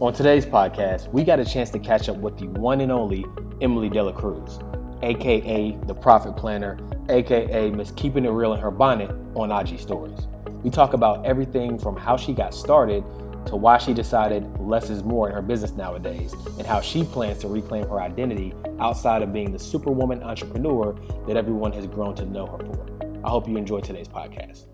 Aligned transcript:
On 0.00 0.12
today's 0.12 0.44
podcast, 0.44 1.06
we 1.12 1.22
got 1.22 1.38
a 1.38 1.44
chance 1.44 1.70
to 1.70 1.78
catch 1.78 2.08
up 2.08 2.16
with 2.16 2.36
the 2.36 2.48
one 2.48 2.80
and 2.80 2.90
only 2.90 3.24
Emmelie 3.60 3.88
De 3.88 4.02
La 4.02 4.10
Cruz, 4.10 4.58
aka 5.02 5.78
the 5.86 5.94
Profit 5.94 6.36
Planner, 6.36 6.80
aka 7.08 7.70
Miss 7.70 7.92
Keeping 7.92 8.24
It 8.24 8.30
Real 8.30 8.54
in 8.54 8.60
her 8.60 8.72
bonnet 8.72 9.12
on 9.36 9.52
IG 9.52 9.78
Stories. 9.78 10.26
We 10.64 10.70
talk 10.70 10.94
about 10.94 11.24
everything 11.24 11.78
from 11.78 11.96
how 11.96 12.16
she 12.16 12.32
got 12.32 12.54
started 12.54 13.04
to 13.46 13.54
why 13.54 13.78
she 13.78 13.94
decided 13.94 14.44
less 14.58 14.90
is 14.90 15.04
more 15.04 15.28
in 15.28 15.34
her 15.34 15.42
business 15.42 15.70
nowadays 15.74 16.32
and 16.58 16.66
how 16.66 16.80
she 16.80 17.04
plans 17.04 17.38
to 17.42 17.48
reclaim 17.48 17.86
her 17.86 18.00
identity 18.00 18.52
outside 18.80 19.22
of 19.22 19.32
being 19.32 19.52
the 19.52 19.60
superwoman 19.60 20.24
entrepreneur 20.24 20.92
that 21.28 21.36
everyone 21.36 21.70
has 21.70 21.86
grown 21.86 22.16
to 22.16 22.26
know 22.26 22.46
her 22.46 22.58
for. 22.58 23.20
I 23.24 23.30
hope 23.30 23.48
you 23.48 23.56
enjoy 23.56 23.78
today's 23.78 24.08
podcast 24.08 24.73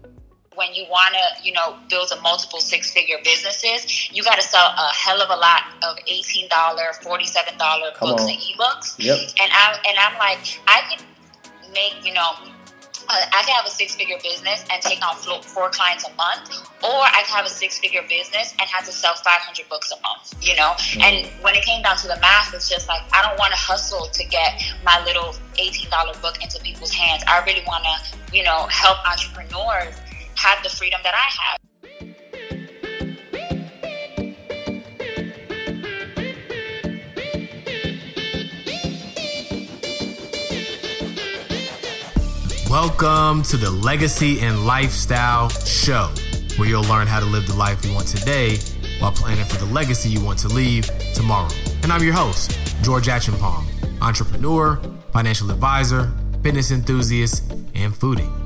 when 0.61 0.75
you 0.75 0.85
want 0.91 1.15
to, 1.17 1.43
you 1.43 1.55
know, 1.55 1.75
build 1.89 2.13
a 2.13 2.21
multiple 2.21 2.61
six 2.61 2.93
figure 2.93 3.17
businesses, 3.25 4.13
you 4.13 4.23
got 4.23 4.37
to 4.37 4.43
sell 4.43 4.61
a 4.77 4.93
hell 4.93 5.23
of 5.23 5.31
a 5.31 5.41
lot 5.41 5.63
of 5.83 5.97
$18, 6.05 6.51
$47 6.51 7.99
books 7.99 8.23
and 8.29 8.39
ebooks. 8.39 8.95
Yep. 8.99 9.19
And 9.41 9.51
I 9.51 9.81
and 9.89 9.97
I'm 9.99 10.19
like, 10.19 10.61
I 10.69 10.83
can 10.91 11.07
make, 11.73 12.05
you 12.05 12.13
know, 12.13 12.29
uh, 13.09 13.27
I 13.33 13.43
can 13.43 13.57
have 13.57 13.65
a 13.65 13.71
six 13.71 13.95
figure 13.95 14.19
business 14.23 14.63
and 14.71 14.83
take 14.83 15.01
on 15.01 15.17
four 15.17 15.71
clients 15.71 16.07
a 16.07 16.13
month, 16.15 16.51
or 16.85 17.01
I 17.01 17.23
can 17.25 17.37
have 17.37 17.47
a 17.47 17.49
six 17.49 17.79
figure 17.79 18.03
business 18.07 18.53
and 18.61 18.69
have 18.69 18.85
to 18.85 18.93
sell 18.93 19.15
500 19.15 19.67
books 19.71 19.91
a 19.91 20.01
month, 20.03 20.35
you 20.43 20.55
know? 20.57 20.77
Mm-hmm. 20.77 21.01
And 21.01 21.27
when 21.43 21.55
it 21.55 21.65
came 21.65 21.83
down 21.83 21.97
to 22.05 22.07
the 22.07 22.21
math, 22.21 22.53
it's 22.53 22.69
just 22.69 22.87
like, 22.87 23.03
I 23.15 23.27
don't 23.27 23.39
want 23.39 23.53
to 23.53 23.59
hustle 23.59 24.07
to 24.13 24.25
get 24.27 24.63
my 24.85 25.03
little 25.05 25.35
$18 25.57 25.89
book 26.21 26.43
into 26.43 26.61
people's 26.61 26.93
hands. 26.93 27.25
I 27.27 27.43
really 27.47 27.65
want 27.67 27.85
to, 27.85 28.37
you 28.37 28.45
know, 28.45 28.67
help 28.69 28.99
entrepreneurs 29.11 29.97
have 30.41 30.63
the 30.63 30.71
freedom 30.71 30.99
that 31.05 31.13
I 31.15 31.29
have. 31.43 31.59
Welcome 42.71 43.43
to 43.45 43.59
the 43.59 43.71
Legacy 43.71 44.41
and 44.41 44.65
Lifestyle 44.65 45.51
Show, 45.51 46.09
where 46.57 46.69
you'll 46.69 46.85
learn 46.85 47.07
how 47.07 47.21
to 47.21 47.27
live 47.27 47.47
the 47.47 47.55
life 47.55 47.85
you 47.85 47.93
want 47.93 48.09
today 48.09 48.57
while 48.99 49.13
planning 49.13 49.45
for 49.45 49.59
the 49.59 49.67
legacy 49.67 50.09
you 50.09 50.25
want 50.25 50.39
to 50.39 50.49
leave 50.49 50.89
tomorrow. 51.15 51.51
And 51.83 51.93
I'm 51.93 52.03
your 52.03 52.15
host, 52.15 52.59
George 52.81 53.09
Achenpalm, 53.09 53.67
entrepreneur, 54.01 54.81
financial 55.13 55.51
advisor, 55.51 56.11
fitness 56.43 56.71
enthusiast, 56.71 57.51
and 57.75 57.93
foodie. 57.93 58.40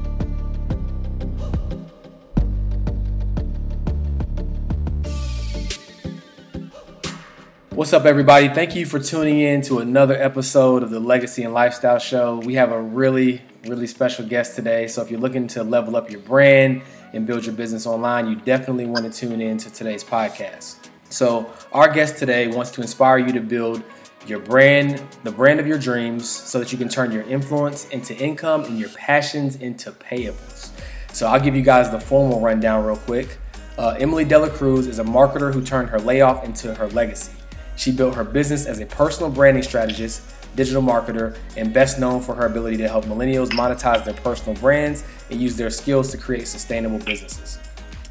What's 7.75 7.93
up, 7.93 8.05
everybody? 8.05 8.47
Thank 8.47 8.77
you 8.77 8.87
for 8.87 9.01
tuning 9.01 9.41
in 9.41 9.61
to 9.63 9.81
another 9.81 10.15
episode 10.15 10.85
of 10.85 10.91
the 10.91 11.01
Legacy 11.01 11.43
and 11.43 11.53
Lifestyle 11.53 11.99
Show. 11.99 12.39
We 12.39 12.55
have 12.55 12.71
a 12.71 12.81
really, 12.81 13.43
really 13.67 13.89
special 13.89 14.25
guest 14.25 14.55
today. 14.55 14.87
So, 14.87 15.03
if 15.03 15.11
you're 15.11 15.19
looking 15.19 15.49
to 15.49 15.65
level 15.65 15.97
up 15.97 16.09
your 16.09 16.21
brand 16.21 16.83
and 17.15 17.27
build 17.27 17.45
your 17.45 17.55
business 17.57 17.85
online, 17.85 18.29
you 18.29 18.37
definitely 18.37 18.87
want 18.87 19.13
to 19.13 19.19
tune 19.19 19.41
in 19.41 19.59
to 19.59 19.73
today's 19.73 20.05
podcast. 20.05 20.89
So, 21.11 21.53
our 21.73 21.93
guest 21.93 22.17
today 22.17 22.47
wants 22.47 22.71
to 22.71 22.81
inspire 22.81 23.19
you 23.19 23.33
to 23.33 23.41
build 23.41 23.83
your 24.25 24.39
brand, 24.39 25.03
the 25.25 25.33
brand 25.33 25.59
of 25.59 25.67
your 25.67 25.79
dreams, 25.79 26.31
so 26.31 26.61
that 26.61 26.71
you 26.71 26.79
can 26.79 26.89
turn 26.89 27.11
your 27.11 27.25
influence 27.25 27.89
into 27.89 28.17
income 28.17 28.63
and 28.67 28.79
your 28.79 28.91
passions 28.91 29.57
into 29.57 29.91
payables. 29.91 30.71
So, 31.13 31.27
I'll 31.27 31.41
give 31.41 31.57
you 31.57 31.63
guys 31.63 31.91
the 31.91 31.99
formal 31.99 32.41
rundown 32.41 32.85
real 32.85 32.99
quick. 32.99 33.37
Uh, 33.77 33.97
Emmelie 33.99 34.29
De 34.29 34.39
La 34.39 34.49
Cruz 34.49 34.87
is 34.87 35.01
a 35.01 35.05
marketer 35.05 35.53
who 35.53 35.61
turned 35.61 35.89
her 35.89 35.99
layoff 35.99 36.45
into 36.45 36.73
her 36.77 36.87
legacy. 36.91 37.33
She 37.77 37.93
built 37.93 38.15
her 38.15 38.25
business 38.25 38.67
as 38.67 38.81
a 38.81 38.87
personal 38.87 39.31
branding 39.31 39.63
strategist, 39.63 40.23
digital 40.57 40.83
marketer, 40.83 41.37
and 41.57 41.73
best 41.73 41.99
known 41.99 42.21
for 42.21 42.35
her 42.35 42.47
ability 42.47 42.77
to 42.79 42.89
help 42.89 43.05
millennials 43.07 43.51
monetize 43.51 44.05
their 44.05 44.15
personal 44.15 44.55
brands 44.61 45.05
and 45.31 45.41
use 45.41 45.57
their 45.57 45.71
skills 45.71 46.11
to 46.13 46.19
create 46.19 46.47
sustainable 46.47 46.99
businesses. 46.99 47.59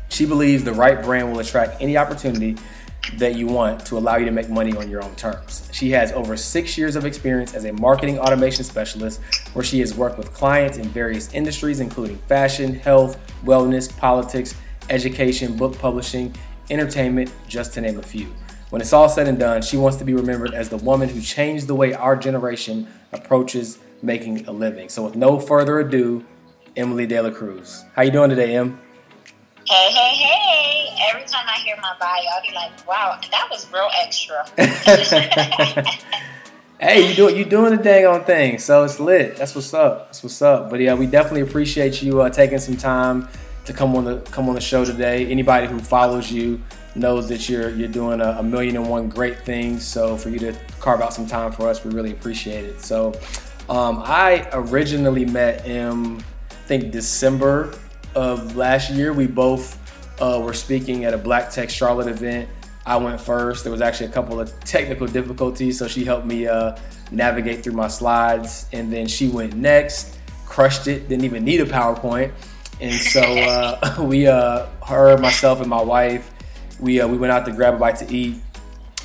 She 0.10 0.26
believes 0.26 0.64
the 0.64 0.74
right 0.74 1.02
brand 1.02 1.32
will 1.32 1.40
attract 1.40 1.82
any 1.82 1.98
opportunity 1.98 2.56
that 3.18 3.36
you 3.36 3.48
want 3.48 3.86
to 3.86 3.98
allow 3.98 4.16
you 4.16 4.26
to 4.26 4.32
make 4.32 4.50
money 4.50 4.76
on 4.76 4.90
your 4.90 5.04
own 5.04 5.16
terms. 5.16 5.68
She 5.72 5.90
has 5.92 6.12
over 6.14 6.38
six 6.38 6.78
years 6.78 6.96
of 6.96 7.06
experience 7.06 7.54
as 7.54 7.66
a 7.66 7.74
marketing 7.74 8.18
automation 8.20 8.64
specialist, 8.64 9.22
where 9.54 9.64
she 9.64 9.80
has 9.80 9.94
worked 9.94 10.18
with 10.18 10.34
clients 10.34 10.78
in 10.78 10.88
various 10.90 11.34
industries, 11.34 11.80
including 11.80 12.18
fashion, 12.28 12.76
health, 12.76 13.20
wellness, 13.44 13.96
politics, 13.98 14.56
education, 14.90 15.58
book 15.58 15.78
publishing, 15.80 16.34
entertainment, 16.70 17.32
just 17.48 17.74
to 17.74 17.82
name 17.82 18.00
a 18.00 18.04
few. 18.04 18.34
When 18.74 18.82
it's 18.82 18.92
all 18.92 19.08
said 19.08 19.28
and 19.28 19.38
done, 19.38 19.62
she 19.62 19.78
wants 19.78 19.98
to 19.98 20.04
be 20.04 20.16
remembered 20.16 20.56
as 20.56 20.68
the 20.68 20.78
woman 20.78 21.08
who 21.08 21.22
changed 21.22 21.68
the 21.68 21.76
way 21.76 21.94
our 21.94 22.16
generation 22.16 22.88
approaches 23.12 23.78
making 24.02 24.48
a 24.48 24.52
living. 24.52 24.90
So 24.90 25.04
with 25.04 25.16
no 25.16 25.40
further 25.40 25.82
ado, 25.82 26.26
Emmelie 26.76 27.06
De 27.06 27.22
La 27.22 27.30
Cruz. 27.30 27.86
How 27.96 28.02
you 28.02 28.10
doing 28.10 28.32
today, 28.32 28.56
Em? 28.56 28.82
Hey, 29.68 29.92
hey, 29.92 30.16
hey. 30.16 30.90
Every 31.08 31.24
time 31.28 31.46
I 31.48 31.60
hear 31.60 31.76
my 31.84 31.96
bio, 32.00 32.20
I'll 32.34 32.42
be 32.42 32.52
like, 32.56 32.72
wow, 32.88 33.20
that 33.30 33.48
was 33.52 33.72
real 33.72 33.92
extra. 34.02 34.44
hey, 36.80 37.08
you 37.08 37.14
do 37.14 37.32
you 37.32 37.46
doing 37.46 37.78
the 37.78 37.84
dang 37.84 38.08
on 38.08 38.24
thing. 38.24 38.58
So 38.58 38.86
it's 38.86 39.00
lit. 39.00 39.36
That's 39.36 39.54
what's 39.54 39.76
up. 39.76 40.08
That's 40.08 40.24
what's 40.24 40.42
up. 40.42 40.72
But 40.72 40.80
yeah, 40.80 40.96
we 40.96 41.06
definitely 41.06 41.42
appreciate 41.42 42.02
you 42.02 42.22
uh, 42.22 42.32
taking 42.32 42.58
some 42.58 42.78
time 42.78 43.28
to 43.66 43.74
come 43.74 43.96
on 43.96 44.06
the 44.06 44.22
come 44.32 44.50
on 44.50 44.56
the 44.56 44.62
show 44.62 44.84
today. 44.84 45.28
Anybody 45.28 45.68
who 45.68 45.78
follows 45.78 46.32
you 46.32 46.60
knows 46.96 47.28
that 47.30 47.50
you're 47.50 47.70
you're 47.70 47.88
doing 47.88 48.22
a, 48.22 48.38
a, 48.40 48.44
million 48.44 48.76
and 48.76 48.90
one 48.90 49.10
great 49.10 49.40
things. 49.40 49.86
So 49.86 50.18
for 50.18 50.30
you 50.30 50.40
to 50.40 50.56
carve 50.80 51.02
out 51.02 51.14
some 51.14 51.28
time 51.28 51.52
for 51.52 51.68
us, 51.68 51.84
we 51.84 51.92
really 51.92 52.12
appreciate 52.12 52.66
it. 52.66 52.82
So 52.82 53.14
um, 53.70 54.02
I 54.04 54.48
originally 54.54 55.26
met 55.26 55.62
him, 55.62 56.20
I 56.20 56.54
think 56.68 56.92
December 56.92 57.74
of 58.16 58.56
last 58.56 58.92
year. 58.92 59.14
We 59.14 59.28
both 59.28 59.80
uh, 60.22 60.42
were 60.44 60.54
speaking 60.54 61.06
at 61.06 61.14
a 61.14 61.18
Black 61.18 61.50
Tech 61.50 61.70
Charlotte 61.70 62.08
event. 62.08 62.50
I 62.86 62.98
went 62.98 63.20
first. 63.20 63.64
There 63.64 63.72
was 63.72 63.82
actually 63.82 64.08
a 64.08 64.12
couple 64.12 64.40
of 64.40 64.58
technical 64.62 65.08
difficulties, 65.08 65.80
so 65.80 65.88
she 65.88 66.04
helped 66.04 66.26
me 66.26 66.48
uh, 66.48 66.76
navigate 67.12 67.64
through 67.64 67.74
my 67.74 67.88
slides, 67.88 68.68
and 68.74 68.92
then 68.92 69.08
she 69.08 69.30
went 69.30 69.56
next, 69.56 70.18
crushed 70.46 70.88
it. 70.88 71.08
Didn't 71.08 71.24
even 71.24 71.46
need 71.46 71.62
a 71.62 71.66
PowerPoint. 71.66 72.34
And 72.82 73.00
so 73.00 73.22
uh, 73.22 73.96
we, 74.04 74.28
uh, 74.28 74.68
her, 74.86 75.18
myself, 75.18 75.62
and 75.62 75.70
my 75.70 75.82
wife, 75.82 76.30
we 76.84 77.00
uh, 77.00 77.08
we 77.08 77.18
went 77.18 77.32
out 77.32 77.46
to 77.46 77.52
grab 77.52 77.74
a 77.76 77.78
bite 77.78 77.96
to 77.98 78.14
eat 78.14 78.36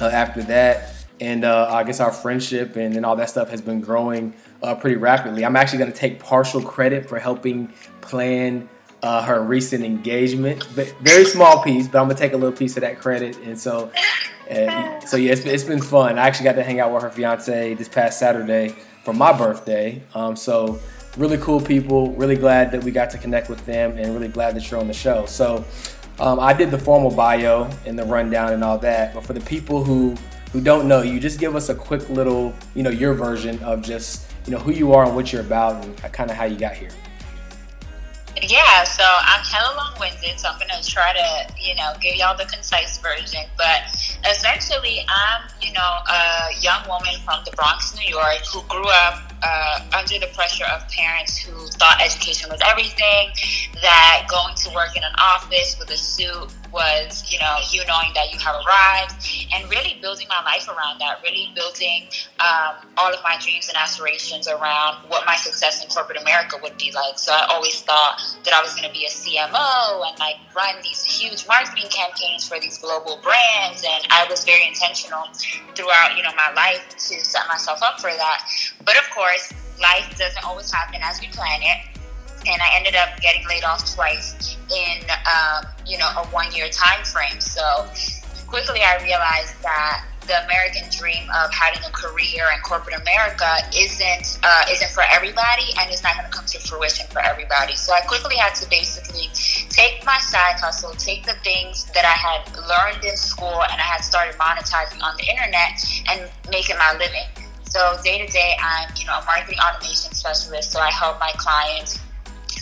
uh, 0.01 0.07
after 0.07 0.43
that, 0.43 0.95
and 1.21 1.45
uh, 1.45 1.69
I 1.71 1.85
guess 1.85 2.01
our 2.01 2.13
friendship 2.13 2.77
and, 2.77 2.97
and 2.97 3.07
all 3.07 3.17
that 3.17 3.31
stuff 3.31 3.51
has 3.51 3.63
been 3.63 3.81
growing 3.81 4.35
uh, 4.63 4.75
pretty 4.75 4.97
rapidly. 4.97 5.45
I'm 5.45 5.57
actually 5.57 5.79
going 5.79 5.93
to 5.93 5.97
take 5.97 6.19
partial 6.19 6.61
credit 6.61 7.09
for 7.09 7.19
helping 7.19 7.73
plan 8.01 8.69
uh, 9.03 9.23
her 9.23 9.41
recent 9.41 9.85
engagement, 9.85 10.67
but 10.75 10.93
very 11.01 11.25
small 11.25 11.63
piece. 11.63 11.87
But 11.87 12.01
I'm 12.01 12.09
gonna 12.09 12.19
take 12.19 12.33
a 12.33 12.37
little 12.37 12.57
piece 12.57 12.77
of 12.77 12.81
that 12.81 12.99
credit, 12.99 13.37
and 13.39 13.59
so 13.59 13.93
uh, 14.51 15.01
so 15.01 15.17
yeah, 15.17 15.35
it's, 15.37 15.65
been 15.65 15.81
fun. 15.81 16.19
I 16.19 16.27
actually 16.27 16.45
got 16.45 16.57
to 16.57 16.65
hang 16.65 16.81
out 16.81 16.93
with 16.93 17.03
her 17.03 17.11
fiance 17.11 17.75
this 17.75 17.89
past 17.89 18.19
Saturday 18.19 18.75
for 19.05 19.15
my 19.15 19.33
birthday. 19.33 20.03
Um, 20.15 20.35
so 20.35 20.81
really 21.17 21.39
cool 21.39 21.61
people. 21.61 22.13
Really 22.15 22.37
glad 22.37 22.73
that 22.73 22.83
we 22.83 22.91
got 22.91 23.11
to 23.11 23.19
connect 23.19 23.49
with 23.49 23.65
them, 23.67 23.97
and 23.97 24.15
really 24.15 24.29
glad 24.29 24.57
that 24.57 24.71
you're 24.71 24.81
on 24.81 24.89
the 24.89 24.95
show. 24.95 25.27
So. 25.27 25.65
Um, 26.21 26.41
I 26.41 26.53
did 26.53 26.71
the 26.73 26.79
formal 26.79 27.13
bio 27.13 27.71
and 27.87 27.97
the 27.97 28.05
rundown 28.05 28.53
and 28.53 28.65
all 28.65 28.79
that, 28.79 29.15
but 29.15 29.25
for 29.25 29.35
the 29.35 29.41
people 29.41 29.85
who 29.85 30.17
who 30.53 30.61
don't 30.61 30.89
know 30.89 31.03
you, 31.03 31.21
just 31.21 31.39
give 31.39 31.55
us 31.55 31.69
a 31.69 31.75
quick 31.75 32.09
little, 32.09 32.55
you 32.75 32.83
know, 32.83 32.91
your 32.91 33.13
version 33.13 33.63
of 33.63 33.83
just, 33.83 34.33
you 34.47 34.53
know, 34.53 34.59
who 34.59 34.73
you 34.73 34.95
are 34.95 35.05
and 35.05 35.15
what 35.15 35.33
you're 35.33 35.43
about 35.43 35.85
and 35.85 35.97
kind 36.13 36.31
of 36.31 36.37
how 36.37 36.45
you 36.45 36.59
got 36.59 36.73
here. 36.73 36.91
Yeah, 38.43 38.85
so 38.85 39.05
I'm 39.05 39.45
hella 39.45 39.77
long-winded, 39.77 40.39
so 40.39 40.49
I'm 40.49 40.59
gonna 40.59 40.83
try 40.83 41.13
to, 41.13 41.53
you 41.61 41.75
know, 41.75 41.93
give 42.01 42.15
y'all 42.17 42.37
the 42.37 42.47
concise 42.47 42.99
version. 42.99 43.45
But 43.57 43.83
essentially, 44.31 45.05
I'm, 45.09 45.49
you 45.61 45.73
know, 45.73 45.99
a 46.09 46.51
young 46.61 46.87
woman 46.89 47.15
from 47.25 47.43
the 47.45 47.51
Bronx, 47.53 47.95
New 47.97 48.09
York, 48.09 48.39
who 48.53 48.63
grew 48.63 48.89
up 48.89 49.28
uh, 49.43 49.81
under 49.97 50.19
the 50.19 50.29
pressure 50.35 50.65
of 50.73 50.89
parents 50.89 51.39
who 51.39 51.67
thought 51.79 52.01
education 52.03 52.51
was 52.51 52.61
everything, 52.65 53.31
that 53.81 54.27
going 54.29 54.55
to 54.57 54.71
work 54.75 54.97
in 54.97 55.03
an 55.03 55.13
office 55.19 55.79
with 55.79 55.91
a 55.91 55.97
suit 55.97 56.49
was, 56.73 57.25
you 57.31 57.39
know, 57.39 57.59
you 57.71 57.85
knowing 57.87 58.13
that 58.15 58.33
you 58.33 58.39
have 58.39 58.57
arrived 58.67 59.49
and 59.55 59.69
really 59.71 59.99
building 60.01 60.27
my 60.29 60.43
life 60.45 60.69
around 60.69 60.99
that, 61.01 61.21
really 61.23 61.53
building 61.55 62.09
um, 62.41 62.77
all 62.97 63.13
of 63.13 63.21
my 63.23 63.37
dreams 63.41 63.69
and 63.69 63.77
aspirations 63.77 64.49
around 64.49 65.09
what 65.09 65.25
my 65.27 65.37
success 65.37 65.83
in 65.83 65.89
corporate 65.91 66.21
America 66.21 66.57
would 66.63 66.77
be 66.77 66.93
like. 66.93 67.19
So 67.19 67.33
I 67.33 67.47
always 67.51 67.81
thought 67.83 68.21
that 68.45 68.55
I 68.55 68.63
was 68.63 68.75
going 68.75 68.87
to 68.87 68.93
be 68.93 69.05
a 69.05 69.09
CMO 69.09 70.09
and 70.09 70.19
like 70.19 70.37
run 70.55 70.75
these 70.83 71.05
huge 71.05 71.47
marketing 71.47 71.89
campaigns 71.91 72.47
for 72.47 72.61
these 72.61 72.79
global 72.79 73.21
brands. 73.23 73.85
And 73.85 74.07
I 74.11 74.27
was 74.29 74.45
very 74.45 74.67
intentional 74.67 75.25
throughout, 75.75 76.17
you 76.17 76.23
know, 76.23 76.33
my 76.37 76.53
life 76.55 76.89
to 76.91 77.25
set 77.25 77.47
myself 77.49 77.81
up 77.83 78.01
for 78.01 78.11
that. 78.11 78.49
But 78.85 78.97
of 78.97 79.09
course, 79.11 79.53
life 79.81 80.17
doesn't 80.19 80.45
always 80.45 80.73
happen 80.73 81.01
as 81.03 81.21
we 81.21 81.29
plan 81.29 81.61
it 81.63 81.99
and 82.47 82.63
I 82.63 82.77
ended 82.77 82.95
up 82.95 83.21
getting 83.21 83.47
laid 83.49 83.65
off 83.65 83.95
twice 83.95 84.58
in 84.71 85.05
um, 85.27 85.67
you 85.87 85.99
know 85.99 86.09
a 86.17 86.27
one 86.29 86.53
year 86.53 86.69
time 86.69 87.05
frame. 87.05 87.41
So 87.41 87.87
quickly 88.47 88.81
I 88.81 89.03
realized 89.03 89.63
that 89.63 90.05
the 90.29 90.45
American 90.45 90.85
dream 90.93 91.25
of 91.33 91.53
having 91.53 91.81
a 91.83 91.91
career 91.91 92.45
in 92.55 92.61
corporate 92.61 93.01
America 93.01 93.49
isn't 93.75 94.39
uh, 94.45 94.65
isn't 94.71 94.91
for 94.91 95.03
everybody, 95.11 95.73
and 95.81 95.91
it's 95.91 96.05
not 96.05 96.15
going 96.15 96.31
to 96.31 96.37
come 96.37 96.45
to 96.45 96.61
fruition 96.61 97.07
for 97.09 97.21
everybody. 97.21 97.75
So 97.75 97.93
I 97.95 98.01
quickly 98.03 98.37
had 98.37 98.55
to 98.57 98.69
basically 98.69 99.33
take 99.71 100.05
my 100.05 100.19
side 100.19 100.61
hustle, 100.61 100.93
take 100.93 101.25
the 101.25 101.35
things 101.43 101.87
that 101.97 102.05
I 102.05 102.13
had 102.13 102.45
learned 102.69 103.05
in 103.05 103.17
school, 103.17 103.65
and 103.73 103.81
I 103.81 103.89
had 103.89 104.05
started 104.05 104.37
monetizing 104.37 105.03
on 105.03 105.17
the 105.17 105.27
internet, 105.27 105.81
and 106.13 106.31
making 106.53 106.77
my 106.77 106.93
living. 106.93 107.27
So 107.65 107.97
day 108.05 108.25
to 108.25 108.31
day, 108.31 108.55
I'm 108.61 108.93
you 108.97 109.07
know 109.07 109.19
a 109.19 109.25
marketing 109.25 109.59
automation 109.65 110.13
specialist. 110.13 110.73
So 110.73 110.79
I 110.79 110.91
help 110.91 111.19
my 111.19 111.33
clients 111.37 112.01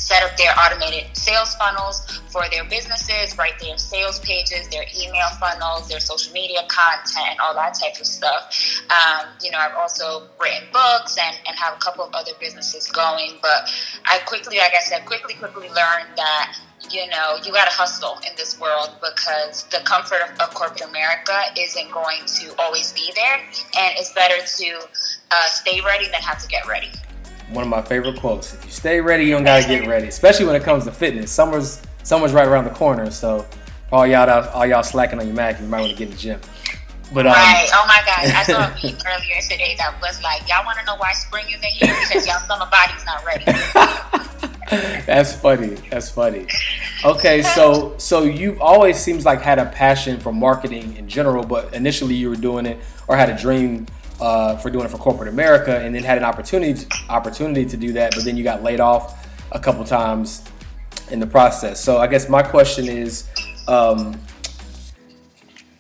set 0.06 0.22
up 0.22 0.36
their 0.36 0.54
automated 0.56 1.04
sales 1.16 1.56
funnels 1.56 2.22
for 2.30 2.48
their 2.50 2.62
businesses, 2.64 3.36
write 3.36 3.58
their 3.58 3.76
sales 3.76 4.20
pages, 4.20 4.68
their 4.68 4.84
email 4.94 5.26
funnels, 5.40 5.88
their 5.88 5.98
social 5.98 6.32
media 6.32 6.60
content, 6.68 7.26
and 7.30 7.40
all 7.40 7.52
that 7.54 7.74
type 7.74 7.98
of 7.98 8.06
stuff. 8.06 8.54
Um, 8.88 9.26
you 9.42 9.50
know, 9.50 9.58
I've 9.58 9.74
also 9.74 10.28
written 10.40 10.68
books 10.72 11.18
and, 11.18 11.36
and 11.48 11.58
have 11.58 11.74
a 11.74 11.80
couple 11.80 12.04
of 12.04 12.14
other 12.14 12.30
businesses 12.38 12.86
going. 12.88 13.38
But 13.42 13.68
I 14.04 14.20
quickly, 14.26 14.58
like 14.58 14.74
I 14.74 14.80
said, 14.80 15.04
quickly, 15.06 15.34
quickly 15.34 15.68
learned 15.70 16.14
that 16.14 16.56
you 16.90 17.08
know, 17.08 17.36
you 17.42 17.52
got 17.52 17.68
to 17.68 17.76
hustle 17.76 18.16
in 18.28 18.36
this 18.36 18.60
world 18.60 18.90
because 19.00 19.64
the 19.72 19.78
comfort 19.84 20.18
of, 20.22 20.38
of, 20.38 20.54
corporate 20.54 20.88
America 20.88 21.32
isn't 21.58 21.90
going 21.90 22.20
to 22.26 22.54
always 22.60 22.92
be 22.92 23.10
there. 23.14 23.38
And 23.38 23.96
it's 23.96 24.12
better 24.12 24.36
to 24.36 24.88
uh, 25.32 25.46
stay 25.48 25.80
ready 25.80 26.04
than 26.04 26.20
have 26.20 26.40
to 26.42 26.46
get 26.46 26.64
ready 26.68 26.92
one 27.50 27.62
of 27.62 27.68
my 27.68 27.82
favorite 27.82 28.18
quotes. 28.18 28.54
If 28.54 28.64
you 28.64 28.70
stay 28.70 29.00
ready, 29.00 29.24
you 29.24 29.32
don't 29.32 29.44
gotta 29.44 29.66
get 29.66 29.86
ready. 29.86 30.08
Especially 30.08 30.46
when 30.46 30.56
it 30.56 30.62
comes 30.62 30.84
to 30.84 30.92
fitness. 30.92 31.30
Summer's 31.30 31.80
summer's 32.02 32.32
right 32.32 32.46
around 32.46 32.64
the 32.64 32.70
corner, 32.70 33.10
so 33.10 33.46
all 33.92 34.06
y'all 34.06 34.28
all 34.28 34.66
y'all 34.66 34.82
slacking 34.82 35.18
on 35.18 35.26
your 35.26 35.36
Mac, 35.36 35.60
you 35.60 35.66
might 35.66 35.80
want 35.80 35.92
to 35.92 35.98
get 35.98 36.08
in 36.08 36.14
the 36.14 36.20
gym. 36.20 36.40
But 37.12 37.26
um, 37.26 37.32
right. 37.32 37.68
Oh 37.72 37.84
my 37.86 38.02
God, 38.04 38.34
I 38.34 38.42
saw 38.42 38.66
a 38.66 38.68
meme 38.82 38.98
earlier 39.06 39.40
today 39.40 39.76
that 39.78 39.94
was 40.00 40.20
like, 40.22 40.48
y'all 40.48 40.64
want 40.64 40.78
to 40.78 40.84
know 40.86 40.96
why 40.96 41.12
spring 41.12 41.46
isn't 41.48 41.64
here 41.64 41.94
because 42.00 42.26
y'all 42.26 42.40
summer 42.40 42.68
body's 42.70 43.04
not 43.04 43.24
ready. 43.24 43.44
That's 45.06 45.32
funny. 45.34 45.76
That's 45.90 46.10
funny. 46.10 46.46
Okay, 47.04 47.42
so 47.42 47.94
so 47.98 48.24
you've 48.24 48.60
always 48.60 48.98
seems 48.98 49.24
like 49.24 49.40
had 49.40 49.60
a 49.60 49.66
passion 49.66 50.18
for 50.18 50.32
marketing 50.32 50.96
in 50.96 51.08
general, 51.08 51.44
but 51.44 51.72
initially 51.72 52.14
you 52.14 52.28
were 52.28 52.36
doing 52.36 52.66
it 52.66 52.78
or 53.06 53.16
had 53.16 53.30
a 53.30 53.38
dream 53.38 53.86
uh, 54.20 54.56
for 54.56 54.70
doing 54.70 54.84
it 54.84 54.90
for 54.90 54.98
corporate 54.98 55.28
America, 55.28 55.78
and 55.78 55.94
then 55.94 56.02
had 56.02 56.18
an 56.18 56.24
opportunity 56.24 56.86
opportunity 57.08 57.64
to 57.66 57.76
do 57.76 57.92
that, 57.92 58.14
but 58.14 58.24
then 58.24 58.36
you 58.36 58.44
got 58.44 58.62
laid 58.62 58.80
off 58.80 59.26
a 59.52 59.60
couple 59.60 59.84
times 59.84 60.42
in 61.10 61.20
the 61.20 61.26
process. 61.26 61.80
So 61.80 61.98
I 61.98 62.06
guess 62.06 62.28
my 62.28 62.42
question 62.42 62.88
is, 62.88 63.28
um, 63.68 64.18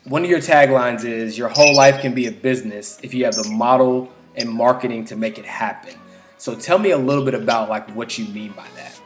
one 0.04 0.22
of 0.22 0.30
your 0.30 0.38
taglines 0.38 1.04
is 1.04 1.36
"Your 1.36 1.48
whole 1.48 1.74
life 1.74 2.00
can 2.00 2.14
be 2.14 2.26
a 2.26 2.32
business 2.32 2.98
if 3.02 3.14
you 3.14 3.24
have 3.24 3.34
the 3.34 3.48
model 3.48 4.12
and 4.36 4.48
marketing 4.48 5.04
to 5.06 5.16
make 5.16 5.38
it 5.38 5.44
happen." 5.44 5.94
So 6.38 6.54
tell 6.54 6.78
me 6.78 6.90
a 6.90 6.98
little 6.98 7.24
bit 7.24 7.34
about 7.34 7.68
like 7.68 7.88
what 7.90 8.18
you 8.18 8.26
mean 8.26 8.52
by 8.52 8.66
that. 8.76 9.00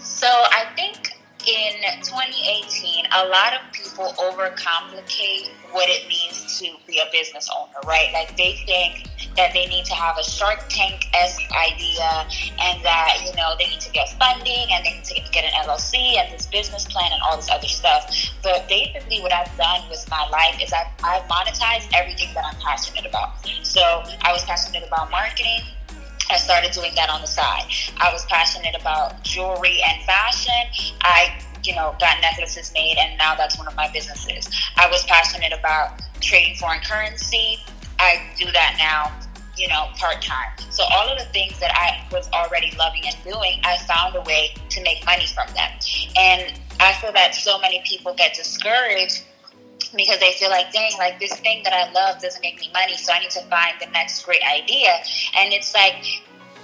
So 0.00 0.26
I 0.26 0.64
think 0.74 1.12
in 1.46 1.72
2018, 2.02 3.04
a 3.12 3.28
lot 3.28 3.52
of 3.52 3.72
people 3.72 3.83
overcomplicate 4.02 5.50
what 5.70 5.88
it 5.88 6.06
means 6.08 6.58
to 6.58 6.70
be 6.86 6.98
a 6.98 7.10
business 7.12 7.48
owner, 7.54 7.78
right? 7.86 8.12
Like 8.12 8.36
they 8.36 8.58
think 8.66 9.08
that 9.36 9.52
they 9.52 9.66
need 9.66 9.84
to 9.86 9.94
have 9.94 10.16
a 10.18 10.24
Shark 10.24 10.64
Tank 10.68 11.06
esque 11.14 11.42
idea 11.52 12.26
and 12.60 12.84
that, 12.84 13.18
you 13.24 13.34
know, 13.36 13.54
they 13.58 13.66
need 13.66 13.80
to 13.80 13.90
get 13.90 14.08
funding 14.18 14.66
and 14.70 14.84
they 14.84 14.94
need 14.94 15.04
to 15.04 15.14
get 15.32 15.44
an 15.44 15.52
LLC 15.66 16.16
and 16.16 16.32
this 16.32 16.46
business 16.46 16.84
plan 16.86 17.10
and 17.12 17.20
all 17.22 17.36
this 17.36 17.50
other 17.50 17.66
stuff. 17.66 18.12
But 18.42 18.68
basically, 18.68 19.20
what 19.20 19.32
I've 19.32 19.54
done 19.56 19.88
with 19.90 20.04
my 20.10 20.28
life 20.28 20.60
is 20.62 20.72
I've, 20.72 20.86
I've 21.02 21.22
monetized 21.28 21.90
everything 21.94 22.32
that 22.34 22.44
I'm 22.44 22.60
passionate 22.60 23.06
about. 23.06 23.46
So 23.62 23.80
I 24.22 24.32
was 24.32 24.44
passionate 24.44 24.86
about 24.86 25.10
marketing. 25.10 25.60
I 26.30 26.38
started 26.38 26.72
doing 26.72 26.94
that 26.94 27.10
on 27.10 27.20
the 27.20 27.26
side. 27.26 27.64
I 27.98 28.12
was 28.12 28.24
passionate 28.26 28.74
about 28.80 29.22
jewelry 29.22 29.80
and 29.86 30.02
fashion. 30.04 30.52
I, 31.02 31.38
you 31.64 31.74
know, 31.74 31.94
got 31.98 32.20
necklaces 32.20 32.72
made, 32.74 32.96
and 32.98 33.16
now 33.18 33.34
that's 33.34 33.58
one 33.58 33.66
of 33.66 33.74
my 33.74 33.90
businesses. 33.92 34.48
I 34.76 34.88
was 34.88 35.04
passionate 35.04 35.52
about 35.52 36.00
trading 36.20 36.56
foreign 36.56 36.80
currency. 36.80 37.58
I 37.98 38.22
do 38.36 38.50
that 38.52 38.76
now, 38.78 39.12
you 39.56 39.68
know, 39.68 39.88
part 39.96 40.20
time. 40.22 40.50
So 40.70 40.84
all 40.92 41.08
of 41.08 41.18
the 41.18 41.26
things 41.26 41.58
that 41.60 41.72
I 41.74 42.06
was 42.14 42.28
already 42.32 42.74
loving 42.78 43.02
and 43.06 43.16
doing, 43.24 43.60
I 43.64 43.78
found 43.86 44.16
a 44.16 44.22
way 44.22 44.54
to 44.68 44.82
make 44.82 45.04
money 45.06 45.26
from 45.26 45.46
them. 45.54 45.70
And 46.16 46.60
I 46.80 46.92
feel 46.94 47.12
that 47.12 47.34
so 47.34 47.58
many 47.60 47.82
people 47.86 48.14
get 48.14 48.34
discouraged 48.34 49.22
because 49.96 50.18
they 50.18 50.32
feel 50.32 50.50
like, 50.50 50.72
dang, 50.72 50.90
like 50.98 51.20
this 51.20 51.34
thing 51.34 51.62
that 51.62 51.72
I 51.72 51.90
love 51.92 52.20
doesn't 52.20 52.42
make 52.42 52.58
me 52.58 52.70
money, 52.72 52.96
so 52.96 53.12
I 53.12 53.20
need 53.20 53.30
to 53.30 53.42
find 53.42 53.74
the 53.80 53.86
next 53.92 54.24
great 54.24 54.42
idea. 54.42 54.90
And 55.36 55.52
it's 55.52 55.72
like, 55.72 56.04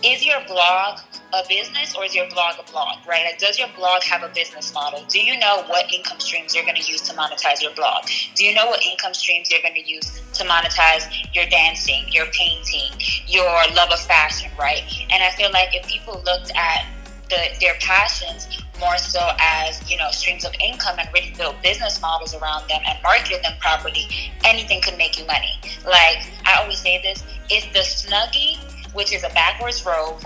is 0.05 0.25
your 0.25 0.41
blog 0.47 1.01
a 1.33 1.43
business 1.49 1.95
or 1.97 2.05
is 2.05 2.15
your 2.15 2.29
blog 2.31 2.57
a 2.59 2.71
blog, 2.73 2.99
right? 3.07 3.25
Like, 3.25 3.39
does 3.39 3.59
your 3.59 3.69
blog 3.77 4.03
have 4.03 4.23
a 4.23 4.29
business 4.35 4.75
model? 4.75 5.05
Do 5.09 5.21
you 5.21 5.39
know 5.39 5.63
what 5.69 5.93
income 5.93 6.19
streams 6.19 6.55
you're 6.55 6.65
going 6.65 6.81
to 6.81 6.91
use 6.91 7.03
to 7.03 7.15
monetize 7.15 7.63
your 7.63 7.73
blog? 7.75 8.05
Do 8.35 8.45
you 8.45 8.55
know 8.55 8.67
what 8.67 8.85
income 8.85 9.15
streams 9.15 9.51
you're 9.51 9.63
going 9.63 9.75
to 9.75 9.89
use 9.89 10.21
to 10.35 10.45
monetize 10.45 11.07
your 11.35 11.47
dancing, 11.47 12.07
your 12.11 12.27
painting, 12.27 12.91
your 13.27 13.53
love 13.75 13.91
of 13.93 14.01
fashion, 14.01 14.51
right? 14.59 14.83
And 15.11 15.23
I 15.23 15.31
feel 15.31 15.51
like 15.53 15.75
if 15.75 15.87
people 15.87 16.21
looked 16.25 16.51
at 16.57 16.87
the, 17.29 17.49
their 17.61 17.75
passions 17.81 18.49
more 18.81 18.99
so 18.99 19.21
as 19.39 19.89
you 19.89 19.97
know 19.97 20.11
streams 20.11 20.45
of 20.45 20.53
income 20.61 20.99
and 20.99 21.09
really 21.15 21.33
build 21.37 21.55
business 21.63 22.01
models 22.01 22.35
around 22.35 22.69
them 22.69 22.81
and 22.89 23.01
market 23.03 23.41
them 23.43 23.53
properly 23.61 24.09
anything 24.45 24.81
could 24.81 24.97
make 24.99 25.19
you 25.19 25.25
money 25.27 25.53
like 25.85 26.27
i 26.47 26.59
always 26.61 26.79
say 26.79 27.01
this 27.03 27.23
if 27.51 27.71
the 27.73 27.81
snuggie 27.81 28.59
which 28.95 29.13
is 29.13 29.25
a 29.25 29.31
backwards 29.31 29.85
robe 29.85 30.21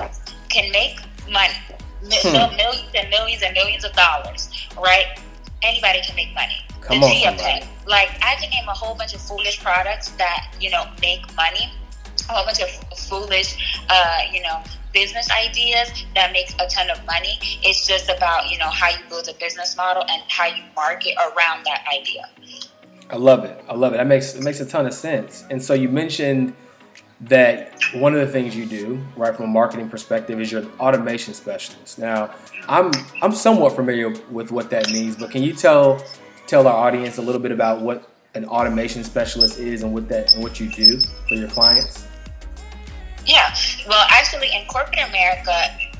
can 0.49 0.70
make 0.72 1.00
money 1.31 1.55
hmm. 2.02 2.56
millions 2.56 2.90
and 2.94 3.11
millions 3.11 3.43
and 3.43 3.55
millions 3.55 3.84
of 3.84 3.93
dollars 3.93 4.50
right 4.78 5.20
anybody 5.62 6.00
can 6.02 6.14
make 6.16 6.34
money 6.34 6.64
Come 6.84 7.00
the 7.00 7.06
on, 7.06 7.37
Pen, 7.38 7.66
like 7.87 8.11
I 8.22 8.34
can 8.34 8.50
name 8.50 8.69
a 8.69 8.75
whole 8.75 8.94
bunch 8.94 9.14
of 9.14 9.20
foolish 9.22 9.58
products 9.62 10.11
that 10.12 10.55
you 10.61 10.70
know 10.70 10.84
make 11.00 11.22
money, 11.34 11.72
a 12.28 12.32
whole 12.32 12.44
bunch 12.44 12.61
of 12.61 12.69
foolish, 12.99 13.81
uh, 13.88 14.19
you 14.31 14.43
know, 14.43 14.62
business 14.93 15.31
ideas 15.31 16.05
that 16.14 16.32
makes 16.32 16.55
a 16.61 16.66
ton 16.69 16.90
of 16.90 17.02
money. 17.06 17.38
It's 17.62 17.87
just 17.87 18.11
about, 18.11 18.50
you 18.50 18.58
know, 18.58 18.69
how 18.69 18.90
you 18.90 18.99
build 19.08 19.28
a 19.28 19.34
business 19.34 19.75
model 19.78 20.05
and 20.06 20.22
how 20.28 20.46
you 20.46 20.62
market 20.76 21.14
around 21.16 21.64
that 21.64 21.84
idea. 21.90 22.28
I 23.08 23.16
love 23.16 23.44
it. 23.44 23.64
I 23.66 23.75
love 23.75 23.94
it. 23.94 23.96
That 23.96 24.06
makes 24.06 24.34
it 24.34 24.43
makes 24.43 24.61
a 24.61 24.66
ton 24.66 24.85
of 24.85 24.92
sense. 24.92 25.44
And 25.49 25.64
so 25.64 25.73
you 25.73 25.88
mentioned 25.88 26.54
that 27.28 27.73
one 27.95 28.14
of 28.14 28.21
the 28.21 28.26
things 28.26 28.57
you 28.57 28.66
do, 28.66 29.00
right, 29.16 29.35
from 29.35 29.47
a 29.47 29.49
marketing 29.49 29.88
perspective, 29.88 30.40
is 30.40 30.52
you're 30.52 30.62
an 30.62 30.71
automation 30.78 31.35
specialist. 31.35 31.99
Now, 31.99 32.35
I'm 32.69 32.90
I'm 33.23 33.33
somewhat 33.33 33.75
familiar 33.75 34.14
with 34.31 34.50
what 34.50 34.71
that 34.71 34.90
means, 34.90 35.16
but 35.16 35.31
can 35.31 35.43
you 35.43 35.52
tell 35.52 36.04
tell 36.47 36.66
our 36.66 36.87
audience 36.87 37.19
a 37.19 37.23
little 37.23 37.40
bit 37.40 37.52
about 37.52 37.81
what 37.81 38.11
an 38.35 38.45
automation 38.45 39.04
specialist 39.04 39.59
is 39.59 39.83
and 39.83 39.95
what 39.95 40.09
that 40.09 40.35
and 40.35 40.43
what 40.43 40.61
you 40.61 40.71
do 40.71 41.00
for 41.28 41.35
your 41.35 41.49
clients? 41.49 42.07
Yeah, 43.26 43.54
well, 43.88 44.07
actually, 44.11 44.49
in 44.52 44.66
corporate 44.66 45.09
America, 45.09 45.52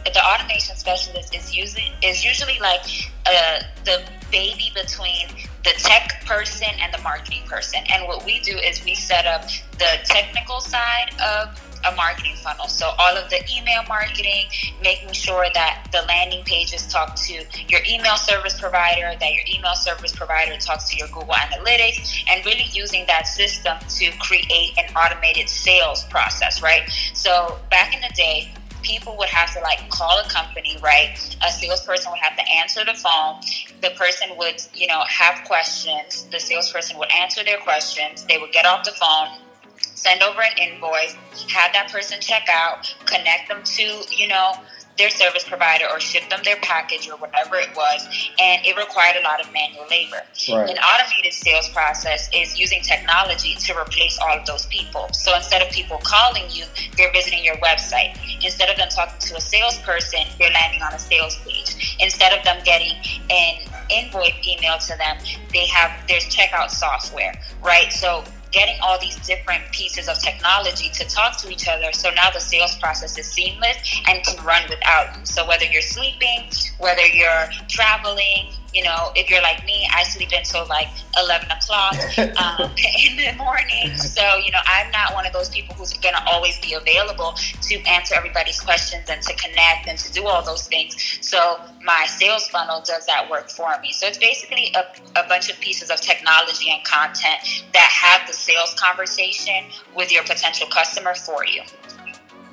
the 0.05 0.23
automation 0.23 0.77
specialist 0.77 1.35
is 1.35 1.57
usually 1.57 1.93
is 2.03 2.25
usually 2.25 2.59
like 2.61 2.85
uh, 3.27 3.61
the 3.85 4.03
baby 4.35 4.73
between 4.75 5.29
the 5.63 5.71
tech 5.79 6.25
person 6.27 6.69
and 6.83 6.93
the 6.93 7.01
marketing 7.03 7.45
person. 7.47 7.81
And 7.95 8.09
what 8.09 8.25
we 8.27 8.41
do 8.41 8.59
is 8.59 8.85
we 8.85 8.97
set 8.97 9.27
up 9.27 9.43
the 9.79 9.93
technical 10.05 10.61
side 10.61 11.13
of 11.23 11.57
a 11.87 11.95
marketing 11.95 12.35
funnel. 12.43 12.67
So 12.67 12.91
all 12.99 13.17
of 13.17 13.31
the 13.31 13.41
email 13.57 13.83
marketing, 13.89 14.47
making 14.83 15.13
sure 15.13 15.47
that 15.55 15.87
the 15.93 16.03
landing 16.09 16.43
pages 16.45 16.87
talk 16.89 17.15
to 17.27 17.45
your 17.69 17.81
email 17.89 18.17
service 18.17 18.59
provider, 18.59 19.13
that 19.21 19.33
your 19.33 19.45
email 19.55 19.75
service 19.75 20.13
provider 20.13 20.57
talks 20.57 20.91
to 20.91 20.97
your 20.97 21.09
Google 21.09 21.35
Analytics, 21.35 22.25
and 22.29 22.45
really 22.45 22.67
using 22.73 23.07
that 23.07 23.29
system 23.29 23.79
to 23.89 24.11
create 24.19 24.77
an 24.79 24.93
automated 24.97 25.49
sales 25.49 26.05
process, 26.05 26.61
right? 26.61 26.89
So 27.13 27.59
back 27.71 27.95
in 27.95 28.01
the 28.01 28.13
day, 28.17 28.53
people 28.85 29.17
would 29.19 29.29
have 29.29 29.53
to 29.55 29.61
like 29.61 29.89
call 29.89 30.19
a 30.21 30.29
company, 30.29 30.79
right? 30.83 31.17
A 31.45 31.51
salesperson 31.51 32.13
would 32.13 32.21
have 32.21 32.37
to 32.37 32.49
answer 32.49 32.85
the 32.85 32.95
phone. 32.95 33.41
The 33.81 33.91
person 33.97 34.37
would, 34.37 34.63
you 34.75 34.87
know, 34.87 35.03
have 35.09 35.45
questions. 35.45 36.29
The 36.31 36.39
salesperson 36.39 36.99
would 36.99 37.13
answer 37.13 37.43
their 37.43 37.59
questions. 37.59 38.25
They 38.25 38.39
would 38.39 38.53
get 38.53 38.67
off 38.67 38.85
the 38.85 38.93
phone 38.93 39.39
send 39.77 40.23
over 40.23 40.43
an 40.43 40.57
invoice, 40.59 41.15
have 41.49 41.73
that 41.73 41.89
person 41.91 42.21
check 42.21 42.47
out, 42.51 42.95
connect 43.07 43.49
them 43.49 43.63
to, 43.65 44.05
you 44.11 44.29
know, 44.29 44.53
their 44.99 45.11
service 45.11 45.45
provider 45.45 45.85
or 45.91 46.01
ship 46.01 46.29
them 46.31 46.41
their 46.45 46.57
package 46.57 47.09
or 47.09 47.17
whatever 47.17 47.57
it 47.57 47.75
was. 47.77 48.07
And 48.41 48.65
it 48.65 48.77
required 48.77 49.17
a 49.17 49.23
lot 49.23 49.41
of 49.41 49.53
manual 49.53 49.87
labor. 49.91 50.23
Right. 50.49 50.71
An 50.71 50.79
automated 50.79 51.33
sales 51.33 51.69
process 51.71 52.29
is 52.35 52.59
using 52.59 52.83
technology 52.83 53.55
to 53.55 53.79
replace 53.79 54.19
all 54.19 54.39
of 54.39 54.47
those 54.47 54.67
people. 54.67 55.09
So 55.13 55.35
instead 55.35 55.63
of 55.63 55.71
people 55.73 56.01
calling 56.03 56.45
you, 56.51 56.65
they're 56.97 57.13
visiting 57.13 57.45
your 57.45 57.57
website. 57.57 58.19
Instead 58.43 58.71
of 58.71 58.77
them 58.77 58.89
talking 58.89 59.19
to 59.19 59.37
a 59.37 59.41
salesperson, 59.41 60.21
they're 60.39 60.51
landing 60.51 60.83
on 60.83 60.93
a 60.93 60.99
sales 60.99 61.37
page. 61.39 61.97
Instead 62.01 62.37
of 62.37 62.45
them 62.45 62.63
getting 62.65 62.97
an 63.31 63.59
invoice 63.91 64.33
emailed 64.47 64.87
to 64.87 64.97
them, 64.97 65.19
they 65.53 65.67
have 65.67 65.91
there's 66.09 66.25
checkout 66.25 66.71
software, 66.71 67.35
right? 67.63 67.93
So 67.93 68.25
getting 68.55 68.77
all 68.81 68.99
these 69.01 69.17
different 69.27 69.65
pieces 69.73 70.09
of 70.09 70.17
technology 70.21 70.89
to 70.91 71.05
talk 71.09 71.37
to 71.39 71.51
each 71.51 71.67
other. 71.69 71.93
So 71.93 72.11
now 72.11 72.31
the 72.31 72.41
sales 72.41 72.77
process 72.79 73.19
is 73.19 73.27
seamless 73.27 73.77
and 74.07 74.23
can 74.25 74.43
run 74.45 74.63
without 74.71 75.19
you. 75.19 75.27
So 75.27 75.47
whether 75.47 75.65
you're 75.65 75.83
sleeping, 75.83 76.49
whether 76.79 77.05
you're 77.05 77.49
traveling, 77.69 78.53
you 78.75 78.83
know, 78.83 79.13
if 79.15 79.31
you're 79.31 79.43
like 79.43 79.65
me, 79.65 79.89
I 79.95 80.03
sleep 80.03 80.31
until 80.33 80.67
like 80.67 80.89
11 81.17 81.49
o'clock 81.51 81.95
um, 82.37 82.71
in 83.07 83.17
the 83.17 83.33
morning. 83.39 83.97
So, 83.97 84.37
you 84.45 84.51
know, 84.51 84.59
I'm 84.67 84.91
not 84.91 85.15
one 85.15 85.27
of 85.27 85.33
those 85.33 85.49
people 85.49 85.75
who's 85.77 85.93
going 85.95 86.15
to 86.15 86.25
always 86.27 86.59
be 86.59 86.75
available 86.75 87.35
to 87.63 87.81
answer 87.85 88.15
everybody's 88.17 88.61
questions 88.61 89.09
and 89.09 89.23
to 89.23 89.35
connect 89.37 89.87
and 89.87 89.99
to 89.99 90.13
do 90.13 90.27
all 90.27 90.43
those 90.45 90.67
things. 90.67 90.97
So, 91.21 91.61
my 91.85 92.07
sales 92.07 92.49
funnel 92.49 92.83
does 92.85 93.07
that 93.07 93.31
work 93.31 93.49
for 93.49 93.79
me. 93.81 93.93
So, 93.93 94.07
it's 94.07 94.19
basically 94.19 94.75
a, 94.75 95.21
a 95.21 95.29
bunch 95.29 95.51
of 95.51 95.61
pieces 95.61 95.91
of 95.91 96.01
technology 96.01 96.71
and 96.71 96.83
content 96.85 97.65
that 97.73 97.91
have 97.91 98.27
the 98.27 98.35
sales 98.35 98.75
conversation 98.75 99.67
with 99.95 100.13
your 100.13 100.25
potential 100.25 100.67
customer 100.67 101.15
for 101.15 101.47
you. 101.47 101.63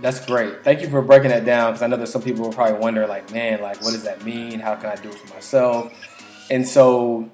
That's 0.02 0.24
great. 0.26 0.64
Thank 0.64 0.82
you 0.82 0.90
for 0.90 1.02
breaking 1.04 1.30
that 1.30 1.46
down 1.46 1.74
because 1.74 1.84
I 1.84 1.88
know 1.88 1.98
that 1.98 2.08
some 2.08 2.24
people 2.24 2.46
will 2.46 2.54
probably 2.54 2.80
wonder, 2.80 3.06
like, 3.06 3.32
man, 3.32 3.62
like, 3.62 3.82
what 3.84 3.92
does 3.92 4.04
that 4.04 4.26
mean? 4.26 4.60
How 4.60 4.76
can 4.76 4.90
I 4.90 4.96
do 4.96 5.10
it 5.10 5.16
for 5.16 5.32
myself? 5.32 5.94
And 6.52 6.68
so, 6.68 7.32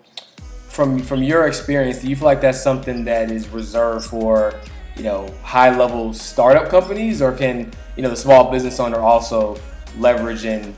from 0.69 0.99
from 0.99 1.23
your 1.23 1.47
experience, 1.47 1.99
do 1.99 2.07
you 2.07 2.15
feel 2.15 2.25
like 2.25 2.39
that's 2.39 2.61
something 2.61 3.03
that 3.05 3.31
is 3.31 3.47
reserved 3.49 4.05
for 4.05 4.53
you 4.95 5.03
know 5.03 5.27
high 5.41 5.75
level 5.75 6.13
startup 6.13 6.69
companies, 6.69 7.19
or 7.19 7.31
can 7.31 7.71
you 7.95 8.03
know 8.03 8.11
the 8.11 8.15
small 8.15 8.51
business 8.51 8.79
owner 8.79 8.99
also 8.99 9.59
leverage 9.97 10.45
and 10.45 10.75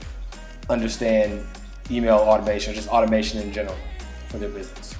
understand 0.70 1.44
email 1.90 2.16
automation, 2.16 2.72
or 2.72 2.76
just 2.76 2.88
automation 2.88 3.42
in 3.42 3.52
general 3.52 3.76
for 4.28 4.38
their 4.38 4.48
business? 4.48 4.94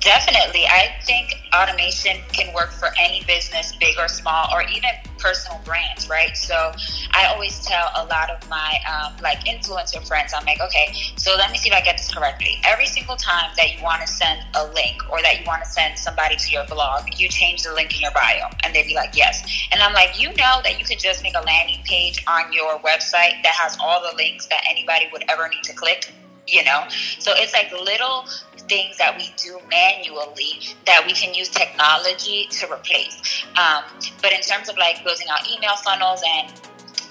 Definitely. 0.00 0.64
I 0.66 0.94
think 1.04 1.34
automation 1.52 2.16
can 2.32 2.54
work 2.54 2.70
for 2.70 2.88
any 2.98 3.22
business, 3.26 3.76
big 3.76 3.98
or 3.98 4.08
small, 4.08 4.48
or 4.50 4.62
even 4.62 4.90
personal 5.18 5.60
brands, 5.62 6.08
right? 6.08 6.34
So 6.34 6.72
I 7.12 7.26
always 7.26 7.60
tell 7.60 7.90
a 7.96 8.06
lot 8.06 8.30
of 8.30 8.48
my 8.48 8.78
um, 8.88 9.12
like 9.22 9.40
influencer 9.40 10.06
friends, 10.08 10.32
I'm 10.34 10.44
like, 10.46 10.60
okay, 10.60 10.94
so 11.16 11.36
let 11.36 11.52
me 11.52 11.58
see 11.58 11.68
if 11.68 11.74
I 11.74 11.82
get 11.82 11.98
this 11.98 12.12
correctly. 12.12 12.58
Every 12.64 12.86
single 12.86 13.16
time 13.16 13.50
that 13.58 13.76
you 13.76 13.82
want 13.82 14.00
to 14.00 14.08
send 14.08 14.40
a 14.54 14.64
link 14.72 14.96
or 15.10 15.20
that 15.20 15.38
you 15.38 15.44
want 15.46 15.62
to 15.62 15.68
send 15.68 15.98
somebody 15.98 16.36
to 16.36 16.50
your 16.50 16.64
blog, 16.66 17.02
you 17.18 17.28
change 17.28 17.62
the 17.62 17.74
link 17.74 17.94
in 17.94 18.00
your 18.00 18.12
bio, 18.12 18.48
and 18.64 18.74
they'd 18.74 18.86
be 18.86 18.94
like, 18.94 19.14
yes. 19.14 19.68
And 19.70 19.82
I'm 19.82 19.92
like, 19.92 20.18
you 20.18 20.28
know 20.28 20.60
that 20.64 20.78
you 20.78 20.86
could 20.86 20.98
just 20.98 21.22
make 21.22 21.34
a 21.36 21.44
landing 21.44 21.80
page 21.84 22.24
on 22.26 22.50
your 22.54 22.78
website 22.78 23.42
that 23.42 23.52
has 23.52 23.76
all 23.78 24.00
the 24.00 24.16
links 24.16 24.46
that 24.46 24.62
anybody 24.70 25.10
would 25.12 25.24
ever 25.28 25.46
need 25.48 25.62
to 25.64 25.74
click 25.74 26.10
you 26.46 26.64
know 26.64 26.84
so 27.18 27.32
it's 27.36 27.52
like 27.52 27.70
little 27.72 28.24
things 28.70 28.96
that 28.98 29.18
we 29.18 29.34
do 29.36 29.58
manually 29.68 30.60
that 30.86 31.02
we 31.04 31.12
can 31.12 31.34
use 31.34 31.48
technology 31.48 32.46
to 32.50 32.72
replace. 32.72 33.44
Um, 33.58 33.82
but 34.22 34.32
in 34.32 34.40
terms 34.40 34.68
of 34.68 34.78
like 34.78 35.02
building 35.04 35.26
out 35.28 35.50
email 35.50 35.74
funnels 35.84 36.22
and 36.24 36.52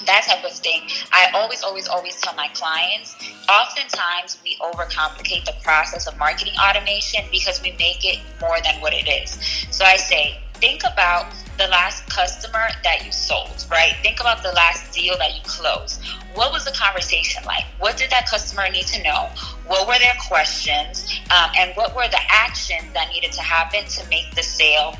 that 0.05 0.23
type 0.25 0.43
of 0.43 0.57
thing, 0.57 0.87
I 1.11 1.29
always, 1.35 1.61
always, 1.61 1.87
always 1.87 2.15
tell 2.21 2.33
my 2.35 2.47
clients, 2.53 3.15
oftentimes 3.49 4.39
we 4.43 4.55
overcomplicate 4.61 5.45
the 5.45 5.53
process 5.61 6.07
of 6.07 6.17
marketing 6.17 6.53
automation 6.57 7.25
because 7.29 7.61
we 7.61 7.71
make 7.73 8.05
it 8.05 8.19
more 8.39 8.57
than 8.63 8.79
what 8.81 8.93
it 8.93 9.07
is. 9.07 9.37
So 9.69 9.83
I 9.83 9.97
say, 9.97 10.39
think 10.55 10.81
about 10.91 11.33
the 11.59 11.67
last 11.67 12.09
customer 12.09 12.69
that 12.83 13.05
you 13.05 13.11
sold, 13.11 13.65
right? 13.69 13.93
Think 14.01 14.21
about 14.21 14.41
the 14.41 14.51
last 14.53 14.93
deal 14.93 15.17
that 15.17 15.35
you 15.35 15.41
closed. 15.43 16.01
What 16.33 16.51
was 16.53 16.63
the 16.63 16.71
conversation 16.71 17.43
like? 17.45 17.65
What 17.79 17.97
did 17.97 18.09
that 18.11 18.29
customer 18.29 18.69
need 18.69 18.87
to 18.87 19.03
know? 19.03 19.29
What 19.67 19.85
were 19.85 19.99
their 19.99 20.15
questions? 20.27 21.19
Um, 21.29 21.51
and 21.57 21.73
what 21.75 21.95
were 21.95 22.07
the 22.07 22.21
actions 22.29 22.93
that 22.93 23.09
needed 23.09 23.33
to 23.33 23.41
happen 23.41 23.85
to 23.85 24.09
make 24.09 24.33
the 24.35 24.41
sale 24.41 24.95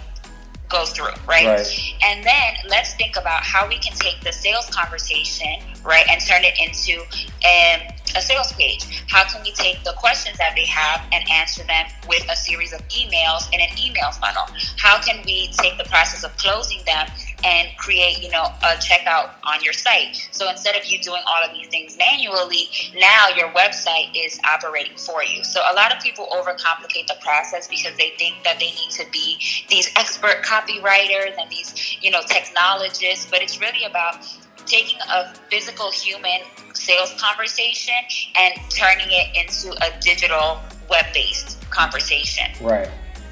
go 0.68 0.86
through, 0.86 1.16
right? 1.28 1.48
right? 1.48 1.94
And 2.04 2.26
then 2.26 2.54
let's 2.68 2.94
think 2.96 3.16
about 3.16 3.42
how 3.42 3.68
we 3.68 3.80
can 3.80 3.96
take 3.98 4.20
the 4.22 4.34
sales 4.34 4.70
conversation, 4.70 5.62
right, 5.84 6.06
and 6.10 6.22
turn 6.22 6.44
it 6.44 6.56
into 6.60 7.02
um, 7.02 7.96
a 8.16 8.22
sales 8.22 8.52
page. 8.54 9.04
How 9.08 9.24
can 9.24 9.42
we 9.44 9.52
take 9.52 9.84
the 9.84 9.94
questions 9.98 10.38
that 10.38 10.54
they 10.56 10.66
have 10.66 11.02
and 11.12 11.24
answer 11.30 11.64
them 11.64 11.86
with 12.08 12.26
a 12.30 12.36
series 12.36 12.74
of 12.74 12.82
emails 12.90 13.48
in 13.54 13.60
an 13.62 13.70
email 13.78 14.12
funnel? 14.12 14.46
How 14.78 15.00
can 15.02 15.24
we 15.26 15.50
take 15.54 15.78
the 15.78 15.84
process 15.86 16.24
of 16.24 16.36
closing 16.38 16.80
them 16.86 17.08
and 17.44 17.70
create, 17.78 18.22
you 18.22 18.30
know, 18.30 18.44
a 18.44 18.76
checkout 18.78 19.32
on 19.44 19.64
your 19.64 19.74
site? 19.74 20.28
So 20.32 20.50
instead 20.50 20.76
of 20.76 20.86
you 20.86 21.00
doing 21.00 21.22
all 21.28 21.44
of 21.44 21.54
these 21.54 21.68
things 21.68 21.98
manually, 21.98 22.70
now 22.98 23.28
your 23.36 23.50
website 23.50 24.10
is 24.16 24.40
operating 24.44 24.98
for 24.98 25.24
you. 25.24 25.44
So 25.44 25.62
a 25.72 25.76
lot 25.76 25.96
of 25.96 26.02
people 26.02 26.28
overcomplicate 26.32 27.08
the 27.08 27.18
process 27.22 27.68
because 27.68 27.96
they 27.98 28.14
think 28.18 28.44
that 28.44 28.60
they 28.60 28.72
need 28.72 28.92
to 28.92 29.06
be 29.12 29.40
these 29.70 29.90
expert 29.96 30.44
copywriters 30.44 31.36
and 31.40 31.50
these, 31.50 31.98
you 32.02 32.12
know, 32.12 32.22
technologists, 32.28 33.28
but 33.30 33.42
it's 33.42 33.60
really 33.60 33.84
about 33.84 34.26
taking 34.70 35.00
a 35.10 35.34
physical 35.50 35.92
human 35.92 36.42
sales 36.74 37.14
conversation 37.20 37.94
and 38.36 38.54
turning 38.70 39.08
it 39.10 39.36
into 39.36 39.76
a 39.84 40.00
digital 40.00 40.60
web 40.90 41.06
based 41.14 41.60
conversation. 41.70 42.46
Right. 42.62 42.90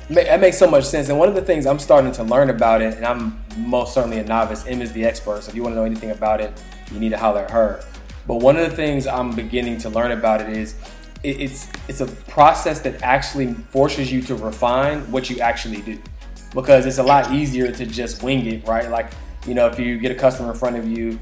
That 0.09 0.39
makes 0.39 0.57
so 0.57 0.69
much 0.69 0.85
sense. 0.85 1.09
And 1.09 1.19
one 1.19 1.27
of 1.27 1.35
the 1.35 1.41
things 1.41 1.65
I'm 1.65 1.79
starting 1.79 2.13
to 2.13 2.23
learn 2.23 2.49
about 2.49 2.81
it, 2.81 2.95
and 2.95 3.05
I'm 3.05 3.43
most 3.57 3.93
certainly 3.93 4.19
a 4.19 4.23
novice, 4.23 4.65
Em 4.65 4.81
is 4.81 4.93
the 4.93 5.03
expert. 5.03 5.43
So 5.43 5.49
if 5.49 5.55
you 5.55 5.63
want 5.63 5.73
to 5.73 5.75
know 5.77 5.85
anything 5.85 6.11
about 6.11 6.39
it, 6.39 6.53
you 6.91 6.99
need 6.99 7.09
to 7.09 7.17
holler 7.17 7.41
at 7.41 7.51
her. 7.51 7.83
But 8.25 8.35
one 8.35 8.55
of 8.57 8.69
the 8.69 8.75
things 8.75 9.05
I'm 9.05 9.35
beginning 9.35 9.77
to 9.79 9.89
learn 9.89 10.11
about 10.11 10.41
it 10.41 10.49
is 10.49 10.75
it's 11.23 11.67
it's 11.89 11.99
a 11.99 12.07
process 12.07 12.79
that 12.81 13.01
actually 13.01 13.53
forces 13.53 14.11
you 14.11 14.21
to 14.23 14.35
refine 14.35 14.99
what 15.11 15.29
you 15.29 15.39
actually 15.39 15.81
do 15.81 15.99
because 16.53 16.85
it's 16.85 16.99
a 16.99 17.03
lot 17.03 17.31
easier 17.33 17.71
to 17.71 17.85
just 17.85 18.23
wing 18.23 18.45
it, 18.45 18.65
right? 18.65 18.89
Like 18.89 19.11
you 19.45 19.53
know, 19.53 19.67
if 19.67 19.79
you 19.79 19.97
get 19.97 20.11
a 20.11 20.15
customer 20.15 20.51
in 20.51 20.57
front 20.57 20.75
of 20.77 20.87
you, 20.87 21.19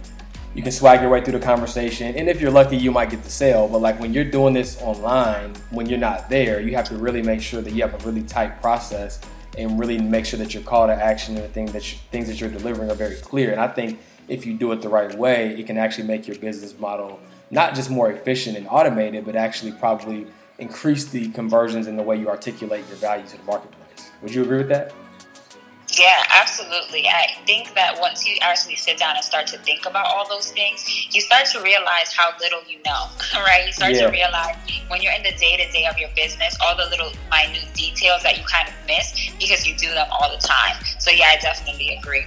you 0.55 0.63
can 0.63 0.71
swag 0.71 1.01
your 1.01 1.09
way 1.09 1.21
through 1.21 1.37
the 1.37 1.45
conversation. 1.45 2.15
And 2.15 2.29
if 2.29 2.39
you're 2.39 2.51
lucky, 2.51 2.77
you 2.77 2.89
might 2.89 3.09
get 3.09 3.23
the 3.23 3.29
sale. 3.29 3.67
But 3.67 3.79
like 3.79 3.99
when 3.99 4.13
you're 4.13 4.23
doing 4.23 4.53
this 4.53 4.81
online, 4.81 5.53
when 5.69 5.87
you're 5.87 5.99
not 5.99 6.29
there, 6.29 6.61
you 6.61 6.75
have 6.75 6.87
to 6.89 6.95
really 6.95 7.21
make 7.21 7.41
sure 7.41 7.61
that 7.61 7.73
you 7.73 7.81
have 7.81 7.93
a 7.93 8.07
really 8.07 8.23
tight 8.23 8.61
process 8.61 9.19
and 9.57 9.77
really 9.77 9.97
make 9.97 10.25
sure 10.25 10.39
that 10.39 10.53
your 10.53 10.63
call 10.63 10.87
to 10.87 10.93
action 10.93 11.35
and 11.35 11.43
the 11.43 11.49
thing 11.49 11.65
that 11.67 11.91
you, 11.91 11.97
things 12.09 12.27
that 12.27 12.39
you're 12.39 12.49
delivering 12.49 12.89
are 12.89 12.95
very 12.95 13.15
clear. 13.17 13.51
And 13.51 13.59
I 13.59 13.67
think 13.67 13.99
if 14.29 14.45
you 14.45 14.53
do 14.57 14.71
it 14.71 14.81
the 14.81 14.89
right 14.89 15.13
way, 15.17 15.59
it 15.59 15.67
can 15.67 15.77
actually 15.77 16.07
make 16.07 16.25
your 16.27 16.37
business 16.37 16.77
model 16.79 17.19
not 17.51 17.75
just 17.75 17.89
more 17.89 18.09
efficient 18.11 18.57
and 18.57 18.67
automated, 18.69 19.25
but 19.25 19.35
actually 19.35 19.71
probably 19.73 20.25
increase 20.57 21.05
the 21.05 21.29
conversions 21.31 21.85
in 21.87 21.97
the 21.97 22.03
way 22.03 22.17
you 22.17 22.29
articulate 22.29 22.87
your 22.87 22.97
value 22.97 23.27
to 23.27 23.37
the 23.37 23.43
marketplace. 23.43 24.09
Would 24.21 24.33
you 24.33 24.43
agree 24.43 24.57
with 24.57 24.69
that? 24.69 24.93
Yeah, 25.97 26.23
absolutely. 26.29 27.07
I 27.07 27.27
think 27.45 27.73
that 27.73 27.97
once 27.99 28.27
you 28.27 28.35
actually 28.41 28.75
sit 28.75 28.97
down 28.97 29.15
and 29.15 29.23
start 29.23 29.47
to 29.47 29.57
think 29.59 29.85
about 29.85 30.07
all 30.07 30.27
those 30.27 30.51
things, 30.51 30.83
you 31.13 31.21
start 31.21 31.45
to 31.47 31.61
realize 31.61 32.13
how 32.13 32.31
little 32.39 32.59
you 32.67 32.79
know, 32.85 33.07
right? 33.35 33.65
You 33.65 33.71
start 33.71 33.93
yeah. 33.93 34.07
to 34.07 34.11
realize 34.11 34.55
when 34.89 35.01
you're 35.01 35.13
in 35.13 35.23
the 35.23 35.31
day 35.37 35.55
to 35.55 35.71
day 35.71 35.85
of 35.85 35.97
your 35.97 36.09
business, 36.15 36.57
all 36.65 36.75
the 36.75 36.89
little 36.89 37.11
minute 37.29 37.73
details 37.73 38.23
that 38.23 38.37
you 38.37 38.43
kind 38.43 38.67
of 38.67 38.73
miss 38.87 39.31
because 39.39 39.65
you 39.65 39.75
do 39.75 39.89
them 39.89 40.07
all 40.11 40.29
the 40.29 40.41
time. 40.45 40.75
So 40.99 41.11
yeah, 41.11 41.33
I 41.33 41.37
definitely 41.41 41.97
agree. 41.97 42.25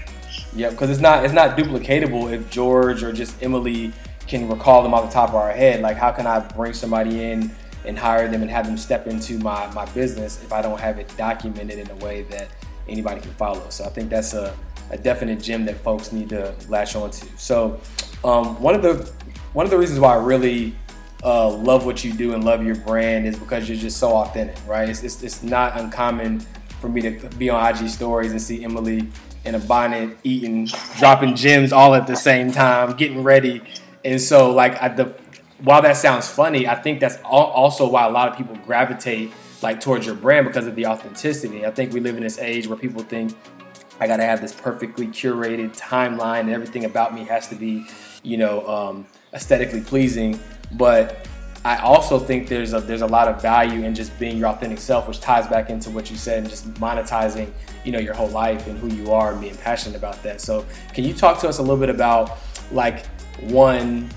Yeah, 0.55 0.71
because 0.71 0.89
it's 0.89 1.01
not 1.01 1.25
it's 1.25 1.35
not 1.35 1.57
duplicatable 1.57 2.33
if 2.33 2.51
George 2.51 3.03
or 3.03 3.13
just 3.13 3.39
Emmelie 3.43 3.93
can 4.27 4.49
recall 4.49 4.83
them 4.83 4.95
off 4.95 5.07
the 5.07 5.13
top 5.13 5.31
of 5.31 5.35
our 5.35 5.53
head. 5.53 5.81
Like, 5.81 5.97
how 5.97 6.11
can 6.11 6.27
I 6.27 6.41
bring 6.41 6.73
somebody 6.73 7.23
in 7.23 7.51
and 7.85 7.99
hire 7.99 8.29
them 8.29 8.43
and 8.43 8.51
have 8.51 8.67
them 8.67 8.77
step 8.77 9.07
into 9.07 9.39
my 9.39 9.67
my 9.73 9.85
business 9.93 10.43
if 10.43 10.53
I 10.53 10.63
don't 10.63 10.81
have 10.81 10.99
it 10.99 11.13
documented 11.17 11.79
in 11.79 11.91
a 11.91 11.97
way 11.97 12.23
that 12.23 12.49
anybody 12.89 13.21
can 13.21 13.33
follow. 13.35 13.69
So 13.71 13.85
I 13.85 13.89
think 13.89 14.11
that's 14.11 14.35
a, 14.35 14.57
a 14.91 14.99
definite 14.99 15.41
gem 15.41 15.65
that 15.67 15.77
folks 15.77 16.13
need 16.13 16.29
to 16.31 16.55
latch 16.69 16.97
onto. 16.97 17.27
So 17.37 17.81
um, 18.25 18.61
one 18.61 18.75
of 18.75 18.83
the 18.83 19.11
one 19.53 19.65
of 19.65 19.71
the 19.71 19.79
reasons 19.79 20.01
why 20.01 20.15
I 20.15 20.23
really 20.23 20.75
uh, 21.25 21.49
love 21.49 21.85
what 21.85 22.05
you 22.05 22.13
do 22.13 22.35
and 22.35 22.45
love 22.45 22.65
your 22.65 22.77
brand 22.77 23.27
is 23.27 23.39
because 23.39 23.69
you're 23.69 23.79
just 23.79 23.97
so 23.97 24.11
authentic, 24.11 24.57
right? 24.67 24.89
It's, 24.89 25.03
it's, 25.03 25.23
it's 25.23 25.43
not 25.43 25.79
uncommon 25.79 26.41
for 26.81 26.89
me 26.89 27.01
to 27.03 27.29
be 27.37 27.51
on 27.51 27.75
IG 27.75 27.89
stories 27.89 28.31
and 28.31 28.41
see 28.41 28.63
Emmelie 28.63 29.11
in 29.45 29.55
a 29.55 29.59
bonnet, 29.59 30.17
eating, 30.23 30.69
dropping 30.99 31.35
gems 31.35 31.73
all 31.73 31.95
at 31.95 32.07
the 32.07 32.15
same 32.15 32.53
time, 32.53 32.97
getting 32.97 33.23
ready. 33.23 33.63
And 34.05 34.21
so, 34.21 34.53
like, 34.53 34.81
I, 34.81 34.89
the 34.89 35.17
while 35.63 35.83
that 35.83 35.97
sounds 35.97 36.29
funny, 36.29 36.69
I 36.69 36.77
think 36.77 37.01
that's 37.01 37.19
also 37.25 37.89
why 37.89 38.07
a 38.07 38.11
lot 38.11 38.29
of 38.31 38.37
people 38.37 38.57
gravitate 38.65 39.33
like 39.63 39.81
towards 39.81 40.07
your 40.07 40.15
brand 40.15 40.47
because 40.47 40.67
of 40.67 40.77
the 40.77 40.87
authenticity. 40.87 41.67
I 41.67 41.71
think 41.71 41.93
we 41.93 42.01
live 42.01 42.17
in 42.17 42.23
this 42.23 42.39
age 42.39 42.67
where 42.67 42.79
people 42.79 43.03
think 43.03 43.35
I 44.01 44.07
got 44.07 44.19
to 44.19 44.25
have 44.25 44.41
this 44.41 44.53
perfectly 44.53 45.09
curated 45.09 45.77
timeline 45.77 46.41
and 46.41 46.51
everything 46.51 46.85
about 46.85 47.15
me 47.15 47.25
has 47.25 47.49
to 47.49 47.57
be, 47.57 47.87
you 48.23 48.37
know, 48.37 48.67
um, 48.69 49.07
aesthetically 49.33 49.81
pleasing. 49.81 50.39
But 50.73 51.27
I 51.65 51.79
also 51.79 52.19
think 52.19 52.49
there's 52.49 52.73
a 52.73 52.81
there's 52.81 53.03
a 53.03 53.07
lot 53.07 53.27
of 53.27 53.43
value 53.43 53.85
in 53.85 53.95
just 53.95 54.17
being 54.19 54.37
your 54.37 54.49
authentic 54.49 54.79
self, 54.79 55.09
which 55.09 55.21
ties 55.21 55.49
back 55.49 55.71
into 55.71 55.91
what 55.91 56.11
you 56.11 56.17
said 56.17 56.39
and 56.39 56.49
just 56.49 56.73
monetizing, 56.75 57.51
you 57.85 57.91
know, 57.91 57.99
your 57.99 58.15
whole 58.15 58.29
life 58.29 58.69
and 58.69 58.79
who 58.79 58.89
you 58.89 59.13
are 59.13 59.33
and 59.33 59.41
being 59.41 59.57
passionate 59.57 59.97
about 59.97 60.23
that. 60.23 60.41
So, 60.41 60.65
can 60.95 61.03
you 61.03 61.13
talk 61.13 61.41
to 61.41 61.49
us 61.49 61.59
a 61.59 61.63
little 61.63 61.77
bit 61.77 61.91
about 61.91 62.39
like 62.71 63.07
one 63.41 64.09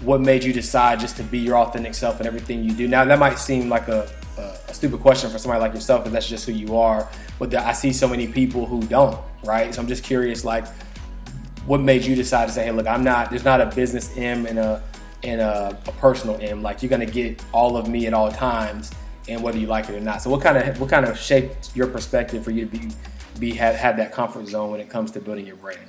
what 0.00 0.22
made 0.22 0.42
you 0.42 0.52
decide 0.52 0.98
just 0.98 1.16
to 1.18 1.22
be 1.22 1.38
your 1.38 1.58
authentic 1.58 1.92
self 1.92 2.18
and 2.18 2.26
everything 2.26 2.64
you 2.64 2.72
do? 2.72 2.88
Now 2.88 3.04
that 3.04 3.18
might 3.18 3.38
seem 3.38 3.68
like 3.68 3.88
a, 3.88 4.10
a, 4.40 4.74
stupid 4.74 5.00
question 5.00 5.30
for 5.30 5.38
somebody 5.38 5.60
like 5.60 5.74
yourself 5.74 6.00
because 6.00 6.12
that's 6.12 6.28
just 6.28 6.46
who 6.46 6.52
you 6.52 6.76
are. 6.76 7.08
But 7.38 7.50
the, 7.50 7.64
I 7.64 7.72
see 7.72 7.92
so 7.92 8.08
many 8.08 8.26
people 8.26 8.66
who 8.66 8.82
don't, 8.82 9.18
right? 9.44 9.74
So 9.74 9.80
I'm 9.80 9.88
just 9.88 10.04
curious, 10.04 10.44
like, 10.44 10.66
what 11.66 11.80
made 11.80 12.04
you 12.04 12.14
decide 12.14 12.46
to 12.46 12.52
say, 12.52 12.64
hey, 12.64 12.70
look, 12.70 12.86
I'm 12.86 13.04
not. 13.04 13.30
There's 13.30 13.44
not 13.44 13.60
a 13.60 13.66
business 13.66 14.16
M 14.16 14.46
and 14.46 14.58
a 14.58 14.82
and 15.22 15.40
a, 15.40 15.78
a 15.86 15.92
personal 15.92 16.38
M. 16.40 16.62
Like 16.62 16.82
you're 16.82 16.90
gonna 16.90 17.06
get 17.06 17.44
all 17.52 17.76
of 17.76 17.88
me 17.88 18.06
at 18.06 18.14
all 18.14 18.30
times, 18.30 18.90
and 19.28 19.42
whether 19.42 19.58
you 19.58 19.66
like 19.66 19.88
it 19.88 19.94
or 19.94 20.00
not. 20.00 20.22
So 20.22 20.30
what 20.30 20.42
kind 20.42 20.56
of 20.56 20.80
what 20.80 20.90
kind 20.90 21.06
of 21.06 21.18
shaped 21.18 21.74
your 21.76 21.86
perspective 21.86 22.44
for 22.44 22.50
you 22.50 22.66
to 22.66 22.70
be 22.70 22.88
be 23.38 23.52
have, 23.52 23.74
have 23.76 23.96
that 23.96 24.12
comfort 24.12 24.46
zone 24.46 24.70
when 24.70 24.80
it 24.80 24.88
comes 24.88 25.10
to 25.12 25.20
building 25.20 25.46
your 25.46 25.56
brand? 25.56 25.80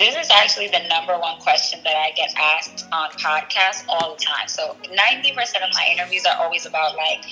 This 0.00 0.16
is 0.16 0.30
actually 0.30 0.68
the 0.68 0.80
number 0.88 1.12
one 1.18 1.38
question 1.40 1.78
that 1.84 1.94
I 1.94 2.12
get 2.12 2.32
asked 2.34 2.86
on 2.90 3.10
podcasts 3.10 3.84
all 3.86 4.16
the 4.16 4.24
time. 4.24 4.48
So 4.48 4.74
90% 4.84 5.36
of 5.56 5.74
my 5.74 5.88
interviews 5.92 6.24
are 6.24 6.42
always 6.42 6.64
about 6.64 6.96
like, 6.96 7.22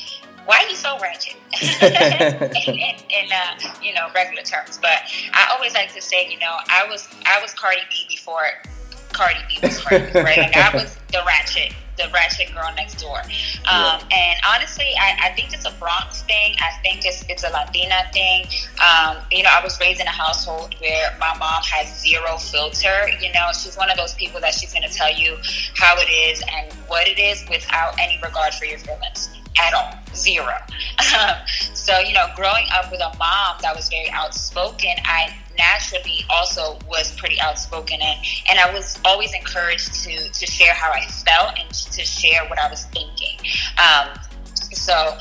why 0.45 0.59
are 0.59 0.69
you 0.69 0.77
so 0.77 0.99
ratchet? 0.99 1.37
in, 2.69 2.75
in, 2.75 2.97
in 3.09 3.33
uh, 3.33 3.73
you 3.83 3.95
know 3.95 4.09
regular 4.15 4.43
terms, 4.43 4.79
but 4.83 4.99
I 5.33 5.49
always 5.51 5.73
like 5.73 5.95
to 5.95 6.03
say, 6.03 6.29
you 6.31 6.39
know, 6.39 6.57
I 6.69 6.87
was 6.91 7.09
I 7.25 7.41
was 7.41 7.55
Cardi 7.55 7.81
B 7.89 8.05
before 8.07 8.43
Cardi 9.15 9.41
B 9.49 9.59
was 9.63 9.81
crazy, 9.81 10.13
right? 10.21 10.37
Like 10.37 10.57
I 10.57 10.75
was 10.75 10.99
the 11.11 11.23
ratchet, 11.27 11.73
the 11.99 12.09
ratchet 12.15 12.55
girl 12.55 12.71
next 12.77 13.01
door. 13.01 13.19
Um, 13.19 13.29
yeah. 13.67 14.01
And 14.13 14.41
honestly, 14.49 14.91
I, 14.99 15.29
I, 15.29 15.35
think 15.35 15.53
it's 15.53 15.67
a 15.67 15.73
Bronx 15.73 16.23
thing. 16.23 16.55
I 16.61 16.71
think 16.83 17.05
it's 17.05 17.25
it's 17.29 17.45
a 17.45 17.51
Latina 17.51 18.03
thing. 18.13 18.47
Um, 18.81 19.19
you 19.31 19.43
know, 19.43 19.51
I 19.53 19.63
was 19.63 19.79
raised 19.81 20.01
in 20.01 20.07
a 20.07 20.11
household 20.11 20.75
where 20.81 21.17
my 21.19 21.37
mom 21.39 21.63
has 21.65 22.01
zero 22.01 22.39
filter. 22.39 23.09
You 23.21 23.33
know, 23.33 23.51
she's 23.53 23.77
one 23.77 23.91
of 23.91 23.97
those 23.97 24.15
people 24.15 24.41
that 24.41 24.55
she's 24.55 24.73
going 24.73 24.89
to 24.89 24.95
tell 24.95 25.13
you 25.13 25.37
how 25.75 25.97
it 25.99 26.09
is 26.09 26.43
and 26.51 26.73
what 26.87 27.07
it 27.07 27.19
is 27.19 27.45
without 27.51 27.99
any 28.01 28.19
regard 28.23 28.55
for 28.55 28.65
your 28.65 28.79
feelings 28.79 29.31
at 29.61 29.75
all, 29.75 29.93
zero. 30.15 30.55
so, 31.75 31.99
you 31.99 32.15
know, 32.15 32.27
growing 32.37 32.67
up 32.75 32.91
with 32.91 33.01
a 33.01 33.17
mom 33.19 33.57
that 33.61 33.75
was 33.75 33.89
very 33.89 34.09
outspoken, 34.11 34.93
I 35.05 35.35
naturally 35.59 36.25
also 36.31 36.79
was 36.89 37.15
pretty 37.17 37.41
outspoken 37.41 37.99
and, 38.01 38.19
and 38.49 38.59
I 38.59 38.73
was 38.73 38.99
always 39.05 39.35
encouraged 39.35 39.93
to, 40.05 40.17
to 40.31 40.47
share 40.47 40.73
how 40.73 40.91
I 40.91 41.05
felt 41.07 41.59
and 41.59 41.69
to 41.71 42.05
share 42.05 42.47
what 42.49 42.59
I 42.59 42.71
was 42.71 42.85
thinking. 42.85 43.39
Um, 43.79 44.19
so 44.55 45.19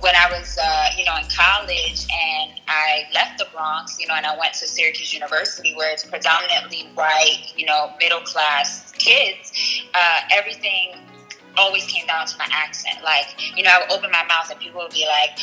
when 0.00 0.14
I 0.16 0.30
was, 0.30 0.58
uh, 0.62 0.86
you 0.96 1.04
know, 1.04 1.16
in 1.16 1.26
college 1.28 2.06
and 2.10 2.52
I 2.68 3.04
left 3.12 3.38
the 3.38 3.46
Bronx, 3.52 4.00
you 4.00 4.06
know, 4.06 4.14
and 4.14 4.24
I 4.24 4.36
went 4.38 4.54
to 4.54 4.66
Syracuse 4.66 5.12
University 5.12 5.74
where 5.74 5.92
it's 5.92 6.04
predominantly 6.04 6.88
white, 6.94 7.52
you 7.56 7.66
know, 7.66 7.92
middle 7.98 8.20
class 8.20 8.92
kids, 8.92 9.52
uh, 9.94 10.20
everything 10.32 10.94
always 11.56 11.84
came 11.86 12.06
down 12.06 12.26
to 12.26 12.38
my 12.38 12.46
accent. 12.50 13.02
Like, 13.04 13.56
you 13.56 13.62
know, 13.62 13.70
I 13.70 13.80
would 13.80 13.92
open 13.92 14.10
my 14.10 14.24
mouth 14.24 14.50
and 14.50 14.58
people 14.58 14.80
would 14.80 14.92
be 14.92 15.06
like, 15.06 15.38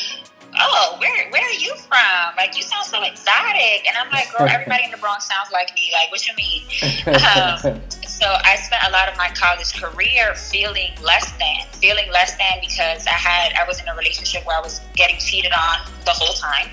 oh, 0.58 0.96
where 0.98 1.30
where 1.30 1.42
are 1.42 1.58
you 1.58 1.74
from? 1.76 2.36
Like, 2.36 2.56
you 2.56 2.62
sound 2.62 2.86
so 2.86 3.02
exotic. 3.02 3.86
And 3.86 3.96
I'm 3.96 4.10
like, 4.10 4.32
girl, 4.36 4.48
everybody 4.48 4.84
in 4.84 4.90
the 4.90 4.96
Bronx 4.96 5.26
sounds 5.26 5.50
like 5.52 5.74
me. 5.74 5.90
Like, 5.92 6.10
what 6.10 6.26
you 6.26 6.34
mean? 6.36 6.62
Um, 7.08 7.80
so 8.06 8.26
I 8.44 8.56
spent 8.56 8.82
a 8.86 8.90
lot 8.90 9.08
of 9.08 9.16
my 9.16 9.28
college 9.34 9.72
career 9.74 10.34
feeling 10.34 10.92
less 11.02 11.30
than, 11.32 11.66
feeling 11.80 12.10
less 12.12 12.36
than 12.36 12.58
because 12.60 13.06
I 13.06 13.12
had, 13.12 13.52
I 13.54 13.66
was 13.66 13.80
in 13.80 13.88
a 13.88 13.94
relationship 13.94 14.46
where 14.46 14.56
I 14.56 14.60
was 14.60 14.80
getting 14.94 15.18
cheated 15.18 15.52
on 15.52 15.90
the 16.04 16.12
whole 16.12 16.34
time. 16.34 16.68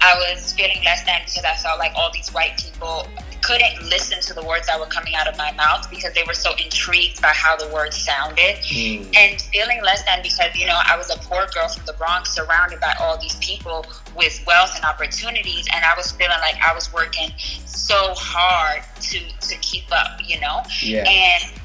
I 0.00 0.14
was 0.16 0.52
feeling 0.52 0.82
less 0.84 1.04
than 1.04 1.20
because 1.24 1.44
I 1.44 1.54
felt 1.54 1.78
like 1.78 1.92
all 1.94 2.10
these 2.12 2.30
white 2.30 2.58
people 2.58 3.06
couldn't 3.42 3.82
listen 3.88 4.20
to 4.20 4.32
the 4.34 4.42
words 4.46 4.66
that 4.66 4.78
were 4.78 4.86
coming 4.86 5.14
out 5.14 5.26
of 5.26 5.36
my 5.36 5.52
mouth 5.52 5.88
because 5.90 6.12
they 6.14 6.22
were 6.26 6.34
so 6.34 6.52
intrigued 6.62 7.20
by 7.20 7.28
how 7.28 7.56
the 7.56 7.68
words 7.68 7.96
sounded 7.96 8.56
mm. 8.62 9.04
and 9.16 9.40
feeling 9.40 9.82
less 9.82 10.04
than 10.04 10.20
because 10.22 10.54
you 10.54 10.66
know 10.66 10.78
i 10.86 10.96
was 10.96 11.10
a 11.10 11.18
poor 11.18 11.46
girl 11.54 11.68
from 11.68 11.84
the 11.86 11.92
bronx 11.94 12.34
surrounded 12.34 12.80
by 12.80 12.94
all 13.00 13.18
these 13.20 13.36
people 13.36 13.84
with 14.16 14.42
wealth 14.46 14.74
and 14.76 14.84
opportunities 14.84 15.66
and 15.74 15.84
i 15.84 15.92
was 15.96 16.12
feeling 16.12 16.38
like 16.40 16.54
i 16.62 16.74
was 16.74 16.92
working 16.92 17.30
so 17.66 18.14
hard 18.16 18.82
to 19.00 19.18
to 19.40 19.56
keep 19.58 19.84
up 19.90 20.18
you 20.24 20.40
know 20.40 20.62
yeah. 20.80 21.04
and 21.08 21.61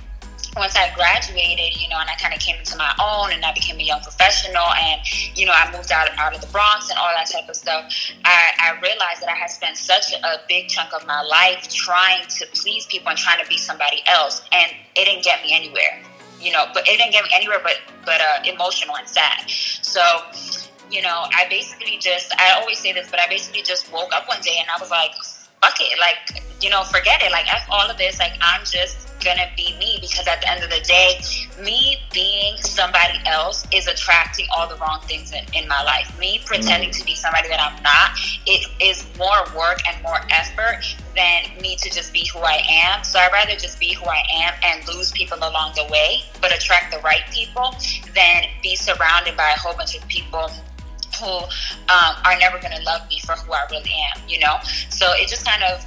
once 0.58 0.76
I 0.76 0.94
graduated, 0.96 1.80
you 1.80 1.88
know, 1.90 1.98
and 2.00 2.10
I 2.10 2.16
kind 2.16 2.34
of 2.34 2.40
came 2.40 2.58
into 2.58 2.78
my 2.78 2.94
own 3.00 3.32
and 3.32 3.46
I 3.46 3.54
became 3.54 3.80
a 3.80 3.84
young 3.84 4.02
professional 4.02 4.66
and, 4.76 5.02
you 5.38 5.46
know, 5.46 5.54
I 5.56 5.72
moved 5.72 5.92
out, 5.92 6.10
out 6.18 6.36
of 6.36 6.42
the 6.42 6.48
Bronx 6.48 6.90
and 6.90 6.98
all 7.00 7.10
that 7.16 7.30
type 7.30 7.48
of 7.48 7.56
stuff, 7.56 7.92
I, 8.26 8.52
I 8.60 8.80
realized 8.82 9.22
that 9.22 9.30
I 9.30 9.36
had 9.36 9.50
spent 9.50 9.78
such 9.78 10.14
a 10.14 10.42
big 10.48 10.68
chunk 10.68 10.94
of 10.94 11.06
my 11.06 11.22
life 11.22 11.68
trying 11.70 12.28
to 12.28 12.46
please 12.54 12.86
people 12.88 13.10
and 13.10 13.18
trying 13.18 13.44
to 13.44 13.50
be 13.50 13.58
somebody 13.58 14.02
else. 14.08 14.42
And 14.52 14.72
it 14.96 15.06
didn't 15.06 15.24
get 15.24 15.44
me 15.44 15.54
anywhere, 15.54 16.02
you 16.42 16.52
know, 16.52 16.66
but 16.74 16.88
it 16.88 16.98
didn't 16.98 17.12
get 17.14 17.24
me 17.24 17.30
anywhere 17.34 17.60
but, 17.64 17.80
but 18.06 18.22
uh, 18.22 18.44
emotional 18.44 18.96
and 18.98 19.08
sad. 19.08 19.50
So, 19.82 20.02
you 20.90 21.02
know, 21.02 21.26
I 21.36 21.48
basically 21.50 21.98
just, 22.00 22.34
I 22.40 22.60
always 22.60 22.80
say 22.80 22.94
this, 22.94 23.10
but 23.10 23.20
I 23.20 23.28
basically 23.28 23.62
just 23.62 23.92
woke 23.92 24.14
up 24.14 24.28
one 24.28 24.42
day 24.42 24.58
and 24.60 24.68
I 24.70 24.80
was 24.80 24.90
like, 24.90 25.12
fuck 25.62 25.76
it. 25.80 26.00
Like, 26.00 26.44
you 26.62 26.70
know, 26.70 26.84
forget 26.84 27.22
it. 27.22 27.32
Like, 27.32 27.52
F 27.54 27.68
all 27.70 27.90
of 27.90 27.98
this. 27.98 28.20
Like, 28.20 28.34
I'm 28.42 28.64
just 28.66 29.08
gonna 29.24 29.50
be 29.56 29.76
me 29.80 29.98
because 30.00 30.28
at 30.28 30.42
the 30.42 30.52
end 30.52 30.64
of 30.64 30.70
the 30.70 30.80
day, 30.82 31.20
me 31.64 31.98
being 32.14 32.56
somebody 32.58 33.20
else 33.26 33.66
is 33.74 33.88
attracting 33.88 34.46
all 34.56 34.68
the 34.68 34.76
wrong 34.76 35.02
things 35.02 35.32
in, 35.32 35.44
in 35.54 35.68
my 35.68 35.82
life. 35.84 36.18
Me 36.20 36.40
pretending 36.46 36.90
mm. 36.90 37.00
to 37.00 37.06
be 37.06 37.16
somebody 37.16 37.48
that 37.50 37.60
I'm 37.60 37.82
not, 37.82 38.12
it 38.46 38.68
is 38.82 39.06
more 39.18 39.44
work 39.58 39.80
and 39.88 40.02
more 40.04 40.20
effort 40.32 40.84
than 41.16 41.62
me 41.62 41.76
to 41.78 41.90
just 41.90 42.14
be 42.14 42.30
who 42.32 42.40
I 42.40 42.62
am. 42.70 43.04
So 43.04 43.20
I'd 43.20 43.32
rather 43.32 43.56
just 43.56 43.80
be 43.80 43.94
who 43.94 44.06
I 44.06 44.22
am 44.46 44.54
and 44.64 44.88
lose 44.88 45.12
people 45.12 45.38
along 45.40 45.74
the 45.76 45.86
way, 45.92 46.22
but 46.42 46.56
attract 46.56 46.94
the 46.94 47.00
right 47.00 47.24
people 47.32 47.76
than 48.14 48.44
be 48.62 48.76
surrounded 48.76 49.36
by 49.36 49.50
a 49.50 49.58
whole 49.58 49.76
bunch 49.76 49.98
of 49.98 50.08
people 50.08 50.52
who 51.20 51.44
um, 51.94 52.16
are 52.26 52.38
never 52.40 52.60
going 52.60 52.76
to 52.76 52.84
love 52.84 53.08
me 53.10 53.20
for 53.26 53.34
who 53.34 53.54
I 53.54 53.66
really 53.72 53.92
am, 54.14 54.22
you 54.28 54.40
know? 54.40 54.58
So 54.90 55.14
it 55.14 55.28
just 55.28 55.46
kind 55.46 55.64
of 55.64 55.86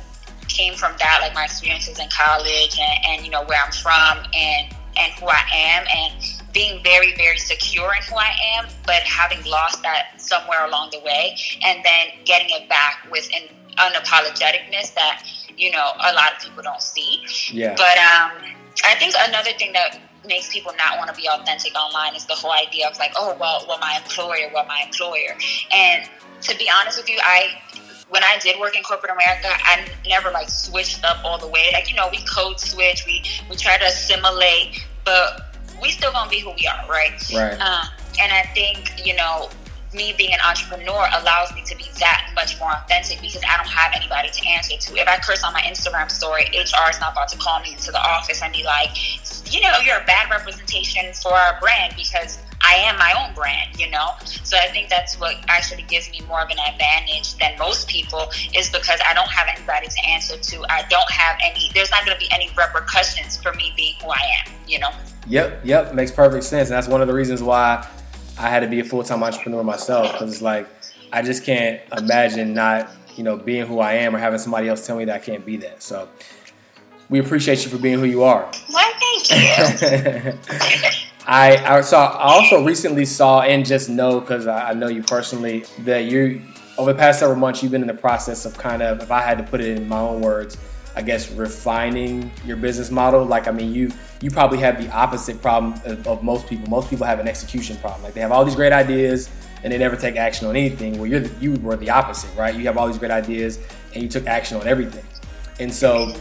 came 0.50 0.74
from 0.74 0.92
that, 0.98 1.20
like 1.22 1.34
my 1.34 1.44
experiences 1.44 1.98
in 1.98 2.08
college 2.08 2.78
and, 2.78 3.04
and 3.06 3.24
you 3.24 3.30
know 3.30 3.44
where 3.44 3.62
I'm 3.64 3.72
from 3.72 4.18
and 4.34 4.74
and 4.98 5.12
who 5.14 5.26
I 5.28 5.44
am 5.54 5.86
and 5.96 6.14
being 6.52 6.82
very 6.82 7.14
very 7.16 7.38
secure 7.38 7.94
in 7.94 8.02
who 8.02 8.16
I 8.16 8.34
am, 8.56 8.66
but 8.84 9.02
having 9.02 9.42
lost 9.44 9.82
that 9.82 10.20
somewhere 10.20 10.66
along 10.66 10.90
the 10.92 11.00
way, 11.00 11.36
and 11.64 11.82
then 11.84 12.08
getting 12.24 12.48
it 12.50 12.68
back 12.68 13.06
with 13.10 13.30
an 13.34 13.48
unapologeticness 13.78 14.94
that 14.94 15.24
you 15.56 15.70
know 15.70 15.92
a 16.04 16.12
lot 16.12 16.32
of 16.32 16.42
people 16.42 16.62
don't 16.62 16.82
see. 16.82 17.22
Yeah. 17.52 17.74
But 17.76 17.96
um, 17.98 18.54
I 18.84 18.94
think 18.96 19.14
another 19.28 19.52
thing 19.52 19.72
that 19.72 19.98
makes 20.26 20.52
people 20.52 20.72
not 20.76 20.98
want 20.98 21.08
to 21.10 21.16
be 21.16 21.28
authentic 21.28 21.74
online 21.74 22.14
is 22.14 22.26
the 22.26 22.34
whole 22.34 22.52
idea 22.52 22.88
of 22.88 22.98
like, 22.98 23.12
oh 23.16 23.36
well, 23.40 23.64
well 23.68 23.78
my 23.78 24.00
employer, 24.02 24.50
well 24.52 24.66
my 24.66 24.82
employer, 24.84 25.36
and 25.72 26.08
to 26.42 26.56
be 26.56 26.70
honest 26.70 26.98
with 26.98 27.08
you, 27.08 27.18
I 27.22 27.60
when 28.08 28.24
I 28.24 28.38
did 28.40 28.58
work 28.58 28.76
in 28.76 28.82
corporate 28.82 29.12
America, 29.12 29.48
I 29.48 29.86
never 30.06 30.30
like 30.30 30.48
switched 30.48 31.04
up 31.04 31.24
all 31.24 31.38
the 31.38 31.48
way. 31.48 31.70
Like 31.72 31.90
you 31.90 31.96
know, 31.96 32.08
we 32.10 32.24
code 32.24 32.60
switch, 32.60 33.06
we 33.06 33.24
we 33.48 33.56
try 33.56 33.78
to 33.78 33.84
assimilate, 33.84 34.84
but 35.04 35.56
we 35.80 35.90
still 35.90 36.12
gonna 36.12 36.30
be 36.30 36.40
who 36.40 36.50
we 36.50 36.66
are, 36.66 36.88
right? 36.88 37.12
Right. 37.32 37.52
Um, 37.60 37.88
and 38.20 38.32
I 38.32 38.42
think 38.54 39.06
you 39.06 39.14
know, 39.16 39.48
me 39.92 40.14
being 40.16 40.32
an 40.32 40.40
entrepreneur 40.46 41.08
allows 41.14 41.52
me 41.54 41.62
to 41.66 41.76
be 41.76 41.86
that 41.98 42.30
much 42.34 42.58
more 42.60 42.70
authentic 42.70 43.20
because 43.20 43.42
I 43.48 43.56
don't 43.56 43.68
have 43.68 43.92
anybody 43.94 44.30
to 44.30 44.46
answer 44.46 44.76
to. 44.76 44.96
If 44.96 45.08
I 45.08 45.18
curse 45.18 45.42
on 45.42 45.52
my 45.52 45.62
Instagram 45.62 46.10
story, 46.10 46.44
HR 46.54 46.90
is 46.90 47.00
not 47.00 47.12
about 47.12 47.28
to 47.28 47.38
call 47.38 47.60
me 47.60 47.72
into 47.72 47.90
the 47.90 48.00
office 48.00 48.42
and 48.42 48.52
be 48.52 48.62
like, 48.62 48.90
you 49.52 49.60
know, 49.60 49.78
you're 49.84 49.98
a 49.98 50.04
bad 50.04 50.30
representation 50.30 51.12
for 51.14 51.32
our 51.32 51.58
brand 51.60 51.94
because 51.96 52.38
I 52.62 52.74
am 52.74 52.98
my 52.98 53.14
own 53.18 53.34
brand, 53.34 53.80
you 53.80 53.90
know? 53.90 54.12
So 54.44 54.56
I 54.56 54.68
think 54.68 54.90
that's 54.90 55.18
what 55.18 55.36
actually 55.48 55.82
gives 55.82 56.10
me 56.10 56.20
more 56.28 56.42
of 56.42 56.50
an 56.50 56.58
advantage 56.72 57.36
than 57.38 57.58
most 57.58 57.88
people 57.88 58.30
is 58.54 58.70
because 58.70 59.00
I 59.04 59.14
don't 59.14 59.30
have 59.30 59.48
anybody 59.56 59.88
to 59.88 60.06
answer 60.06 60.36
to. 60.36 60.64
I 60.70 60.84
don't 60.88 61.10
have 61.10 61.36
any, 61.42 61.70
there's 61.74 61.90
not 61.90 62.04
going 62.04 62.16
to 62.16 62.20
be 62.20 62.30
any 62.32 62.50
repercussions 62.56 63.38
for 63.42 63.52
me 63.54 63.72
being 63.76 63.94
who 64.02 64.10
I 64.10 64.20
am, 64.46 64.52
you 64.68 64.78
know? 64.78 64.90
Yep, 65.26 65.62
yep, 65.64 65.94
makes 65.94 66.12
perfect 66.12 66.44
sense. 66.44 66.68
And 66.68 66.76
that's 66.76 66.88
one 66.88 67.00
of 67.00 67.08
the 67.08 67.14
reasons 67.14 67.42
why 67.42 67.88
I 68.40 68.48
had 68.48 68.60
to 68.60 68.68
be 68.68 68.80
a 68.80 68.84
full 68.84 69.02
time 69.02 69.22
entrepreneur 69.22 69.62
myself 69.62 70.12
because 70.12 70.32
it's 70.32 70.42
like, 70.42 70.66
I 71.12 71.20
just 71.20 71.44
can't 71.44 71.80
imagine 71.96 72.54
not, 72.54 72.90
you 73.14 73.22
know, 73.22 73.36
being 73.36 73.66
who 73.66 73.80
I 73.80 73.94
am 73.94 74.16
or 74.16 74.18
having 74.18 74.38
somebody 74.38 74.68
else 74.68 74.86
tell 74.86 74.96
me 74.96 75.04
that 75.04 75.14
I 75.14 75.18
can't 75.18 75.44
be 75.44 75.58
that. 75.58 75.82
So, 75.82 76.08
we 77.10 77.18
appreciate 77.18 77.64
you 77.64 77.70
for 77.70 77.76
being 77.76 77.98
who 77.98 78.06
you 78.06 78.22
are. 78.22 78.50
Why, 78.68 78.92
thank 78.98 79.30
you. 79.30 80.38
I, 81.26 81.56
I 81.76 81.80
saw. 81.82 82.16
I 82.16 82.32
also 82.32 82.64
recently 82.64 83.04
saw 83.04 83.42
and 83.42 83.66
just 83.66 83.90
know 83.90 84.20
because 84.20 84.46
I, 84.46 84.70
I, 84.70 84.74
know 84.74 84.88
you 84.88 85.02
personally 85.02 85.64
that 85.80 86.04
you 86.04 86.40
over 86.78 86.92
the 86.92 86.98
past 86.98 87.18
several 87.18 87.38
months 87.38 87.62
you've 87.62 87.72
been 87.72 87.82
in 87.82 87.88
the 87.88 87.94
process 87.94 88.46
of 88.46 88.56
kind 88.56 88.80
of, 88.80 89.02
if 89.02 89.10
I 89.10 89.20
had 89.20 89.36
to 89.36 89.44
put 89.44 89.60
it 89.60 89.76
in 89.76 89.86
my 89.86 89.98
own 90.00 90.22
words, 90.22 90.56
I 90.96 91.02
guess 91.02 91.30
refining 91.30 92.30
your 92.46 92.56
business 92.56 92.90
model. 92.90 93.24
Like 93.24 93.48
I 93.48 93.50
mean, 93.50 93.74
you 93.74 93.90
you 94.20 94.30
probably 94.30 94.58
have 94.58 94.82
the 94.82 94.90
opposite 94.92 95.40
problem 95.40 95.74
of, 95.84 96.06
of 96.06 96.22
most 96.22 96.46
people. 96.46 96.68
Most 96.68 96.90
people 96.90 97.06
have 97.06 97.20
an 97.20 97.28
execution 97.28 97.76
problem. 97.78 98.02
Like 98.02 98.14
they 98.14 98.20
have 98.20 98.32
all 98.32 98.44
these 98.44 98.54
great 98.54 98.72
ideas 98.72 99.30
and 99.62 99.72
they 99.72 99.78
never 99.78 99.96
take 99.96 100.16
action 100.16 100.46
on 100.46 100.56
anything. 100.56 100.98
Well, 100.98 101.06
you're 101.06 101.20
the, 101.20 101.40
you 101.40 101.54
were 101.60 101.76
the 101.76 101.90
opposite, 101.90 102.34
right? 102.36 102.54
You 102.54 102.64
have 102.66 102.76
all 102.76 102.86
these 102.86 102.98
great 102.98 103.10
ideas 103.10 103.58
and 103.94 104.02
you 104.02 104.08
took 104.08 104.26
action 104.26 104.60
on 104.60 104.66
everything. 104.66 105.04
And 105.58 105.72
so 105.72 106.14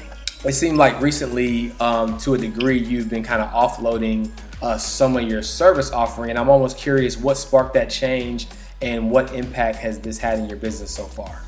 it 0.46 0.54
seemed 0.54 0.78
like 0.78 1.00
recently, 1.02 1.74
um, 1.80 2.18
to 2.20 2.34
a 2.34 2.38
degree, 2.38 2.80
you've 2.80 3.10
been 3.10 3.24
kind 3.24 3.42
of 3.42 3.50
offloading 3.52 4.32
uh, 4.62 4.78
some 4.78 5.16
of 5.16 5.24
your 5.24 5.42
service 5.42 5.92
offering, 5.92 6.30
and 6.32 6.40
I'm 6.40 6.50
almost 6.50 6.78
curious 6.78 7.18
what 7.18 7.36
sparked 7.38 7.74
that 7.76 7.90
change 7.90 8.48
and 8.82 9.10
what 9.10 9.34
impact 9.34 9.78
has 9.78 10.00
this 10.00 10.18
had 10.18 10.40
in 10.40 10.50
your 10.50 10.58
business 10.58 10.92
so 10.92 11.06
far. 11.06 11.42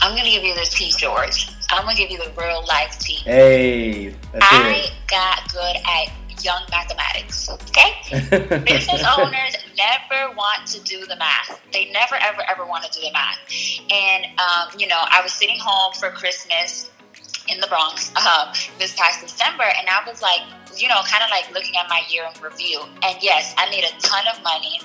I'm 0.00 0.16
gonna 0.16 0.30
give 0.30 0.42
you 0.42 0.54
the 0.54 0.66
tea, 0.70 0.92
George. 0.96 1.55
I'm 1.70 1.84
gonna 1.84 1.96
give 1.96 2.10
you 2.10 2.18
the 2.18 2.30
real 2.36 2.64
life 2.66 2.98
tea. 2.98 3.20
Hey, 3.24 4.14
I 4.40 4.90
got 5.08 5.52
good 5.52 5.76
at 5.76 6.44
young 6.44 6.62
mathematics. 6.70 7.48
Okay, 7.48 7.92
business 8.64 9.02
owners 9.18 9.56
never 9.76 10.34
want 10.34 10.66
to 10.68 10.80
do 10.82 11.04
the 11.06 11.16
math. 11.16 11.60
They 11.72 11.90
never, 11.90 12.14
ever, 12.16 12.42
ever 12.48 12.64
want 12.64 12.84
to 12.84 12.90
do 12.92 13.04
the 13.04 13.12
math. 13.12 13.38
And 13.90 14.26
um, 14.38 14.78
you 14.78 14.86
know, 14.86 15.00
I 15.00 15.20
was 15.22 15.32
sitting 15.32 15.58
home 15.60 15.92
for 15.94 16.10
Christmas 16.10 16.90
in 17.48 17.60
the 17.60 17.66
Bronx 17.66 18.12
um, 18.16 18.48
this 18.78 18.94
past 18.94 19.22
December, 19.22 19.64
and 19.64 19.88
I 19.88 20.08
was 20.08 20.22
like, 20.22 20.42
you 20.76 20.88
know, 20.88 21.00
kind 21.08 21.24
of 21.24 21.30
like 21.30 21.52
looking 21.52 21.76
at 21.76 21.88
my 21.88 22.02
year 22.08 22.24
in 22.24 22.42
review. 22.42 22.80
And 23.02 23.16
yes, 23.20 23.54
I 23.56 23.68
made 23.70 23.84
a 23.84 23.92
ton 24.00 24.24
of 24.32 24.42
money, 24.42 24.80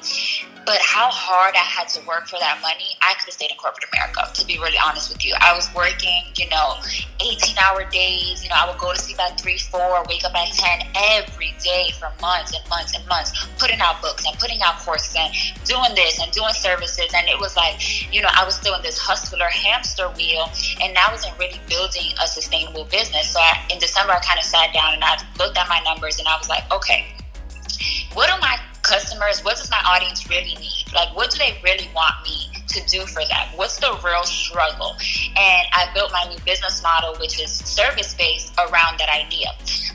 but 0.65 0.79
how 0.79 1.09
hard 1.09 1.55
I 1.55 1.65
had 1.65 1.87
to 1.89 2.05
work 2.07 2.27
for 2.27 2.39
that 2.39 2.59
money, 2.61 2.95
I 3.01 3.13
could 3.15 3.25
have 3.25 3.33
stayed 3.33 3.51
in 3.51 3.57
corporate 3.57 3.85
America, 3.93 4.29
to 4.33 4.45
be 4.45 4.57
really 4.59 4.77
honest 4.83 5.11
with 5.11 5.25
you. 5.25 5.33
I 5.39 5.55
was 5.55 5.67
working, 5.75 6.23
you 6.37 6.47
know, 6.49 6.79
18 7.19 7.57
hour 7.57 7.83
days. 7.89 8.43
You 8.43 8.49
know, 8.49 8.55
I 8.57 8.69
would 8.69 8.79
go 8.79 8.93
to 8.93 8.99
sleep 8.99 9.19
at 9.19 9.39
3, 9.39 9.57
4, 9.57 10.05
wake 10.07 10.23
up 10.23 10.35
at 10.35 10.53
10 10.53 10.87
every 10.95 11.53
day 11.63 11.91
for 11.99 12.11
months 12.21 12.53
and 12.55 12.67
months 12.69 12.95
and 12.95 13.05
months, 13.07 13.31
putting 13.57 13.79
out 13.81 14.01
books 14.01 14.25
and 14.25 14.37
putting 14.39 14.61
out 14.61 14.79
courses 14.79 15.15
and 15.17 15.33
doing 15.65 15.93
this 15.95 16.21
and 16.21 16.31
doing 16.31 16.53
services. 16.53 17.11
And 17.13 17.27
it 17.27 17.39
was 17.39 17.55
like, 17.57 17.81
you 18.13 18.21
know, 18.21 18.29
I 18.31 18.45
was 18.45 18.55
still 18.55 18.75
in 18.75 18.81
this 18.81 18.97
hustler 18.97 19.49
hamster 19.49 20.09
wheel 20.09 20.49
and 20.81 20.97
I 20.97 21.11
wasn't 21.11 21.37
really 21.37 21.59
building 21.67 22.13
a 22.21 22.27
sustainable 22.27 22.85
business. 22.85 23.31
So 23.31 23.39
I, 23.39 23.65
in 23.69 23.79
December, 23.79 24.13
I 24.13 24.19
kind 24.19 24.39
of 24.39 24.45
sat 24.45 24.73
down 24.73 24.93
and 24.93 25.03
I 25.03 25.17
looked 25.37 25.57
at 25.57 25.67
my 25.67 25.80
numbers 25.83 26.19
and 26.19 26.27
I 26.27 26.37
was 26.37 26.49
like, 26.49 26.63
okay, 26.71 27.07
what 28.13 28.29
do 28.29 28.39
my 28.41 28.57
customers, 28.83 29.43
what 29.43 29.57
does 29.57 29.69
my 29.69 29.81
audience 29.85 30.29
really 30.29 30.55
need? 30.55 30.85
Like, 30.93 31.15
what 31.15 31.31
do 31.31 31.37
they 31.37 31.57
really 31.63 31.89
want 31.95 32.13
me 32.23 32.49
to 32.67 32.81
do 32.87 33.05
for 33.05 33.21
them? 33.23 33.47
What's 33.55 33.77
the 33.77 33.97
real 34.03 34.23
struggle? 34.23 34.95
And 35.37 35.67
I 35.73 35.89
built 35.93 36.11
my 36.11 36.25
new 36.29 36.39
business 36.45 36.81
model, 36.83 37.15
which 37.19 37.39
is 37.41 37.51
service 37.51 38.13
based, 38.13 38.53
around 38.57 38.99
that 38.99 39.09
idea. 39.09 39.47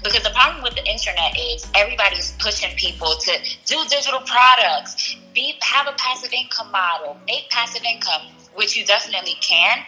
Because 0.02 0.22
the 0.22 0.30
problem 0.30 0.62
with 0.62 0.74
the 0.74 0.86
internet 0.86 1.36
is 1.36 1.68
everybody's 1.74 2.32
pushing 2.38 2.74
people 2.76 3.14
to 3.16 3.32
do 3.66 3.76
digital 3.88 4.20
products, 4.20 5.16
be 5.34 5.54
have 5.62 5.86
a 5.86 5.92
passive 5.98 6.32
income 6.32 6.70
model, 6.70 7.16
make 7.26 7.50
passive 7.50 7.82
income 7.82 8.22
which 8.56 8.76
you 8.76 8.84
definitely 8.84 9.36
can. 9.40 9.78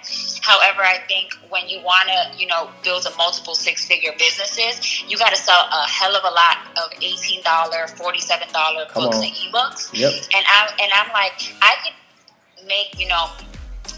However, 0.43 0.83
I 0.83 0.99
think 1.09 1.33
when 1.49 1.69
you 1.69 1.81
want 1.83 2.09
to, 2.09 2.39
you 2.39 2.47
know, 2.47 2.71
build 2.85 3.07
a 3.07 3.15
multiple 3.17 3.55
six 3.55 3.87
figure 3.87 4.13
businesses, 4.19 5.03
you 5.09 5.19
got 5.19 5.31
to 5.31 5.37
sell 5.37 5.69
a 5.73 5.89
hell 5.89 6.15
of 6.15 6.25
a 6.25 6.35
lot 6.35 6.59
of 6.77 6.91
$18, 7.01 7.43
$47 7.43 8.95
books 8.95 9.17
and 9.17 9.35
ebooks. 9.35 9.91
Yep. 9.93 10.13
And 10.35 10.45
I 10.47 10.71
and 10.81 10.93
I'm 10.95 11.13
like, 11.13 11.53
I 11.61 11.75
could 11.83 12.67
make, 12.67 12.99
you 12.99 13.09
know, 13.09 13.31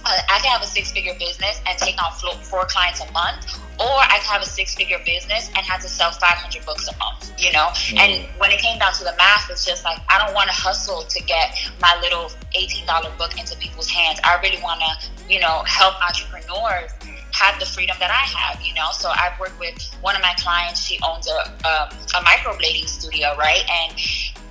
I 0.05 0.39
can 0.43 0.51
have 0.53 0.63
a 0.63 0.67
six 0.67 0.93
figure 0.93 1.15
business 1.19 1.61
and 1.67 1.79
take 1.79 1.97
on 2.03 2.13
four 2.43 2.65
clients 2.67 3.01
a 3.01 3.11
month, 3.13 3.61
or 3.79 3.87
I 3.87 4.19
could 4.19 4.31
have 4.31 4.43
a 4.43 4.47
six 4.47 4.75
figure 4.75 4.99
business 5.05 5.49
and 5.49 5.65
have 5.67 5.81
to 5.83 5.89
sell 5.89 6.11
500 6.11 6.65
books 6.65 6.89
a 6.89 6.97
month, 6.99 7.33
you 7.39 7.53
know? 7.53 7.69
Mm. 7.73 7.99
And 7.99 8.29
when 8.39 8.51
it 8.51 8.61
came 8.61 8.79
down 8.79 8.93
to 8.95 9.05
the 9.05 9.15
math, 9.17 9.51
it's 9.51 9.65
just 9.65 9.85
like, 9.85 9.99
I 10.09 10.25
don't 10.25 10.35
want 10.35 10.49
to 10.49 10.55
hustle 10.55 11.03
to 11.03 11.23
get 11.23 11.57
my 11.81 11.99
little 12.01 12.31
$18 12.55 13.19
book 13.19 13.39
into 13.39 13.57
people's 13.57 13.91
hands. 13.91 14.21
I 14.25 14.41
really 14.41 14.63
want 14.63 14.81
to, 14.81 15.33
you 15.33 15.41
know, 15.41 15.63
help 15.67 15.95
entrepreneurs 16.05 16.93
have 17.33 17.59
the 17.59 17.67
freedom 17.67 17.97
that 18.01 18.11
I 18.11 18.27
have, 18.39 18.61
you 18.61 18.75
know. 18.75 18.89
So 18.93 19.09
I've 19.09 19.39
worked 19.39 19.59
with 19.59 19.81
one 20.03 20.17
of 20.17 20.23
my 20.23 20.35
clients. 20.39 20.85
She 20.85 20.99
owns 21.03 21.29
a 21.29 21.49
um, 21.65 21.89
a 22.15 22.21
microblading 22.25 22.87
studio, 22.87 23.35
right? 23.39 23.65
And 23.71 23.99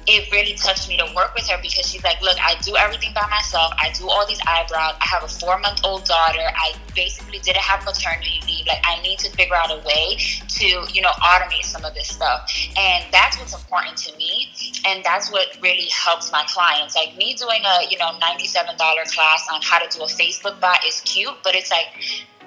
it 0.09 0.31
really 0.31 0.53
touched 0.55 0.89
me 0.89 0.97
to 0.97 1.05
work 1.15 1.35
with 1.35 1.47
her 1.47 1.57
because 1.61 1.85
she's 1.85 2.03
like, 2.03 2.19
look, 2.21 2.37
I 2.41 2.55
do 2.63 2.75
everything 2.75 3.13
by 3.13 3.27
myself. 3.29 3.71
I 3.77 3.91
do 3.93 4.09
all 4.09 4.25
these 4.25 4.41
eyebrows. 4.47 4.95
I 4.99 5.05
have 5.05 5.23
a 5.23 5.27
four 5.27 5.59
month 5.59 5.81
old 5.83 6.05
daughter. 6.05 6.41
I 6.41 6.73
basically 6.95 7.37
didn't 7.39 7.61
have 7.61 7.85
maternity 7.85 8.41
leave. 8.47 8.65
Like, 8.65 8.81
I 8.83 8.99
need 9.03 9.19
to 9.19 9.29
figure 9.31 9.55
out 9.55 9.69
a 9.69 9.77
way 9.85 10.17
to, 10.17 10.65
you 10.91 11.01
know, 11.01 11.13
automate 11.21 11.65
some 11.65 11.85
of 11.85 11.93
this 11.93 12.07
stuff. 12.07 12.49
And 12.75 13.05
that's 13.11 13.37
what's 13.37 13.53
important 13.53 13.97
to 13.97 14.17
me. 14.17 14.49
And 14.87 15.03
that's 15.03 15.31
what 15.31 15.47
really 15.61 15.89
helps 15.93 16.31
my 16.31 16.43
clients. 16.47 16.95
Like, 16.95 17.15
me 17.15 17.35
doing 17.35 17.61
a, 17.63 17.85
you 17.89 17.97
know, 17.99 18.11
$97 18.19 18.77
class 19.13 19.47
on 19.53 19.61
how 19.61 19.77
to 19.77 19.95
do 19.95 20.03
a 20.03 20.07
Facebook 20.07 20.59
bot 20.59 20.79
is 20.87 21.01
cute, 21.01 21.37
but 21.43 21.53
it's 21.53 21.69
like, 21.69 21.87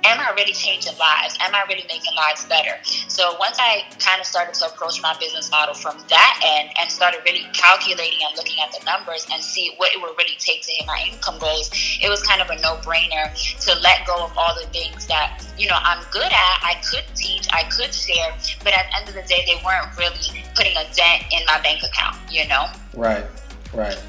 am 0.05 0.21
I 0.21 0.33
really 0.35 0.53
changing 0.53 0.97
lives? 0.99 1.39
Am 1.41 1.55
I 1.55 1.63
really 1.69 1.85
making 1.89 2.15
lives 2.17 2.45
better? 2.47 2.77
So 3.09 3.37
once 3.39 3.59
I 3.61 3.85
kind 3.99 4.21
of 4.21 4.27
started 4.27 4.55
to 4.55 4.67
approach 4.67 5.01
my 5.03 5.17
business 5.19 5.51
model 5.51 5.75
from 5.75 5.97
that 6.09 6.41
end 6.45 6.71
and 6.81 6.91
started 6.91 7.21
really 7.25 7.47
calculating 7.53 8.19
and 8.27 8.37
looking 8.37 8.57
at 8.63 8.73
the 8.73 8.85
numbers 8.85 9.27
and 9.33 9.43
see 9.43 9.75
what 9.77 9.93
it 9.93 10.01
would 10.01 10.17
really 10.19 10.37
take 10.39 10.63
to 10.63 10.73
hit 10.73 10.87
my 10.87 11.05
income 11.11 11.39
goals, 11.39 11.71
it 12.03 12.09
was 12.09 12.23
kind 12.23 12.41
of 12.41 12.51
a 12.51 12.61
no-brainer 12.61 13.33
to 13.61 13.79
let 13.81 14.07
go 14.07 14.25
of 14.25 14.37
all 14.37 14.55
the 14.61 14.67
things 14.69 15.07
that, 15.07 15.45
you 15.57 15.69
know, 15.69 15.79
I'm 15.81 16.05
good 16.11 16.33
at, 16.33 16.59
I 16.63 16.81
could 16.85 17.05
teach, 17.15 17.47
I 17.53 17.65
could 17.65 17.95
share, 17.95 18.33
but 18.65 18.73
at 18.73 18.87
the 18.91 18.97
end 18.99 19.09
of 19.09 19.15
the 19.15 19.23
day, 19.23 19.45
they 19.47 19.61
weren't 19.65 19.97
really 19.97 20.45
putting 20.55 20.77
a 20.77 20.85
dent 20.95 21.25
in 21.33 21.45
my 21.47 21.61
bank 21.63 21.83
account, 21.83 22.17
you 22.31 22.47
know? 22.49 22.67
Right, 22.95 23.25
right. 23.73 24.01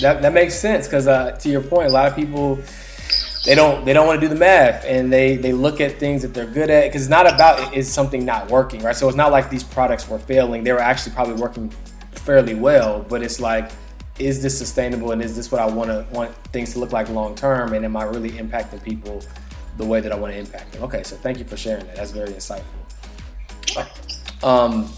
That, 0.00 0.20
that 0.20 0.32
makes 0.34 0.54
sense 0.54 0.86
because 0.86 1.06
uh, 1.06 1.32
to 1.32 1.48
your 1.48 1.62
point, 1.62 1.88
a 1.88 1.92
lot 1.92 2.06
of 2.06 2.14
people 2.14 2.58
they 3.46 3.54
don't 3.54 3.84
they 3.84 3.92
don't 3.92 4.08
want 4.08 4.20
to 4.20 4.26
do 4.26 4.32
the 4.32 4.38
math 4.38 4.84
and 4.84 5.10
they 5.12 5.36
they 5.36 5.52
look 5.52 5.80
at 5.80 5.98
things 5.98 6.20
that 6.22 6.34
they're 6.34 6.46
good 6.46 6.68
at 6.68 6.88
because 6.88 7.02
it's 7.02 7.10
not 7.10 7.32
about 7.32 7.74
is 7.74 7.90
something 7.90 8.24
not 8.24 8.50
working 8.50 8.82
right? 8.82 8.96
So 8.96 9.06
it's 9.06 9.16
not 9.16 9.30
like 9.30 9.48
these 9.48 9.62
products 9.62 10.08
were 10.08 10.18
failing 10.18 10.64
they 10.64 10.72
were 10.72 10.80
actually 10.80 11.14
probably 11.14 11.34
working 11.34 11.70
fairly 12.10 12.54
well 12.54 13.06
but 13.08 13.22
it's 13.22 13.38
like 13.38 13.70
is 14.18 14.42
this 14.42 14.58
sustainable 14.58 15.12
and 15.12 15.22
is 15.22 15.36
this 15.36 15.52
what 15.52 15.60
i 15.60 15.66
want 15.66 15.90
to 15.90 16.04
want 16.10 16.34
things 16.48 16.72
to 16.72 16.80
look 16.80 16.90
like 16.90 17.08
long 17.08 17.34
term 17.36 17.72
and 17.72 17.84
am 17.84 17.96
i 17.96 18.02
really 18.02 18.30
impacting 18.30 18.82
people 18.82 19.22
the 19.76 19.84
way 19.84 20.00
that 20.00 20.10
i 20.10 20.16
want 20.16 20.32
to 20.32 20.38
impact 20.38 20.72
them? 20.72 20.82
Okay 20.82 21.04
so 21.04 21.14
thank 21.16 21.38
you 21.38 21.44
for 21.44 21.56
sharing 21.56 21.86
that 21.86 21.96
that's 21.96 22.10
very 22.10 22.30
insightful. 22.30 22.64
Um, 24.42 24.92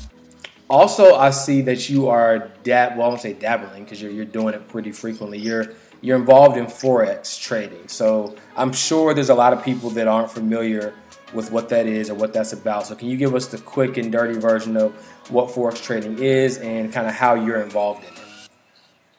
also 0.71 1.17
i 1.17 1.31
see 1.31 1.61
that 1.63 1.91
you 1.91 2.09
are 2.09 2.51
dab 2.63 2.97
well 2.97 3.07
i 3.07 3.09
won't 3.09 3.21
say 3.21 3.35
dabbling 3.35 3.85
because 3.85 4.01
you're, 4.01 4.11
you're 4.11 4.25
doing 4.25 4.55
it 4.55 4.67
pretty 4.69 4.93
frequently. 4.93 5.39
You're 5.39 5.75
you're 6.01 6.19
involved 6.19 6.57
in 6.57 6.67
forex 6.67 7.41
trading. 7.41 7.89
So 7.89 8.37
I'm 8.57 8.73
sure 8.73 9.15
there's 9.15 9.31
a 9.31 9.35
lot 9.35 9.53
of 9.53 9.65
people 9.65 9.91
that 9.91 10.07
aren't 10.07 10.31
familiar 10.31 10.95
with 11.33 11.51
what 11.51 11.69
that 11.69 11.87
is 11.87 12.11
or 12.11 12.15
what 12.15 12.33
that's 12.33 12.53
about. 12.53 12.87
So 12.87 12.95
can 12.95 13.09
you 13.09 13.17
give 13.17 13.35
us 13.35 13.47
the 13.47 13.59
quick 13.59 13.97
and 13.97 14.11
dirty 14.11 14.39
version 14.39 14.77
of 14.77 14.93
what 15.31 15.49
forex 15.51 15.83
trading 15.83 16.19
is 16.19 16.59
and 16.59 16.93
kind 16.93 17.07
of 17.07 17.15
how 17.15 17.35
you're 17.35 17.61
involved 17.61 18.05
in 18.05 18.15
it? 18.15 18.18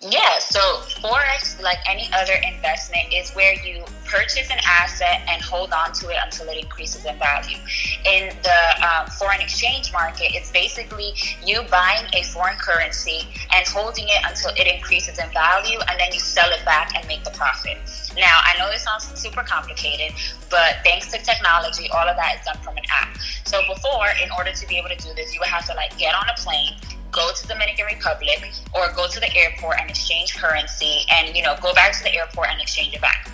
Yeah, 0.01 0.39
so 0.39 0.59
Forex, 1.03 1.61
like 1.61 1.79
any 1.85 2.09
other 2.13 2.31
investment, 2.47 3.13
is 3.13 3.31
where 3.31 3.53
you 3.65 3.83
purchase 4.05 4.49
an 4.49 4.59
asset 4.65 5.27
and 5.27 5.41
hold 5.41 5.73
on 5.73 5.91
to 5.91 6.07
it 6.07 6.15
until 6.23 6.47
it 6.47 6.57
increases 6.57 7.03
in 7.03 7.19
value. 7.19 7.57
In 8.05 8.29
the 8.41 8.87
um, 8.87 9.07
foreign 9.19 9.41
exchange 9.41 9.91
market, 9.91 10.31
it's 10.33 10.51
basically 10.51 11.11
you 11.43 11.63
buying 11.69 12.05
a 12.13 12.23
foreign 12.23 12.55
currency 12.57 13.27
and 13.53 13.67
holding 13.67 14.05
it 14.07 14.23
until 14.25 14.51
it 14.55 14.73
increases 14.73 15.19
in 15.19 15.29
value, 15.31 15.79
and 15.89 15.99
then 15.99 16.13
you 16.13 16.19
sell 16.21 16.49
it 16.49 16.63
back 16.63 16.95
and 16.95 17.05
make 17.09 17.25
the 17.25 17.31
profit. 17.31 17.77
Now, 18.15 18.39
I 18.45 18.57
know 18.57 18.71
this 18.71 18.83
sounds 18.83 19.03
super 19.19 19.43
complicated, 19.43 20.15
but 20.49 20.77
thanks 20.85 21.11
to 21.11 21.21
technology, 21.21 21.89
all 21.91 22.07
of 22.07 22.15
that 22.15 22.39
is 22.39 22.45
done 22.45 22.57
from 22.63 22.77
an 22.77 22.83
app. 23.01 23.17
So 23.43 23.59
before, 23.67 24.07
in 24.23 24.29
order 24.37 24.53
to 24.53 24.67
be 24.67 24.77
able 24.77 24.95
to 24.95 24.97
do 24.97 25.13
this, 25.13 25.33
you 25.33 25.41
would 25.41 25.49
have 25.49 25.67
to 25.67 25.73
like 25.73 25.97
get 25.97 26.15
on 26.15 26.23
a 26.29 26.39
plane 26.39 26.77
go 27.11 27.31
to 27.33 27.47
Dominican 27.47 27.85
Republic 27.85 28.43
or 28.73 28.91
go 28.95 29.07
to 29.07 29.19
the 29.19 29.35
airport 29.35 29.77
and 29.79 29.89
exchange 29.89 30.35
currency 30.35 31.05
and 31.11 31.35
you 31.35 31.43
know 31.43 31.55
go 31.61 31.73
back 31.73 31.93
to 31.97 32.03
the 32.03 32.15
airport 32.15 32.47
and 32.49 32.61
exchange 32.61 32.93
it 32.93 33.01
back 33.01 33.29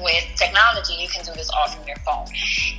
with 0.00 0.24
technology, 0.36 0.94
you 0.94 1.08
can 1.08 1.24
do 1.24 1.32
this 1.32 1.50
all 1.50 1.68
from 1.68 1.86
your 1.86 1.96
phone. 1.98 2.26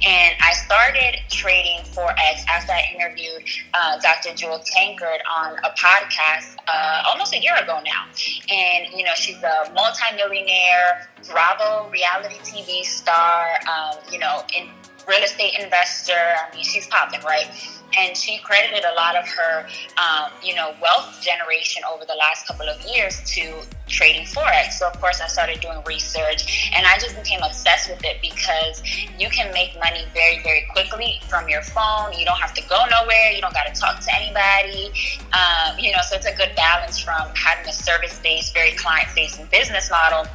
And 0.06 0.36
I 0.42 0.54
started 0.54 1.22
trading 1.30 1.80
Forex 1.94 2.46
after 2.48 2.74
I 2.74 2.84
interviewed 2.94 3.44
uh, 3.74 4.00
Dr. 4.00 4.36
Jewel 4.36 4.60
Tankard 4.60 5.22
on 5.34 5.58
a 5.60 5.70
podcast 5.72 6.58
uh, 6.68 7.04
almost 7.08 7.34
a 7.34 7.40
year 7.40 7.56
ago 7.56 7.80
now. 7.86 8.06
And, 8.52 8.94
you 8.94 9.06
know, 9.06 9.14
she's 9.16 9.42
a 9.44 9.72
multimillionaire, 9.74 11.08
Bravo 11.30 11.90
reality 11.90 12.36
TV 12.44 12.84
star, 12.84 13.48
um, 13.70 13.98
you 14.12 14.20
know, 14.20 14.44
in 14.58 14.70
real 15.08 15.24
estate 15.24 15.60
investor. 15.60 16.14
I 16.14 16.54
mean, 16.56 16.64
she's 16.64 16.88
popping, 16.88 17.22
right? 17.22 17.50
and 17.98 18.16
she 18.16 18.38
credited 18.40 18.84
a 18.84 18.94
lot 18.96 19.16
of 19.16 19.28
her, 19.28 19.68
um, 19.98 20.32
you 20.44 20.56
know, 20.56 20.74
wealth 20.82 21.22
generation 21.22 21.84
over 21.92 22.06
the 22.06 22.16
last 22.16 22.48
couple 22.48 22.68
of 22.68 22.82
years 22.82 23.22
to 23.34 23.62
trading 23.88 24.26
forex. 24.26 24.74
So 24.74 24.88
of 24.88 25.00
course, 25.00 25.22
I 25.22 25.28
started 25.28 25.62
doing 25.62 25.82
research, 25.86 26.72
and 26.76 26.86
I 26.86 26.98
just 26.98 27.16
became 27.16 27.42
obsessed 27.44 27.90
with 27.90 28.04
it 28.04 28.18
because 28.22 28.82
you 29.18 29.30
can 29.30 29.54
make 29.54 29.78
money 29.80 30.06
very, 30.14 30.42
very 30.44 30.68
quickly 30.72 31.22
from 31.30 31.48
your 31.48 31.62
phone. 31.62 32.14
You 32.14 32.26
don't 32.26 32.40
have 32.40 32.54
to 32.56 32.62
go 32.68 32.84
nowhere. 32.90 33.32
You 33.32 33.42
don't 33.42 33.54
got 33.54 33.74
to 33.74 33.80
talk 33.80 34.00
to 34.00 34.16
anybody. 34.16 34.92
Um, 35.34 35.80
you 35.80 35.92
know, 35.92 36.00
so 36.10 36.16
it's 36.16 36.26
a 36.26 36.36
good 36.36 36.56
balance 36.56 37.00
from 37.00 37.30
having 37.36 37.70
a 37.70 37.74
service-based, 37.74 38.54
very 38.54 38.72
client-facing 38.72 39.48
business 39.48 39.90
model 39.90 40.26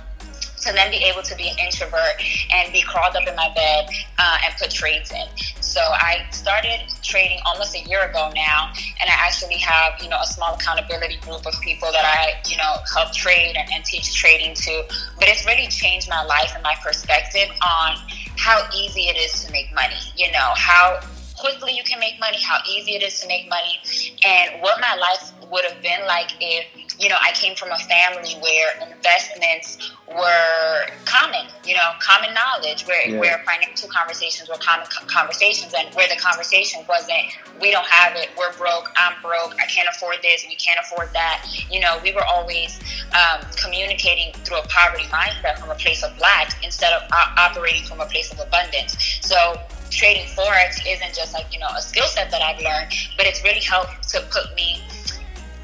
to 0.60 0.72
then 0.72 0.90
be 0.90 0.98
able 0.98 1.22
to 1.22 1.34
be 1.36 1.48
an 1.48 1.58
introvert 1.58 2.20
and 2.52 2.72
be 2.72 2.82
crawled 2.82 3.16
up 3.16 3.26
in 3.26 3.34
my 3.36 3.52
bed 3.54 3.88
uh, 4.18 4.38
and 4.44 4.54
put 4.56 4.70
trades 4.70 5.10
in. 5.12 5.26
So 5.60 5.80
I 5.80 6.26
started 6.30 6.80
trading 7.02 7.38
almost 7.46 7.74
a 7.74 7.80
year 7.80 8.02
ago 8.02 8.30
now, 8.34 8.72
and 9.00 9.08
I 9.08 9.14
actually 9.14 9.58
have 9.58 9.94
you 10.02 10.08
know 10.08 10.18
a 10.20 10.26
small 10.26 10.54
accountability 10.54 11.16
group 11.18 11.46
of 11.46 11.54
people 11.60 11.90
that 11.92 12.04
I 12.04 12.40
you 12.48 12.56
know 12.56 12.76
help 12.94 13.12
trade 13.12 13.56
and, 13.56 13.68
and 13.72 13.84
teach 13.84 14.14
trading 14.14 14.54
to. 14.54 14.84
But 15.18 15.28
it's 15.28 15.46
really 15.46 15.68
changed 15.68 16.08
my 16.08 16.22
life 16.24 16.52
and 16.54 16.62
my 16.62 16.74
perspective 16.82 17.48
on 17.62 17.96
how 18.36 18.68
easy 18.74 19.02
it 19.08 19.16
is 19.16 19.44
to 19.44 19.52
make 19.52 19.72
money. 19.74 20.00
You 20.16 20.30
know 20.32 20.52
how 20.56 21.00
quickly 21.38 21.72
you 21.72 21.82
can 21.82 21.98
make 21.98 22.20
money, 22.20 22.38
how 22.42 22.58
easy 22.68 22.92
it 22.92 23.02
is 23.02 23.18
to 23.20 23.26
make 23.26 23.48
money, 23.48 23.78
and 24.26 24.62
what 24.62 24.80
my 24.80 24.94
life 24.96 25.32
would 25.50 25.64
have 25.64 25.82
been 25.82 26.06
like 26.06 26.30
if, 26.40 26.66
you 26.98 27.08
know, 27.08 27.16
I 27.20 27.32
came 27.32 27.56
from 27.56 27.70
a 27.70 27.78
family 27.78 28.34
where 28.40 28.88
investments 28.88 29.92
were 30.08 30.86
common, 31.04 31.46
you 31.64 31.74
know, 31.74 31.90
common 32.00 32.30
knowledge, 32.34 32.86
where, 32.86 33.08
yeah. 33.08 33.18
where 33.18 33.42
financial 33.44 33.88
conversations 33.88 34.48
were 34.48 34.58
common 34.58 34.86
conversations, 35.06 35.74
and 35.76 35.92
where 35.94 36.08
the 36.08 36.20
conversation 36.20 36.82
wasn't, 36.88 37.36
we 37.60 37.70
don't 37.70 37.86
have 37.86 38.16
it, 38.16 38.30
we're 38.38 38.52
broke, 38.56 38.90
I'm 38.96 39.20
broke, 39.22 39.54
I 39.60 39.66
can't 39.66 39.88
afford 39.88 40.16
this, 40.22 40.44
we 40.48 40.56
can't 40.56 40.78
afford 40.80 41.12
that. 41.12 41.46
You 41.70 41.80
know, 41.80 41.98
we 42.02 42.12
were 42.12 42.24
always 42.24 42.78
um, 43.14 43.46
communicating 43.56 44.32
through 44.44 44.58
a 44.58 44.66
poverty 44.68 45.04
mindset 45.04 45.58
from 45.58 45.70
a 45.70 45.74
place 45.74 46.02
of 46.02 46.16
lack 46.18 46.62
instead 46.64 46.92
of 46.92 47.02
uh, 47.12 47.34
operating 47.38 47.84
from 47.84 48.00
a 48.00 48.06
place 48.06 48.32
of 48.32 48.40
abundance. 48.40 49.20
So, 49.22 49.60
trading 49.90 50.26
forex 50.26 50.80
isn't 50.86 51.14
just 51.14 51.34
like 51.34 51.52
you 51.52 51.58
know 51.58 51.66
a 51.76 51.82
skill 51.82 52.06
set 52.06 52.30
that 52.30 52.42
I've 52.42 52.62
learned, 52.62 52.94
but 53.16 53.26
it's 53.26 53.42
really 53.42 53.60
helped 53.60 54.08
to 54.10 54.20
put 54.30 54.54
me 54.54 54.82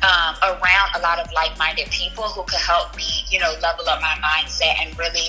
um, 0.02 0.36
around 0.42 0.90
a 0.96 1.00
lot 1.00 1.18
of 1.18 1.30
like-minded 1.32 1.88
people 1.90 2.24
who 2.24 2.42
could 2.42 2.60
help 2.60 2.96
me, 2.96 3.24
you 3.30 3.38
know, 3.38 3.54
level 3.62 3.88
up 3.88 4.00
my 4.00 4.16
mindset 4.22 4.74
and 4.80 4.98
really, 4.98 5.28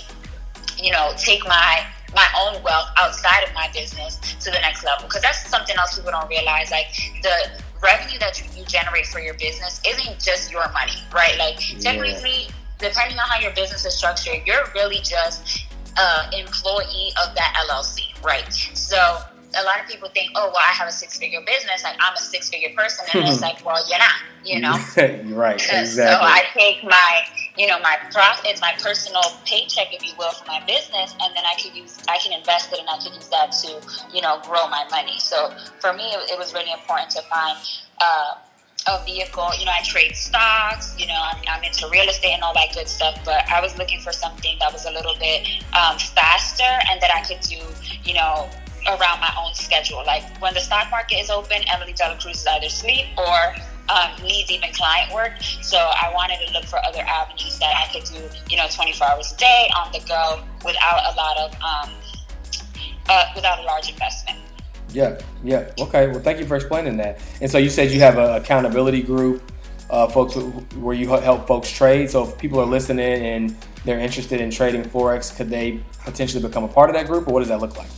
you 0.78 0.92
know, 0.92 1.14
take 1.18 1.44
my 1.46 1.86
my 2.16 2.28
own 2.40 2.64
wealth 2.64 2.88
outside 2.98 3.44
of 3.46 3.54
my 3.54 3.70
business 3.74 4.16
to 4.40 4.50
the 4.50 4.60
next 4.62 4.84
level. 4.84 5.08
Because 5.08 5.22
that's 5.22 5.48
something 5.50 5.76
else 5.78 5.96
people 5.96 6.12
don't 6.12 6.30
realize. 6.30 6.72
Like 6.72 6.88
the 7.22 7.62
revenue 7.84 8.18
that 8.20 8.40
you, 8.40 8.60
you 8.60 8.66
generate 8.66 9.06
for 9.08 9.20
your 9.20 9.34
business 9.36 9.82
isn't 9.86 10.20
just 10.20 10.52
your 10.52 10.70
money, 10.72 10.94
right? 11.14 11.38
Like 11.38 11.84
yeah. 11.84 12.48
depending 12.80 13.20
on 13.20 13.28
how 13.28 13.40
your 13.40 13.52
business 13.52 13.86
is 13.86 13.96
structured, 13.96 14.46
you're 14.46 14.66
really 14.74 15.00
just 15.00 15.66
uh, 15.98 16.30
employee 16.34 17.12
of 17.24 17.36
that 17.36 17.66
LLC, 17.70 18.24
right? 18.24 18.52
So 18.74 19.20
a 19.56 19.64
lot 19.64 19.80
of 19.80 19.88
people 19.88 20.10
think, 20.10 20.32
oh, 20.36 20.52
well, 20.54 20.64
I 20.68 20.72
have 20.72 20.88
a 20.88 20.92
six 20.92 21.18
figure 21.18 21.40
business, 21.46 21.84
like 21.84 21.96
I'm 22.00 22.14
a 22.14 22.18
six 22.18 22.50
figure 22.50 22.70
person, 22.76 23.06
and 23.14 23.28
it's 23.28 23.42
like, 23.48 23.64
well, 23.66 23.78
you're 23.88 24.00
not, 24.00 24.16
you 24.44 24.60
know? 24.60 24.76
right, 25.36 25.56
exactly. 25.56 25.96
So 25.96 26.20
I 26.22 26.44
take 26.54 26.84
my, 26.84 27.22
you 27.58 27.68
know, 27.68 27.80
my 27.80 27.98
profits, 28.12 28.62
my 28.62 28.74
personal 28.80 29.24
paycheck, 29.46 29.94
if 29.94 30.06
you 30.06 30.14
will, 30.18 30.32
for 30.32 30.46
my 30.46 30.60
business, 30.68 31.16
and 31.22 31.36
then 31.36 31.44
I 31.46 31.56
can 31.60 31.76
use, 31.76 31.98
I 32.10 32.18
can 32.18 32.38
invest 32.38 32.74
it, 32.74 32.80
and 32.80 32.90
I 32.90 32.98
can 32.98 33.14
use 33.14 33.28
that 33.30 33.52
to, 33.64 34.14
you 34.14 34.22
know, 34.22 34.40
grow 34.44 34.68
my 34.68 34.86
money. 34.92 35.20
So 35.20 35.54
for 35.80 35.94
me, 35.94 36.04
it, 36.04 36.32
it 36.32 36.38
was 36.38 36.54
really 36.54 36.72
important 36.72 37.12
to 37.12 37.22
find. 37.24 37.58
Uh, 38.00 38.36
a 38.90 39.04
vehicle. 39.04 39.50
You 39.60 39.66
know, 39.66 39.72
I 39.72 39.82
trade 39.84 40.16
stocks. 40.16 40.96
You 40.98 41.08
know, 41.08 41.20
I'm, 41.20 41.38
I'm, 41.50 41.64
into 41.64 41.90
real 41.90 42.08
estate 42.08 42.32
and 42.32 42.44
all 42.44 42.54
that 42.54 42.74
good 42.74 42.88
stuff. 42.88 43.20
But 43.26 43.50
I 43.50 43.60
was 43.60 43.78
looking 43.78 44.00
for 44.00 44.14
something 44.14 44.56
that 44.60 44.72
was 44.72 44.86
a 44.86 44.92
little 44.92 45.16
bit 45.20 45.46
um, 45.74 45.98
faster 45.98 46.64
and 46.90 47.02
that 47.02 47.12
I 47.14 47.22
could 47.28 47.42
do. 47.42 47.60
You 48.04 48.14
know, 48.14 48.50
around 48.88 49.20
my 49.20 49.34
own 49.40 49.54
schedule. 49.54 50.04
Like 50.06 50.24
when 50.42 50.54
the 50.54 50.60
stock 50.60 50.90
market 50.92 51.16
is 51.16 51.30
open, 51.30 51.62
Emmelie 51.68 51.94
De 51.94 52.08
La 52.08 52.18
Cruz 52.18 52.42
is 52.42 52.48
either 52.48 52.70
sleep 52.70 53.08
or 53.18 53.56
um, 53.90 54.12
needs 54.24 54.52
even 54.52 54.72
client 54.74 55.14
work. 55.14 55.34
So 55.62 55.78
I 55.78 56.12
wanted 56.14 56.46
to 56.46 56.54
look 56.54 56.66
for 56.66 56.80
other 56.86 57.02
avenues 57.02 57.60
that 57.60 57.74
I 57.76 57.92
could 57.92 58.04
do. 58.06 58.22
You 58.50 58.58
know, 58.58 58.68
24 58.70 59.08
hours 59.08 59.34
a 59.34 59.38
day 59.38 59.70
on 59.78 59.92
the 59.92 60.00
go 60.08 60.44
without 60.66 61.14
a 61.14 61.16
lot 61.16 61.38
of 61.38 61.54
um, 61.56 61.94
uh, 63.10 63.26
without 63.36 63.60
a 63.60 63.64
large 63.64 63.90
investment. 63.90 64.40
Yeah, 64.94 65.20
yeah. 65.44 65.72
Okay. 65.80 66.08
Well, 66.08 66.20
thank 66.20 66.40
you 66.40 66.46
for 66.46 66.56
explaining 66.56 66.98
that. 66.98 67.20
And 67.42 67.52
so 67.52 67.58
you 67.58 67.70
said 67.70 67.92
you 67.92 68.00
have 68.00 68.18
an 68.18 68.36
accountability 68.42 69.02
group, 69.04 69.52
uh, 69.90 70.08
folks, 70.08 70.36
where 70.76 70.96
you 70.96 71.10
help 71.10 71.48
folks 71.48 71.72
trade. 71.72 72.10
So 72.10 72.28
if 72.28 72.38
people 72.38 72.60
are 72.60 72.66
listening 72.66 73.06
and 73.06 73.56
they're 73.86 74.00
interested 74.00 74.42
in 74.42 74.50
trading 74.50 74.84
forex, 74.84 75.36
could 75.36 75.50
they 75.50 75.82
potentially 76.04 76.42
become 76.42 76.64
a 76.64 76.68
part 76.68 76.90
of 76.90 76.96
that 76.96 77.08
group, 77.08 77.28
or 77.28 77.34
what 77.34 77.40
does 77.40 77.50
that 77.50 77.60
look 77.60 77.78
like? 77.78 77.90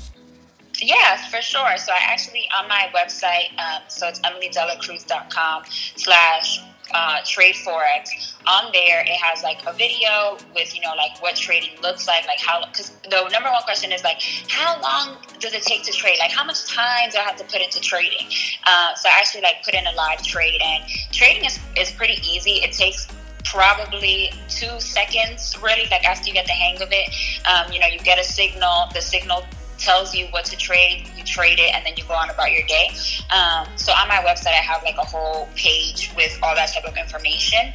Yes, 0.82 1.30
for 1.30 1.42
sure. 1.42 1.78
So 1.78 1.92
I 1.92 2.00
actually 2.02 2.48
on 2.58 2.68
my 2.68 2.90
website, 2.96 3.58
um, 3.60 3.84
so 3.88 4.08
it's 4.08 4.20
emmeliedelacruz.com 4.22 5.64
slash 5.96 6.62
uh, 6.92 7.18
trade 7.26 7.56
forex. 7.56 8.34
On 8.48 8.72
there, 8.72 9.02
it 9.02 9.18
has 9.22 9.44
like 9.44 9.60
a 9.68 9.74
video 9.74 10.38
with 10.56 10.74
you 10.74 10.82
know 10.82 10.94
like 10.96 11.22
what 11.22 11.36
trading 11.36 11.80
looks 11.82 12.08
like, 12.08 12.26
like 12.26 12.40
how 12.40 12.66
because 12.66 12.92
the 13.10 13.28
number 13.30 13.50
one 13.50 13.62
question 13.64 13.92
is 13.92 14.04
like 14.04 14.22
how 14.48 14.80
long 14.82 15.18
does 15.40 15.54
it 15.54 15.64
take 15.64 15.84
to 15.84 15.92
trade? 15.92 16.18
Like 16.20 16.32
how 16.32 16.44
much 16.44 16.66
time 16.66 17.10
do 17.12 17.18
I 17.18 17.22
have 17.22 17.38
to 17.38 17.44
put 17.46 17.62
into 17.62 17.80
trading? 17.80 18.28
Uh, 18.66 18.96
so 18.96 19.10
I 19.10 19.20
actually 19.20 19.42
like 19.42 19.64
put 19.64 19.74
in 19.74 19.86
a 19.86 19.92
live 19.94 20.24
trade, 20.24 20.60
and 20.64 20.84
trading 21.12 21.46
is 21.46 21.60
is 21.78 21.92
pretty 21.92 22.20
easy. 22.28 22.64
It 22.64 22.72
takes 22.72 23.08
probably 23.46 24.32
two 24.48 24.80
seconds 24.80 25.58
really 25.62 25.88
like 25.90 26.06
after 26.06 26.28
you 26.28 26.34
get 26.34 26.46
the 26.46 26.52
hang 26.52 26.80
of 26.82 26.90
it 26.92 27.10
um, 27.48 27.72
you 27.72 27.80
know 27.80 27.88
you 27.88 27.98
get 28.00 28.20
a 28.20 28.24
signal 28.24 28.88
the 28.94 29.02
signal 29.02 29.44
tells 29.80 30.14
you 30.14 30.28
what 30.28 30.46
to 30.46 30.58
trade, 30.58 31.10
you 31.18 31.24
trade 31.24 31.60
it, 31.60 31.74
and 31.74 31.86
then 31.86 31.94
you 31.98 32.04
go 32.06 32.14
on 32.14 32.30
about 32.30 32.52
your 32.52 32.64
day. 32.68 32.90
Um, 33.32 33.68
so 33.76 33.92
on 33.94 34.08
my 34.08 34.18
website, 34.18 34.54
I 34.54 34.62
have 34.62 34.84
like 34.84 34.98
a 34.98 35.06
whole 35.06 35.48
page 35.56 36.12
with 36.16 36.38
all 36.44 36.56
that 36.56 36.74
type 36.74 36.86
of 36.86 36.98
information. 36.98 37.74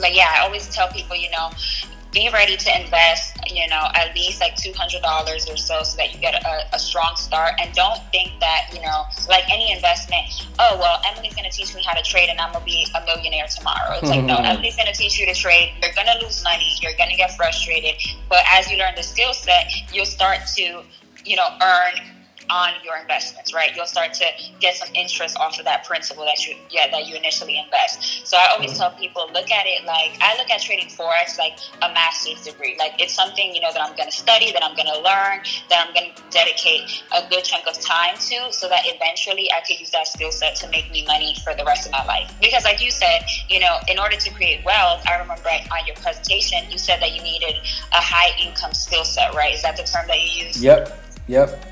But 0.00 0.14
yeah, 0.14 0.32
I 0.36 0.44
always 0.44 0.68
tell 0.68 0.88
people, 0.88 1.16
you 1.16 1.30
know, 1.30 1.50
be 2.12 2.30
ready 2.32 2.56
to 2.56 2.80
invest, 2.80 3.36
you 3.46 3.68
know, 3.68 3.88
at 3.94 4.14
least 4.14 4.40
like 4.40 4.56
$200 4.56 5.02
or 5.04 5.56
so 5.56 5.82
so 5.82 5.96
that 5.96 6.14
you 6.14 6.20
get 6.20 6.34
a, 6.34 6.74
a, 6.74 6.78
strong 6.78 7.12
start. 7.16 7.52
And 7.60 7.72
don't 7.74 8.00
think 8.10 8.32
that, 8.40 8.70
you 8.72 8.80
know, 8.80 9.04
like 9.28 9.44
any 9.52 9.72
investment, 9.72 10.24
oh, 10.58 10.78
well, 10.80 11.00
Emmelie's 11.06 11.34
going 11.34 11.48
to 11.48 11.54
teach 11.54 11.74
me 11.74 11.82
how 11.84 11.94
to 11.94 12.02
trade 12.02 12.28
and 12.30 12.40
I'm 12.40 12.52
going 12.52 12.64
to 12.64 12.70
be 12.70 12.86
a 12.94 13.04
millionaire 13.04 13.46
tomorrow. 13.46 13.98
It's 14.00 14.08
like, 14.08 14.24
no, 14.24 14.36
Emmelie's 14.38 14.76
going 14.76 14.88
to 14.90 14.98
teach 14.98 15.18
you 15.18 15.26
to 15.26 15.34
trade. 15.34 15.74
You're 15.82 15.92
going 15.92 16.06
to 16.06 16.24
lose 16.24 16.42
money. 16.42 16.72
You're 16.80 16.96
going 16.96 17.10
to 17.10 17.16
get 17.16 17.36
frustrated. 17.36 18.00
But 18.28 18.40
as 18.50 18.70
you 18.70 18.78
learn 18.78 18.94
the 18.96 19.02
skill 19.02 19.34
set, 19.34 19.70
you'll 19.92 20.06
start 20.06 20.40
to 20.56 20.82
you 21.28 21.36
know, 21.36 21.48
earn 21.62 22.00
on 22.50 22.72
your 22.84 22.96
investments, 22.96 23.52
right? 23.52 23.74
You'll 23.74 23.86
start 23.86 24.12
to 24.14 24.26
get 24.60 24.74
some 24.74 24.88
interest 24.94 25.36
off 25.38 25.58
of 25.58 25.64
that 25.64 25.84
principal 25.84 26.24
that 26.24 26.46
you 26.46 26.56
yeah 26.70 26.90
that 26.90 27.06
you 27.06 27.16
initially 27.16 27.58
invest. 27.58 28.26
So 28.26 28.36
I 28.36 28.48
always 28.52 28.70
mm-hmm. 28.70 28.80
tell 28.80 28.90
people 28.92 29.28
look 29.32 29.50
at 29.50 29.66
it 29.66 29.84
like 29.84 30.16
I 30.20 30.36
look 30.38 30.50
at 30.50 30.60
trading 30.60 30.88
forex 30.88 31.38
like 31.38 31.58
a 31.82 31.92
master's 31.92 32.44
degree. 32.44 32.76
Like 32.78 33.00
it's 33.00 33.14
something 33.14 33.54
you 33.54 33.60
know 33.60 33.72
that 33.72 33.82
I'm 33.82 33.94
going 33.96 34.08
to 34.08 34.16
study, 34.16 34.52
that 34.52 34.64
I'm 34.64 34.74
going 34.74 34.88
to 34.88 35.00
learn, 35.00 35.44
that 35.68 35.86
I'm 35.86 35.94
going 35.94 36.14
to 36.14 36.22
dedicate 36.30 37.02
a 37.14 37.28
good 37.28 37.44
chunk 37.44 37.66
of 37.66 37.78
time 37.80 38.14
to, 38.16 38.52
so 38.52 38.68
that 38.68 38.82
eventually 38.84 39.50
I 39.52 39.60
could 39.66 39.78
use 39.80 39.90
that 39.90 40.08
skill 40.08 40.32
set 40.32 40.56
to 40.56 40.68
make 40.70 40.90
me 40.90 41.04
money 41.06 41.36
for 41.44 41.54
the 41.54 41.64
rest 41.64 41.86
of 41.86 41.92
my 41.92 42.04
life. 42.04 42.32
Because 42.40 42.64
like 42.64 42.82
you 42.82 42.90
said, 42.90 43.22
you 43.48 43.60
know, 43.60 43.78
in 43.88 43.98
order 43.98 44.16
to 44.16 44.30
create 44.32 44.64
wealth, 44.64 45.02
I 45.06 45.18
remember 45.18 45.48
on 45.48 45.86
your 45.86 45.96
presentation 45.96 46.70
you 46.70 46.78
said 46.78 47.00
that 47.00 47.14
you 47.14 47.22
needed 47.22 47.56
a 47.92 48.00
high 48.00 48.32
income 48.40 48.72
skill 48.72 49.04
set, 49.04 49.34
right? 49.34 49.54
Is 49.54 49.62
that 49.62 49.76
the 49.76 49.84
term 49.84 50.06
that 50.08 50.20
you 50.20 50.46
use? 50.46 50.62
Yep. 50.62 51.07
Yep. 51.28 51.64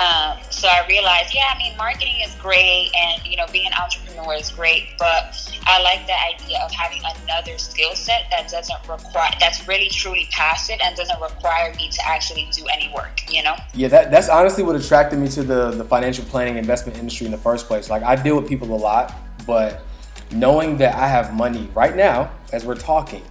Um, 0.00 0.38
so 0.48 0.66
I 0.66 0.86
realized, 0.88 1.34
yeah, 1.34 1.52
I 1.54 1.58
mean, 1.58 1.76
marketing 1.76 2.22
is 2.24 2.34
great, 2.36 2.90
and 2.96 3.26
you 3.26 3.36
know, 3.36 3.44
being 3.52 3.66
an 3.66 3.74
entrepreneur 3.74 4.32
is 4.32 4.50
great, 4.50 4.88
but 4.98 5.36
I 5.66 5.82
like 5.82 6.06
the 6.06 6.18
idea 6.18 6.58
of 6.64 6.72
having 6.72 7.02
another 7.22 7.58
skill 7.58 7.94
set 7.94 8.22
that 8.30 8.48
doesn't 8.48 8.88
require, 8.88 9.30
that's 9.38 9.68
really 9.68 9.90
truly 9.90 10.26
passive 10.30 10.78
and 10.82 10.96
doesn't 10.96 11.20
require 11.20 11.74
me 11.74 11.90
to 11.90 12.08
actually 12.08 12.48
do 12.50 12.64
any 12.72 12.90
work. 12.94 13.20
You 13.30 13.42
know? 13.42 13.56
Yeah, 13.74 13.88
that, 13.88 14.10
that's 14.10 14.30
honestly 14.30 14.62
what 14.64 14.74
attracted 14.74 15.18
me 15.18 15.28
to 15.28 15.42
the 15.42 15.70
the 15.70 15.84
financial 15.84 16.24
planning 16.24 16.56
investment 16.56 16.96
industry 16.96 17.26
in 17.26 17.32
the 17.32 17.38
first 17.38 17.66
place. 17.66 17.90
Like, 17.90 18.02
I 18.02 18.16
deal 18.16 18.40
with 18.40 18.48
people 18.48 18.72
a 18.74 18.76
lot, 18.76 19.14
but 19.46 19.82
knowing 20.30 20.78
that 20.78 20.94
I 20.94 21.08
have 21.08 21.34
money 21.34 21.68
right 21.74 21.94
now 21.94 22.30
as 22.54 22.64
we're 22.64 22.74
talking, 22.74 23.22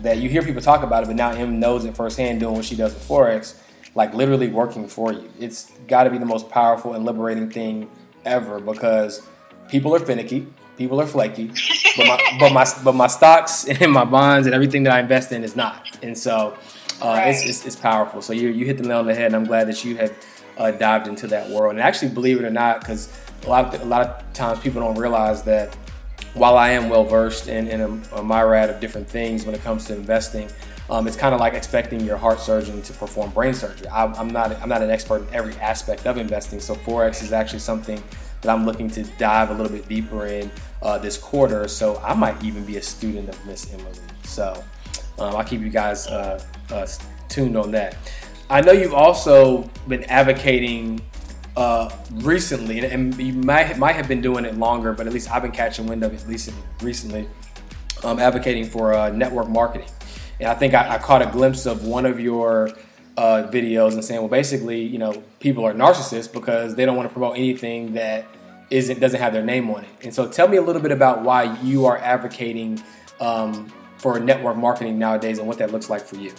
that 0.00 0.18
you 0.18 0.28
hear 0.28 0.42
people 0.42 0.60
talk 0.60 0.82
about 0.82 1.04
it, 1.04 1.06
but 1.06 1.16
now 1.16 1.30
Em 1.30 1.58
knows 1.58 1.86
it 1.86 1.96
firsthand 1.96 2.40
doing 2.40 2.54
what 2.54 2.66
she 2.66 2.76
does 2.76 2.92
with 2.92 3.08
forex 3.08 3.61
like 3.94 4.14
literally 4.14 4.48
working 4.48 4.88
for 4.88 5.12
you. 5.12 5.30
It's 5.38 5.70
got 5.86 6.04
to 6.04 6.10
be 6.10 6.18
the 6.18 6.26
most 6.26 6.48
powerful 6.48 6.94
and 6.94 7.04
liberating 7.04 7.50
thing 7.50 7.90
ever 8.24 8.60
because 8.60 9.26
people 9.68 9.94
are 9.94 9.98
finicky, 9.98 10.46
people 10.78 11.00
are 11.00 11.06
flaky, 11.06 11.48
but 11.96 12.06
my 12.06 12.36
but 12.38 12.52
my 12.52 12.66
but 12.84 12.94
my 12.94 13.06
stocks 13.06 13.64
and 13.68 13.92
my 13.92 14.04
bonds 14.04 14.46
and 14.46 14.54
everything 14.54 14.84
that 14.84 14.92
I 14.92 15.00
invest 15.00 15.32
in 15.32 15.44
is 15.44 15.56
not. 15.56 15.98
And 16.02 16.16
so 16.16 16.56
uh, 17.00 17.06
right. 17.06 17.28
it's, 17.28 17.44
it's, 17.44 17.66
it's 17.66 17.76
powerful. 17.76 18.22
So 18.22 18.32
you 18.32 18.48
you 18.48 18.64
hit 18.64 18.78
the 18.78 18.84
nail 18.84 18.98
on 18.98 19.06
the 19.06 19.14
head, 19.14 19.26
and 19.26 19.36
I'm 19.36 19.44
glad 19.44 19.68
that 19.68 19.84
you 19.84 19.96
have 19.96 20.12
uh, 20.56 20.70
dived 20.70 21.08
into 21.08 21.26
that 21.28 21.50
world. 21.50 21.72
And 21.72 21.80
actually, 21.80 22.10
believe 22.10 22.38
it 22.38 22.44
or 22.44 22.50
not, 22.50 22.80
because 22.80 23.12
a 23.44 23.48
lot 23.48 23.74
of 23.74 23.82
a 23.82 23.84
lot 23.84 24.06
of 24.06 24.32
times 24.32 24.60
people 24.60 24.80
don't 24.80 24.98
realize 24.98 25.42
that 25.42 25.76
while 26.34 26.56
I 26.56 26.70
am 26.70 26.88
well 26.88 27.04
versed 27.04 27.48
in, 27.48 27.68
in 27.68 27.80
a, 27.80 28.16
a 28.16 28.24
myriad 28.24 28.70
of 28.70 28.80
different 28.80 29.08
things 29.08 29.44
when 29.44 29.54
it 29.54 29.62
comes 29.62 29.84
to 29.86 29.94
investing, 29.94 30.48
um, 30.90 31.06
it's 31.06 31.16
kind 31.16 31.34
of 31.34 31.40
like 31.40 31.54
expecting 31.54 32.00
your 32.00 32.16
heart 32.16 32.40
surgeon 32.40 32.82
to 32.82 32.92
perform 32.92 33.30
brain 33.30 33.54
surgery. 33.54 33.88
I, 33.88 34.06
I'm 34.06 34.28
not 34.28 34.52
I'm 34.60 34.68
not 34.68 34.82
an 34.82 34.90
expert 34.90 35.28
in 35.28 35.34
every 35.34 35.54
aspect 35.56 36.06
of 36.06 36.16
investing, 36.16 36.60
so 36.60 36.74
forex 36.74 37.22
is 37.22 37.32
actually 37.32 37.60
something 37.60 38.02
that 38.42 38.52
I'm 38.52 38.66
looking 38.66 38.90
to 38.90 39.04
dive 39.18 39.50
a 39.50 39.54
little 39.54 39.72
bit 39.72 39.88
deeper 39.88 40.26
in 40.26 40.50
uh, 40.82 40.98
this 40.98 41.16
quarter. 41.16 41.68
So 41.68 41.96
I 41.98 42.14
might 42.14 42.42
even 42.42 42.64
be 42.64 42.76
a 42.76 42.82
student 42.82 43.28
of 43.28 43.46
Miss 43.46 43.72
Emmelie. 43.72 43.98
So 44.24 44.62
um, 45.18 45.36
I'll 45.36 45.44
keep 45.44 45.60
you 45.60 45.70
guys 45.70 46.06
uh, 46.08 46.42
uh, 46.70 46.86
tuned 47.28 47.56
on 47.56 47.70
that. 47.72 47.96
I 48.50 48.60
know 48.60 48.72
you've 48.72 48.94
also 48.94 49.70
been 49.88 50.04
advocating 50.04 51.00
uh, 51.56 51.90
recently, 52.12 52.80
and, 52.80 52.92
and, 52.92 53.20
you 53.20 53.32
might 53.32 53.78
might 53.78 53.92
have 53.92 54.08
been 54.08 54.20
doing 54.20 54.44
it 54.44 54.56
longer, 54.56 54.92
but 54.92 55.06
at 55.06 55.12
least 55.12 55.30
I've 55.30 55.42
been 55.42 55.52
catching 55.52 55.86
wind 55.86 56.02
of 56.02 56.12
it 56.12 56.28
least 56.28 56.50
recently. 56.80 57.28
Um, 58.04 58.18
advocating 58.18 58.64
for 58.64 58.94
uh, 58.94 59.10
network 59.10 59.48
marketing, 59.48 59.88
and 60.42 60.50
I 60.50 60.54
think 60.54 60.74
I, 60.74 60.96
I, 60.96 60.98
caught 60.98 61.22
a 61.22 61.26
glimpse 61.26 61.66
of 61.66 61.86
one 61.86 62.04
of 62.04 62.18
your 62.18 62.70
uh, 63.16 63.48
videos 63.52 63.92
and 63.92 64.04
saying, 64.04 64.20
well, 64.20 64.28
basically, 64.28 64.82
you 64.82 64.98
know, 64.98 65.22
people 65.38 65.64
are 65.64 65.72
narcissists 65.72 66.32
because 66.32 66.74
they 66.74 66.84
don't 66.84 66.96
want 66.96 67.08
to 67.08 67.12
promote 67.12 67.36
anything 67.36 67.94
that 67.94 68.26
isn't 68.68 68.98
doesn't 68.98 69.20
have 69.20 69.32
their 69.32 69.44
name 69.44 69.70
on 69.70 69.84
it. 69.84 69.90
And 70.02 70.12
so, 70.12 70.28
tell 70.28 70.48
me 70.48 70.56
a 70.56 70.62
little 70.62 70.82
bit 70.82 70.90
about 70.90 71.22
why 71.22 71.56
you 71.60 71.86
are 71.86 71.96
advocating 71.98 72.82
um, 73.20 73.72
for 73.98 74.18
network 74.18 74.56
marketing 74.56 74.98
nowadays 74.98 75.38
and 75.38 75.46
what 75.46 75.58
that 75.58 75.70
looks 75.70 75.88
like 75.88 76.02
for 76.04 76.16
you. 76.16 76.32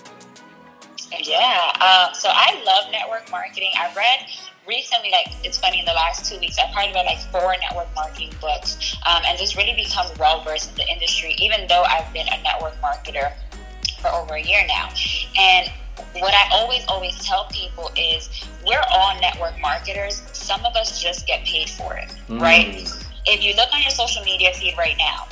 Yeah, 1.18 1.72
uh, 1.80 2.12
so 2.12 2.28
I 2.30 2.62
love 2.66 2.92
network 2.92 3.32
marketing. 3.32 3.72
I 3.78 3.94
read 3.96 4.28
recently, 4.68 5.12
like 5.12 5.28
it's 5.46 5.60
funny, 5.60 5.80
in 5.80 5.86
the 5.86 5.94
last 5.94 6.30
two 6.30 6.40
weeks, 6.40 6.58
I've 6.58 6.74
probably 6.74 6.94
read 6.94 7.06
like 7.06 7.20
four 7.32 7.56
network 7.62 7.94
marketing 7.96 8.34
books 8.42 8.98
um, 9.06 9.22
and 9.26 9.38
just 9.38 9.56
really 9.56 9.76
become 9.76 10.08
well 10.20 10.44
versed 10.44 10.72
in 10.72 10.76
the 10.76 10.88
industry, 10.92 11.36
even 11.38 11.68
though 11.68 11.84
I've 11.84 12.12
been 12.12 12.28
a 12.28 12.44
network 12.44 12.76
marketer 12.82 13.32
for 14.04 14.10
over 14.10 14.36
a 14.36 14.42
year 14.42 14.64
now. 14.68 14.90
And 15.40 15.72
what 16.20 16.34
I 16.34 16.50
always, 16.52 16.84
always 16.88 17.18
tell 17.26 17.46
people 17.46 17.90
is 17.96 18.30
we're 18.66 18.84
all 18.92 19.20
network 19.22 19.60
marketers. 19.62 20.22
Some 20.34 20.64
of 20.66 20.76
us 20.76 21.02
just 21.02 21.26
get 21.26 21.46
paid 21.46 21.70
for 21.70 21.96
it, 21.96 22.14
mm. 22.28 22.40
right? 22.40 22.88
If 23.26 23.44
you 23.44 23.56
look 23.56 23.74
on 23.74 23.82
your 23.82 23.92
social 23.92 24.24
media 24.24 24.52
feed 24.54 24.78
right 24.78 24.98
now, 24.98 25.28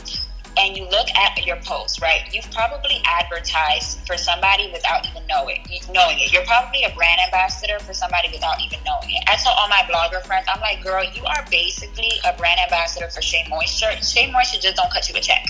and 0.58 0.76
you 0.76 0.84
look 0.90 1.08
at 1.16 1.46
your 1.46 1.58
post, 1.58 2.02
right? 2.02 2.22
You've 2.32 2.50
probably 2.52 3.02
advertised 3.06 4.06
for 4.06 4.18
somebody 4.18 4.70
without 4.72 5.08
even 5.10 5.24
knowing 5.28 5.62
knowing 5.94 6.20
it. 6.20 6.32
You're 6.32 6.46
probably 6.46 6.84
a 6.84 6.94
brand 6.96 7.20
ambassador 7.26 7.80
for 7.80 7.94
somebody 7.94 8.30
without 8.32 8.60
even 8.62 8.80
knowing 8.86 9.12
it. 9.12 9.24
I 9.28 9.36
tell 9.36 9.54
all 9.54 9.68
my 9.68 9.84
blogger 9.90 10.26
friends, 10.26 10.48
I'm 10.54 10.60
like, 10.62 10.84
girl, 10.84 11.04
you 11.04 11.24
are 11.26 11.46
basically 11.50 12.12
a 12.26 12.36
brand 12.38 12.60
ambassador 12.60 13.10
for 13.10 13.22
Shea 13.22 13.46
Moisture. 13.50 13.92
Shea 14.02 14.32
Moisture 14.32 14.60
just 14.60 14.76
don't 14.76 14.92
cut 14.92 15.08
you 15.10 15.16
a 15.16 15.22
check, 15.22 15.46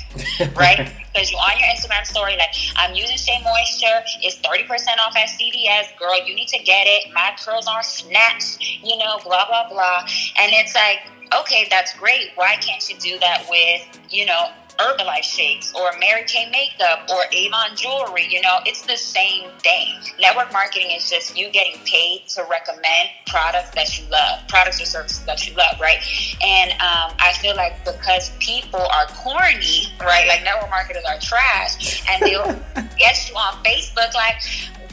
right? 0.56 0.92
because 1.14 1.32
you're 1.32 1.42
on 1.42 1.58
your 1.60 1.68
Instagram 1.68 2.06
story 2.06 2.38
like, 2.38 2.56
I'm 2.76 2.96
using 2.96 3.18
Shea 3.18 3.42
Moisture. 3.44 4.04
It's 4.22 4.38
30% 4.40 4.68
off 5.06 5.16
at 5.16 5.28
CVS. 5.28 5.98
Girl, 6.00 6.16
you 6.26 6.36
need 6.36 6.48
to 6.50 6.60
get 6.64 6.88
it. 6.88 7.12
My 7.14 7.34
curls 7.44 7.68
are 7.68 7.84
snatched, 7.84 8.62
you 8.84 8.98
know, 8.98 9.20
blah, 9.24 9.46
blah, 9.48 9.70
blah. 9.70 10.06
And 10.40 10.52
it's 10.54 10.74
like, 10.74 11.00
okay, 11.40 11.68
that's 11.70 11.98
great. 11.98 12.32
Why 12.36 12.56
can't 12.56 12.88
you 12.90 12.98
do 12.98 13.20
that 13.20 13.46
with, 13.50 14.00
you 14.10 14.26
know, 14.26 14.50
Herbalife 14.82 15.24
shakes 15.24 15.74
or 15.74 15.92
Mary 16.00 16.24
Kay 16.26 16.50
makeup 16.50 17.08
or 17.10 17.24
Avon 17.32 17.76
jewelry. 17.76 18.26
You 18.30 18.42
know, 18.42 18.60
it's 18.66 18.82
the 18.82 18.98
same 18.98 19.50
thing. 19.60 19.94
Network 20.20 20.52
marketing 20.52 20.92
is 20.92 21.10
just 21.10 21.38
you 21.38 21.50
getting 21.52 21.80
paid 21.86 22.28
to 22.30 22.46
recommend 22.50 23.10
products 23.28 23.72
that 23.76 23.98
you 23.98 24.06
love, 24.10 24.48
products 24.48 24.82
or 24.82 24.86
services 24.86 25.24
that 25.26 25.48
you 25.48 25.54
love, 25.56 25.80
right? 25.80 26.00
And 26.44 26.72
um, 26.74 27.16
I 27.20 27.34
feel 27.40 27.56
like 27.56 27.84
because 27.86 28.32
people 28.40 28.82
are 28.82 29.06
corny, 29.08 29.88
right? 30.00 30.28
Like 30.28 30.44
network 30.44 30.70
marketers 30.70 31.04
are 31.08 31.20
trash, 31.20 32.04
and 32.10 32.22
they'll 32.24 32.60
get 32.98 33.30
you 33.30 33.36
on 33.36 33.64
Facebook 33.64 34.14
like, 34.14 34.42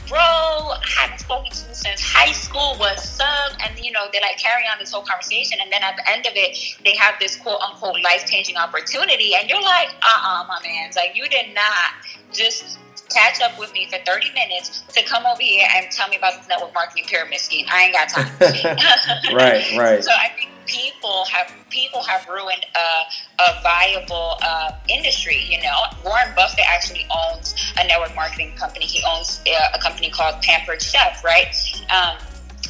bro, 0.09 0.19
I 0.19 0.81
haven't 0.97 1.19
spoken 1.19 1.51
to 1.51 1.67
you 1.69 1.75
since 1.75 2.01
high 2.01 2.31
school. 2.31 2.75
What's 2.77 3.19
up? 3.19 3.53
And 3.63 3.77
you 3.79 3.91
know, 3.91 4.07
they 4.11 4.19
like 4.19 4.37
carry 4.37 4.63
on 4.63 4.79
this 4.79 4.91
whole 4.91 5.05
conversation, 5.05 5.59
and 5.61 5.71
then 5.71 5.83
at 5.83 5.95
the 5.95 6.11
end 6.11 6.25
of 6.25 6.33
it, 6.35 6.77
they 6.83 6.95
have 6.95 7.15
this 7.19 7.37
quote 7.37 7.61
unquote 7.61 8.01
life 8.03 8.25
changing 8.25 8.57
opportunity, 8.57 9.35
and 9.35 9.49
you're 9.49 9.61
like, 9.61 9.89
uh 10.01 10.09
uh-uh, 10.09 10.43
uh 10.43 10.47
my 10.47 10.59
man, 10.67 10.89
like 10.95 11.15
you 11.15 11.29
did 11.29 11.53
not 11.53 11.93
just 12.33 12.79
catch 13.09 13.41
up 13.41 13.57
with 13.57 13.73
me 13.73 13.87
for 13.89 13.97
30 14.05 14.31
minutes 14.33 14.83
to 14.93 15.03
come 15.03 15.25
over 15.25 15.41
here 15.41 15.67
and 15.75 15.89
tell 15.91 16.07
me 16.09 16.17
about 16.17 16.37
this 16.37 16.47
network 16.47 16.73
marketing 16.73 17.05
pyramid 17.07 17.39
scheme. 17.39 17.65
I 17.69 17.85
ain't 17.85 17.93
got 17.93 18.09
time. 18.09 18.31
right, 19.35 19.77
right. 19.77 20.03
So 20.09 20.11
I 20.11 20.29
think 20.29 20.48
people 20.69 21.25
have 21.25 21.51
people 21.69 22.03
have 22.03 22.27
ruined 22.27 22.65
a, 22.75 23.43
a 23.43 23.61
viable 23.61 24.37
uh, 24.41 24.71
industry. 24.87 25.43
You 25.49 25.61
know, 25.61 25.77
Warren 26.05 26.29
Buffett 26.35 26.65
actually 26.67 27.05
owns 27.09 27.55
a 27.79 27.87
network 27.87 28.15
marketing 28.15 28.55
company. 28.55 28.85
He 28.85 29.03
owns 29.07 29.41
a, 29.47 29.53
uh, 29.53 29.75
a 29.75 29.79
company 29.79 30.09
called 30.09 30.41
Pampered 30.41 30.81
Chef, 30.81 31.23
right? 31.23 31.55
Um, 31.89 32.17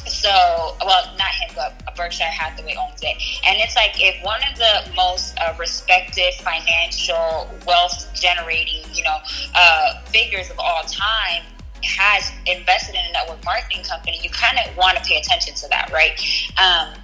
so, 0.06 0.76
well, 0.84 1.14
not 1.18 1.28
him, 1.28 1.50
but 1.54 1.94
Berkshire 1.94 2.24
Hathaway 2.24 2.74
owns 2.74 3.00
it. 3.02 3.22
And 3.46 3.58
it's 3.60 3.76
like 3.76 3.92
if 3.96 4.22
one 4.24 4.40
of 4.50 4.56
the 4.56 4.90
most 4.96 5.38
uh, 5.38 5.54
respected 5.58 6.34
financial 6.34 7.48
wealth 7.66 8.08
generating, 8.14 8.82
you 8.92 9.04
know, 9.04 9.18
uh, 9.54 10.00
figures 10.06 10.50
of 10.50 10.58
all 10.58 10.82
time 10.84 11.42
has 11.82 12.32
invested 12.46 12.94
in 12.94 13.00
a 13.08 13.12
network 13.12 13.44
marketing 13.44 13.84
company, 13.84 14.18
you 14.22 14.30
kind 14.30 14.58
of 14.58 14.76
want 14.76 14.96
to 14.96 15.04
pay 15.04 15.16
attention 15.16 15.54
to 15.54 15.68
that, 15.68 15.90
right? 15.92 16.20
Um, 16.58 16.99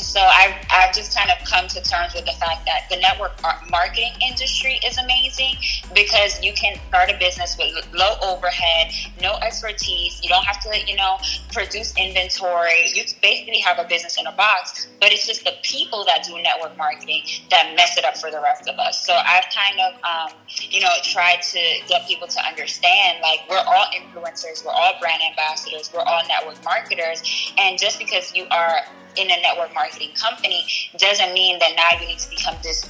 so 0.00 0.20
I've, 0.20 0.54
I've 0.70 0.94
just 0.94 1.16
kind 1.16 1.30
of 1.30 1.46
come 1.46 1.68
to 1.68 1.80
terms 1.82 2.14
with 2.14 2.24
the 2.24 2.32
fact 2.32 2.66
that 2.66 2.88
the 2.90 2.96
network 2.96 3.32
marketing 3.70 4.12
industry 4.26 4.80
is 4.86 4.98
amazing 4.98 5.54
because 5.94 6.42
you 6.42 6.52
can 6.52 6.78
start 6.88 7.10
a 7.10 7.18
business 7.18 7.56
with 7.58 7.72
low 7.94 8.16
overhead, 8.22 8.92
no 9.20 9.34
expertise. 9.42 10.20
You 10.22 10.28
don't 10.28 10.44
have 10.44 10.60
to, 10.60 10.70
you 10.86 10.96
know, 10.96 11.18
produce 11.52 11.94
inventory. 11.96 12.90
You 12.94 13.04
basically 13.22 13.58
have 13.58 13.78
a 13.78 13.84
business 13.88 14.18
in 14.18 14.26
a 14.26 14.32
box, 14.32 14.88
but 15.00 15.12
it's 15.12 15.26
just 15.26 15.44
the 15.44 15.52
people 15.62 16.04
that 16.06 16.24
do 16.24 16.40
network 16.42 16.76
marketing 16.76 17.22
that 17.50 17.74
mess 17.76 17.96
it 17.96 18.04
up 18.04 18.16
for 18.16 18.30
the 18.30 18.40
rest 18.40 18.68
of 18.68 18.78
us. 18.78 19.04
So 19.06 19.12
I've 19.12 19.44
kind 19.54 19.80
of, 19.80 19.94
um, 20.02 20.36
you 20.70 20.80
know, 20.80 20.90
tried 21.04 21.42
to 21.42 21.60
get 21.88 22.06
people 22.06 22.28
to 22.28 22.40
understand 22.46 23.18
like 23.22 23.40
we're 23.48 23.58
all 23.58 23.86
influencers, 23.94 24.64
we're 24.64 24.72
all 24.72 24.94
brand 25.00 25.22
ambassadors, 25.28 25.90
we're 25.94 26.00
all 26.00 26.22
network 26.26 26.62
marketers. 26.64 27.22
And 27.58 27.78
just 27.78 27.98
because 27.98 28.34
you 28.34 28.46
are 28.50 28.80
in 29.16 29.30
a 29.30 29.40
network 29.42 29.74
marketing 29.74 30.10
company 30.14 30.66
doesn't 30.96 31.32
mean 31.32 31.58
that 31.58 31.72
now 31.76 32.00
you 32.00 32.06
need 32.06 32.18
to 32.18 32.30
become 32.30 32.54
this 32.62 32.88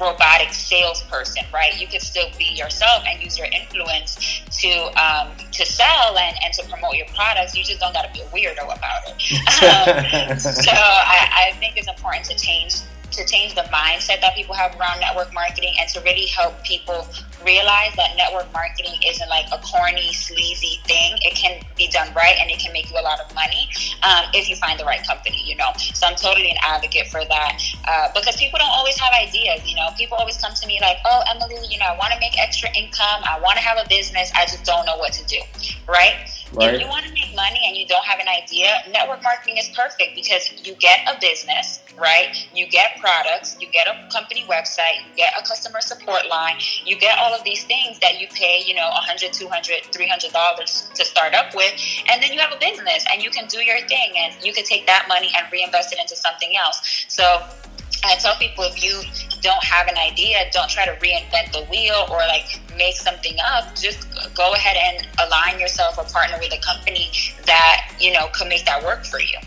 robotic 0.00 0.52
salesperson, 0.52 1.44
right? 1.52 1.80
You 1.80 1.86
can 1.86 2.00
still 2.00 2.26
be 2.36 2.44
yourself 2.44 3.04
and 3.06 3.22
use 3.22 3.38
your 3.38 3.46
influence 3.46 4.42
to 4.60 4.70
um, 5.00 5.30
to 5.52 5.64
sell 5.64 6.18
and, 6.18 6.36
and 6.44 6.52
to 6.54 6.68
promote 6.68 6.94
your 6.94 7.06
products. 7.14 7.56
You 7.56 7.64
just 7.64 7.80
don't 7.80 7.92
got 7.92 8.02
to 8.02 8.12
be 8.12 8.20
a 8.20 8.26
weirdo 8.26 8.64
about 8.64 9.02
it. 9.06 10.32
um, 10.32 10.38
so 10.38 10.72
I, 10.72 11.50
I 11.50 11.56
think 11.58 11.76
it's 11.76 11.88
important 11.88 12.24
to 12.26 12.36
change 12.36 12.80
to 13.16 13.24
change 13.26 13.54
the 13.54 13.62
mindset 13.72 14.20
that 14.20 14.34
people 14.34 14.54
have 14.54 14.78
around 14.78 15.00
network 15.00 15.32
marketing 15.32 15.74
and 15.80 15.88
to 15.90 16.00
really 16.00 16.26
help 16.26 16.62
people 16.64 17.06
realize 17.44 17.92
that 17.96 18.16
network 18.16 18.50
marketing 18.52 18.94
isn't 19.04 19.28
like 19.28 19.44
a 19.52 19.58
corny, 19.58 20.12
sleazy 20.12 20.80
thing. 20.84 21.18
It 21.22 21.34
can 21.36 21.62
be 21.76 21.88
done 21.88 22.12
right 22.14 22.36
and 22.40 22.50
it 22.50 22.58
can 22.58 22.72
make 22.72 22.90
you 22.90 22.98
a 22.98 23.04
lot 23.04 23.20
of 23.20 23.32
money 23.34 23.68
um, 24.02 24.24
if 24.32 24.48
you 24.48 24.56
find 24.56 24.78
the 24.78 24.84
right 24.84 25.04
company, 25.06 25.42
you 25.44 25.56
know. 25.56 25.70
So 25.76 26.06
I'm 26.06 26.16
totally 26.16 26.50
an 26.50 26.56
advocate 26.62 27.08
for 27.08 27.24
that 27.24 27.62
uh, 27.86 28.08
because 28.14 28.36
people 28.36 28.58
don't 28.58 28.72
always 28.72 28.98
have 28.98 29.12
ideas, 29.12 29.60
you 29.68 29.76
know. 29.76 29.88
People 29.96 30.16
always 30.16 30.36
come 30.40 30.54
to 30.54 30.66
me 30.66 30.78
like, 30.80 30.98
oh, 31.04 31.22
Emmelie, 31.28 31.70
you 31.70 31.78
know, 31.78 31.86
I 31.86 31.96
want 31.96 32.12
to 32.12 32.20
make 32.20 32.40
extra 32.40 32.68
income. 32.76 33.22
I 33.24 33.38
want 33.40 33.56
to 33.56 33.62
have 33.62 33.78
a 33.78 33.88
business. 33.88 34.32
I 34.34 34.44
just 34.46 34.64
don't 34.64 34.86
know 34.86 34.96
what 34.96 35.12
to 35.14 35.24
do, 35.26 35.40
right? 35.88 36.28
Right. 36.54 36.74
If 36.74 36.80
you 36.80 36.88
want 36.88 37.04
to 37.06 37.12
make 37.12 37.34
money 37.34 37.60
and 37.66 37.76
you 37.76 37.86
don't 37.86 38.04
have 38.04 38.20
an 38.20 38.28
idea, 38.28 38.82
network 38.90 39.22
marketing 39.22 39.58
is 39.58 39.68
perfect 39.74 40.14
because 40.14 40.52
you 40.64 40.74
get 40.76 41.00
a 41.08 41.18
business, 41.20 41.80
right? 41.98 42.48
You 42.54 42.66
get 42.66 42.98
products, 43.00 43.56
you 43.60 43.68
get 43.70 43.86
a 43.86 44.08
company 44.12 44.44
website, 44.48 45.06
you 45.08 45.16
get 45.16 45.32
a 45.38 45.42
customer 45.46 45.80
support 45.80 46.28
line, 46.28 46.56
you 46.84 46.98
get 46.98 47.18
all 47.18 47.34
of 47.34 47.44
these 47.44 47.64
things 47.64 47.98
that 48.00 48.20
you 48.20 48.26
pay, 48.28 48.62
you 48.66 48.74
know, 48.74 48.88
100 48.88 49.32
200 49.32 49.82
$300 49.92 50.92
to 50.94 51.04
start 51.04 51.34
up 51.34 51.54
with, 51.54 51.72
and 52.08 52.22
then 52.22 52.32
you 52.32 52.40
have 52.40 52.52
a 52.52 52.58
business 52.58 53.04
and 53.12 53.22
you 53.22 53.30
can 53.30 53.46
do 53.46 53.62
your 53.62 53.80
thing 53.86 54.12
and 54.16 54.34
you 54.42 54.52
can 54.52 54.64
take 54.64 54.86
that 54.86 55.06
money 55.08 55.30
and 55.36 55.46
reinvest 55.52 55.92
it 55.92 55.98
into 56.00 56.16
something 56.16 56.54
else. 56.56 57.06
So 57.08 57.42
I 58.04 58.16
tell 58.16 58.34
people 58.36 58.64
if 58.64 58.82
you 58.82 59.02
don't 59.40 59.62
have 59.64 59.88
an 59.88 59.96
idea, 59.96 60.50
don't 60.52 60.68
try 60.68 60.84
to 60.84 60.92
reinvent 60.92 61.52
the 61.52 61.64
wheel 61.70 62.06
or 62.10 62.18
like 62.18 62.60
make 62.76 62.96
something 62.96 63.36
up. 63.44 63.74
Just 63.74 64.08
go 64.34 64.52
ahead 64.52 64.76
and 64.76 65.08
align 65.26 65.58
yourself 65.58 65.98
or 65.98 66.04
partner 66.04 66.36
with 66.38 66.52
a 66.52 66.60
company 66.60 67.10
that 67.46 67.92
you 67.98 68.12
know 68.12 68.28
could 68.34 68.48
make 68.48 68.64
that 68.66 68.82
work 68.84 69.04
for 69.04 69.20
you. 69.20 69.38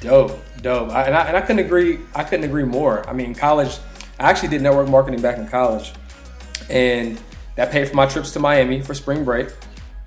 Dope, 0.00 0.38
dope. 0.62 0.90
I, 0.90 1.04
and, 1.04 1.14
I, 1.14 1.24
and 1.26 1.36
I 1.36 1.40
couldn't 1.40 1.64
agree. 1.64 2.00
I 2.14 2.24
couldn't 2.24 2.44
agree 2.44 2.64
more. 2.64 3.08
I 3.08 3.12
mean, 3.12 3.34
college. 3.34 3.78
I 4.18 4.30
actually 4.30 4.48
did 4.48 4.62
network 4.62 4.88
marketing 4.88 5.22
back 5.22 5.38
in 5.38 5.46
college, 5.46 5.92
and 6.68 7.20
that 7.54 7.70
paid 7.70 7.88
for 7.88 7.96
my 7.96 8.06
trips 8.06 8.32
to 8.32 8.40
Miami 8.40 8.80
for 8.80 8.94
spring 8.94 9.24
break. 9.24 9.48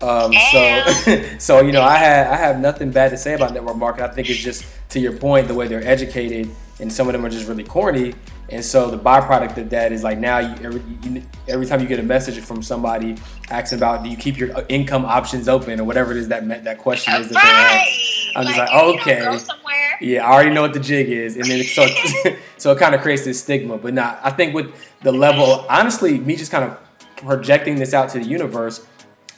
Um, 0.02 0.34
so, 0.52 0.86
so 1.40 1.62
you 1.62 1.72
know, 1.72 1.82
I 1.82 1.98
had 1.98 2.28
I 2.28 2.36
have 2.36 2.60
nothing 2.60 2.92
bad 2.92 3.10
to 3.12 3.18
say 3.18 3.34
about 3.34 3.54
network 3.54 3.78
marketing. 3.78 4.10
I 4.10 4.14
think 4.14 4.30
it's 4.30 4.40
just 4.40 4.66
to 4.90 5.00
your 5.00 5.14
point, 5.14 5.48
the 5.48 5.54
way 5.54 5.68
they're 5.68 5.88
educated, 5.88 6.50
and 6.80 6.92
some 6.92 7.08
of 7.08 7.14
them 7.14 7.26
are 7.26 7.30
just 7.30 7.48
really 7.48 7.64
corny. 7.64 8.16
And 8.52 8.64
so 8.64 8.92
the 8.92 8.98
byproduct 8.98 9.58
of 9.58 9.70
that 9.70 9.94
is 9.94 10.04
like 10.04 10.18
now 10.18 10.40
you, 10.40 10.56
every, 10.66 10.82
you, 11.04 11.24
every 11.48 11.66
time 11.66 11.80
you 11.80 11.88
get 11.88 12.00
a 12.00 12.04
message 12.04 12.38
from 12.44 12.62
somebody 12.62 13.16
asking 13.50 13.80
about 13.80 14.04
do 14.04 14.10
you 14.10 14.18
keep 14.18 14.38
your 14.38 14.56
uh, 14.56 14.66
income 14.68 15.06
options 15.06 15.48
open 15.48 15.80
or 15.80 15.86
whatever 15.86 16.12
it 16.12 16.18
is 16.18 16.28
that 16.28 16.48
that 16.66 16.78
question 16.78 17.14
is 17.16 17.30
that 17.30 17.36
right. 17.36 17.44
they 17.44 17.80
ask. 17.80 18.36
I'm 18.36 18.46
like, 18.46 18.56
just 18.56 19.50
like 19.50 19.64
okay, 19.64 20.06
yeah, 20.06 20.26
I 20.26 20.34
already 20.34 20.52
know 20.52 20.62
what 20.62 20.74
the 20.74 20.80
jig 20.80 21.10
is, 21.10 21.36
and 21.36 21.46
then 21.46 21.64
so 21.64 21.86
so 22.58 22.72
it 22.72 22.80
kind 22.80 22.96
of 22.96 23.02
creates 23.02 23.24
this 23.24 23.42
stigma. 23.42 23.78
But 23.78 23.94
not, 23.94 24.20
I 24.24 24.32
think 24.32 24.54
with 24.54 24.74
the 25.02 25.12
level, 25.12 25.66
honestly, 25.70 26.20
me 26.20 26.36
just 26.36 26.52
kind 26.52 26.66
of 26.66 26.78
projecting 27.18 27.76
this 27.76 27.94
out 27.94 28.10
to 28.10 28.20
the 28.20 28.26
universe 28.26 28.86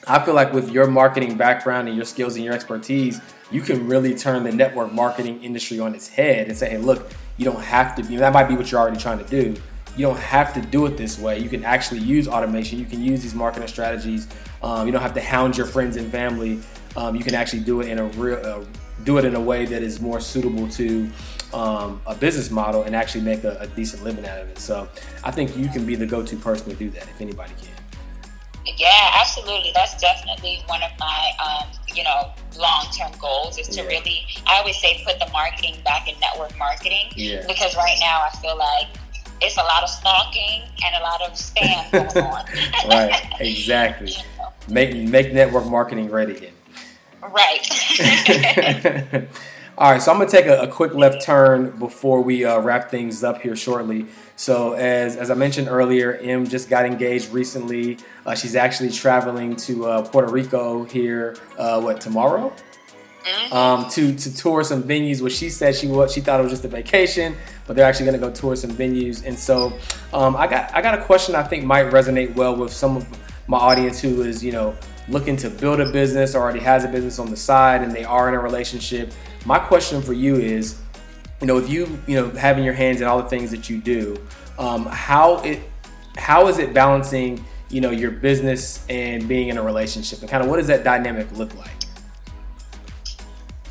I 0.06 0.24
feel 0.24 0.34
like 0.34 0.52
with 0.52 0.70
your 0.70 0.88
marketing 0.88 1.38
background 1.38 1.88
and 1.88 1.96
your 1.96 2.06
skills 2.06 2.36
and 2.36 2.44
your 2.44 2.54
expertise, 2.54 3.22
you 3.52 3.62
can 3.62 3.88
really 3.88 4.14
turn 4.16 4.44
the 4.44 4.52
network 4.52 4.92
marketing 4.92 5.42
industry 5.42 5.80
on 5.80 5.96
its 5.96 6.08
head 6.08 6.48
and 6.48 6.58
say, 6.58 6.70
hey, 6.72 6.78
look, 6.78 7.10
you 7.38 7.46
don't 7.46 7.62
have 7.62 7.96
to 7.96 8.04
be, 8.04 8.18
that 8.18 8.34
might 8.34 8.50
be 8.50 8.56
what 8.56 8.70
you're 8.70 8.82
already 8.82 8.98
trying 9.00 9.20
to 9.20 9.26
do. 9.26 9.60
You 9.96 10.08
don't 10.08 10.20
have 10.20 10.54
to 10.56 10.62
do 10.62 10.86
it 10.88 10.98
this 10.98 11.20
way. 11.20 11.40
You 11.40 11.50
can 11.50 11.64
actually 11.64 12.02
use 12.02 12.28
automation. 12.28 12.80
You 12.80 12.86
can 12.86 13.02
use 13.02 13.22
these 13.22 13.36
marketing 13.36 13.68
strategies. 13.68 14.28
Um, 14.62 14.88
you 14.88 14.92
don't 14.92 15.02
have 15.02 15.14
to 15.14 15.22
hound 15.22 15.56
your 15.56 15.68
friends 15.68 15.98
and 15.98 16.12
family. 16.12 16.60
Um, 16.98 17.16
you 17.16 17.24
can 17.24 17.36
actually 17.36 17.62
do 17.62 17.82
it 17.82 17.88
in 17.88 18.00
a 18.00 18.06
real, 18.06 18.44
uh, 18.44 18.66
do 19.04 19.18
it 19.20 19.26
in 19.26 19.36
a 19.36 19.42
way 19.42 19.66
that 19.66 19.84
is 19.84 20.02
more 20.02 20.20
suitable 20.20 20.68
to 20.70 21.10
um, 21.54 22.02
a 22.08 22.16
business 22.16 22.50
model 22.50 22.84
and 22.84 22.96
actually 22.96 23.22
make 23.22 23.44
a, 23.44 23.58
a 23.60 23.68
decent 23.68 24.04
living 24.04 24.26
out 24.26 24.40
of 24.40 24.50
it. 24.50 24.60
So 24.60 24.88
I 25.24 25.32
think 25.32 25.56
you 25.56 25.68
can 25.70 25.86
be 25.86 25.96
the 25.96 26.06
go-to 26.06 26.36
person 26.38 26.70
to 26.70 26.76
do 26.76 26.90
that 26.92 27.04
if 27.04 27.22
anybody 27.22 27.54
can. 27.62 27.73
Yeah, 28.66 29.18
absolutely. 29.20 29.72
That's 29.76 30.00
definitely 30.00 30.64
one 30.68 30.82
of 30.84 30.92
my, 31.00 31.32
um, 31.44 31.68
you 31.94 32.04
know, 32.04 32.32
long-term 32.58 33.12
goals 33.20 33.58
is 33.58 33.68
to 33.70 33.82
yeah. 33.82 33.88
really, 33.88 34.26
I 34.48 34.60
always 34.60 34.78
say, 34.78 35.04
put 35.06 35.20
the 35.20 35.30
marketing 35.32 35.76
back 35.84 36.08
in 36.08 36.20
network 36.20 36.58
marketing. 36.58 37.12
Yeah. 37.16 37.46
Because 37.48 37.76
right 37.76 37.98
now 38.00 38.22
I 38.22 38.36
feel 38.38 38.58
like 38.58 38.88
it's 39.42 39.58
a 39.58 39.64
lot 39.64 39.84
of 39.84 39.90
stalking 39.90 40.64
and 40.86 40.96
a 40.96 41.02
lot 41.02 41.22
of 41.22 41.34
spam 41.34 41.92
going 41.92 42.26
on. 42.26 42.46
right. 42.90 43.22
Exactly. 43.40 44.12
you 44.12 44.24
know? 44.38 44.54
Make 44.70 44.96
make 44.96 45.34
network 45.34 45.66
marketing 45.66 46.08
great 46.08 46.30
again. 46.30 46.54
Right. 47.22 47.68
All 49.76 49.92
right, 49.92 50.00
so 50.00 50.12
I'm 50.12 50.20
gonna 50.20 50.30
take 50.30 50.46
a, 50.46 50.62
a 50.62 50.68
quick 50.68 50.94
left 50.94 51.24
turn 51.24 51.72
before 51.80 52.22
we 52.22 52.46
uh, 52.46 52.60
wrap 52.60 52.92
things 52.92 53.24
up 53.24 53.42
here 53.42 53.56
shortly. 53.56 54.06
So, 54.36 54.74
as, 54.74 55.16
as 55.16 55.32
I 55.32 55.34
mentioned 55.34 55.68
earlier, 55.68 56.14
M 56.14 56.46
just 56.46 56.70
got 56.70 56.86
engaged 56.86 57.32
recently. 57.32 57.98
Uh, 58.24 58.36
she's 58.36 58.56
actually 58.56 58.92
traveling 58.92 59.56
to 59.58 59.88
uh, 59.88 60.02
Puerto 60.04 60.32
Rico 60.32 60.84
here, 60.84 61.38
uh, 61.58 61.82
what 61.82 62.00
tomorrow? 62.00 62.54
Mm-hmm. 63.24 63.54
Um, 63.54 63.90
to 63.90 64.14
to 64.16 64.36
tour 64.36 64.64
some 64.64 64.84
venues. 64.84 65.24
What 65.24 65.32
she 65.32 65.50
said 65.50 65.76
she 65.76 65.88
was, 65.88 66.14
she 66.14 66.22
thought 66.22 66.40
it 66.40 66.44
was 66.44 66.52
just 66.52 66.66
a 66.66 66.68
vacation, 66.68 67.36
but 67.66 67.76
they're 67.76 67.86
actually 67.86 68.06
going 68.06 68.20
to 68.20 68.28
go 68.28 68.32
tour 68.32 68.56
some 68.56 68.72
venues. 68.72 69.26
And 69.26 69.38
so, 69.38 69.74
um, 70.14 70.36
I 70.36 70.46
got 70.46 70.72
I 70.76 70.84
got 70.84 71.00
a 71.00 71.04
question 71.04 71.34
I 71.34 71.42
think 71.42 71.66
might 71.66 71.88
resonate 71.88 72.36
well 72.36 72.56
with 72.56 72.72
some 72.72 72.96
of 72.96 73.08
my 73.48 73.58
audience 73.58 74.00
who 74.00 74.22
is 74.22 74.44
you 74.44 74.52
know 74.52 74.76
looking 75.10 75.36
to 75.36 75.50
build 75.50 75.80
a 75.80 75.92
business 75.92 76.36
or 76.36 76.42
already 76.42 76.60
has 76.60 76.86
a 76.86 76.88
business 76.88 77.20
on 77.20 77.30
the 77.30 77.36
side 77.36 77.82
and 77.82 77.92
they 77.92 78.06
are 78.06 78.30
in 78.30 78.36
a 78.36 78.40
relationship 78.40 79.12
my 79.46 79.60
question 79.60 80.02
for 80.02 80.14
you 80.14 80.36
is, 80.36 80.80
you 81.42 81.48
know, 81.48 81.58
if 81.58 81.70
you 81.70 82.00
you 82.08 82.16
know 82.16 82.30
having 82.32 82.64
your 82.64 82.74
hands 82.74 83.02
in 83.02 83.08
all 83.08 83.22
the 83.22 83.30
things 83.30 83.52
that 83.52 83.70
you 83.70 83.78
do, 83.78 84.18
um, 84.58 84.86
how 84.86 85.42
it 85.42 85.60
how 86.18 86.48
is 86.48 86.60
it 86.60 86.74
balancing 86.74 87.44
you 87.70 87.82
know 87.82 87.92
your 87.92 88.12
business 88.12 88.86
and 88.88 89.28
being 89.28 89.50
in 89.50 89.58
a 89.58 89.64
relationship, 89.64 90.22
and 90.22 90.30
kind 90.30 90.44
of 90.44 90.50
what 90.50 90.58
does 90.58 90.68
that 90.68 90.84
dynamic 90.84 91.32
look 91.34 91.54
like? 91.56 91.72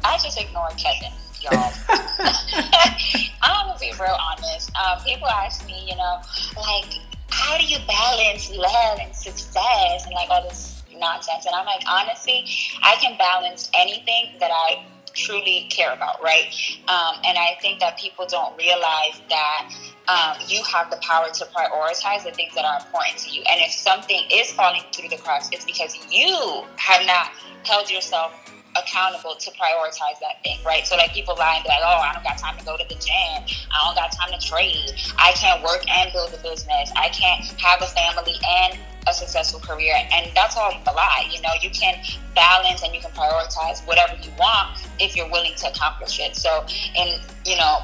I 0.05 0.19
just 0.19 0.39
ignore 0.39 0.69
Kevin, 0.77 1.13
y'all. 1.41 1.73
I'm 3.43 3.67
gonna 3.67 3.79
be 3.79 3.93
real 3.99 4.17
honest. 4.21 4.71
Um, 4.77 5.03
people 5.05 5.29
ask 5.29 5.67
me, 5.67 5.87
you 5.89 5.97
know, 5.97 6.21
like, 6.57 6.99
how 7.31 7.57
do 7.57 7.65
you 7.65 7.79
balance 7.87 8.51
love 8.51 8.99
and 9.01 9.15
success 9.15 10.05
and 10.05 10.15
like 10.15 10.29
all 10.29 10.43
this 10.43 10.83
nonsense? 10.99 11.47
And 11.47 11.55
I'm 11.55 11.67
like, 11.67 11.83
honestly, 11.89 12.45
I 12.83 12.97
can 12.97 13.17
balance 13.17 13.71
anything 13.75 14.39
that 14.41 14.51
I 14.53 14.85
truly 15.15 15.67
care 15.71 15.93
about, 15.93 16.23
right? 16.23 16.53
Um, 16.89 17.17
and 17.25 17.39
I 17.39 17.57
think 17.61 17.81
that 17.81 17.99
people 17.99 18.27
don't 18.27 18.57
realize 18.57 19.21
that 19.29 19.75
um, 20.09 20.37
you 20.49 20.63
have 20.65 20.91
the 20.91 20.99
power 20.99 21.27
to 21.33 21.45
prioritize 21.47 22.25
the 22.25 22.33
things 22.33 22.55
that 22.55 22.65
are 22.65 22.79
important 22.79 23.19
to 23.19 23.31
you. 23.31 23.43
And 23.51 23.61
if 23.61 23.73
something 23.73 24.23
is 24.31 24.53
falling 24.53 24.83
through 24.93 25.09
the 25.09 25.19
cracks, 25.19 25.49
it's 25.53 25.65
because 25.65 25.97
you 26.11 26.65
have 26.77 27.07
not 27.07 27.31
held 27.65 27.91
yourself 27.91 28.33
accountable 28.77 29.35
to 29.37 29.51
prioritize 29.53 30.19
that 30.21 30.43
thing, 30.43 30.59
right? 30.65 30.87
So 30.87 30.97
like 30.97 31.13
people 31.13 31.35
lie 31.39 31.57
and 31.57 31.65
be 31.65 31.69
like, 31.69 31.83
oh, 31.83 32.01
I 32.01 32.13
don't 32.15 32.25
got 32.25 32.39
time 32.39 32.57
to 32.59 32.65
go 32.65 32.77
to 32.77 32.85
the 32.89 32.95
gym. 32.95 33.45
I 33.71 33.85
don't 33.85 33.97
got 33.97 34.13
time 34.13 34.33
to 34.33 34.41
trade. 34.41 34.93
I 35.19 35.33
can't 35.33 35.63
work 35.63 35.85
and 35.89 36.13
build 36.13 36.33
a 36.33 36.43
business. 36.43 36.93
I 36.97 37.09
can't 37.11 37.45
have 37.61 37.83
a 37.83 37.87
family 37.87 38.35
and 38.65 38.79
a 39.07 39.13
successful 39.13 39.61
career. 39.61 39.95
And 40.13 40.31
that's 40.35 40.57
all 40.57 40.73
a 40.73 40.93
lie. 40.93 41.29
You 41.31 41.43
know, 41.43 41.51
you 41.61 41.71
can 41.71 41.97
balance 42.35 42.83
and 42.83 42.95
you 42.95 43.01
can 43.01 43.11
prioritize 43.11 43.87
whatever 43.87 44.15
you 44.23 44.31
want 44.39 44.79
if 44.99 45.17
you're 45.17 45.31
willing 45.31 45.55
to 45.57 45.69
accomplish 45.69 46.21
it. 46.21 46.37
So 46.37 46.65
in, 46.97 47.19
you 47.45 47.57
know, 47.57 47.81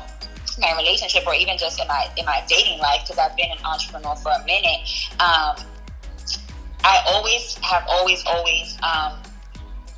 my 0.61 0.74
relationship 0.76 1.26
or 1.26 1.34
even 1.34 1.57
just 1.59 1.80
in 1.80 1.86
my 1.86 2.09
in 2.16 2.24
my 2.24 2.43
dating 2.49 2.78
life, 2.80 3.03
because 3.05 3.18
I've 3.18 3.36
been 3.36 3.51
an 3.51 3.64
entrepreneur 3.64 4.16
for 4.16 4.32
a 4.32 4.45
minute, 4.45 4.80
um, 5.20 5.57
I 6.84 7.03
always 7.07 7.57
have 7.62 7.84
always, 7.89 8.24
always 8.26 8.76
um, 8.82 9.18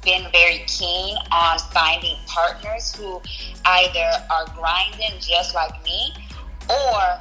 been 0.02 0.26
very 0.32 0.64
keen 0.66 1.16
on 1.30 1.58
finding 1.72 2.16
partners 2.26 2.94
who 2.94 3.20
either 3.64 4.10
are 4.30 4.46
grinding 4.54 5.18
just 5.20 5.54
like 5.54 5.82
me 5.84 6.14
or 6.68 7.20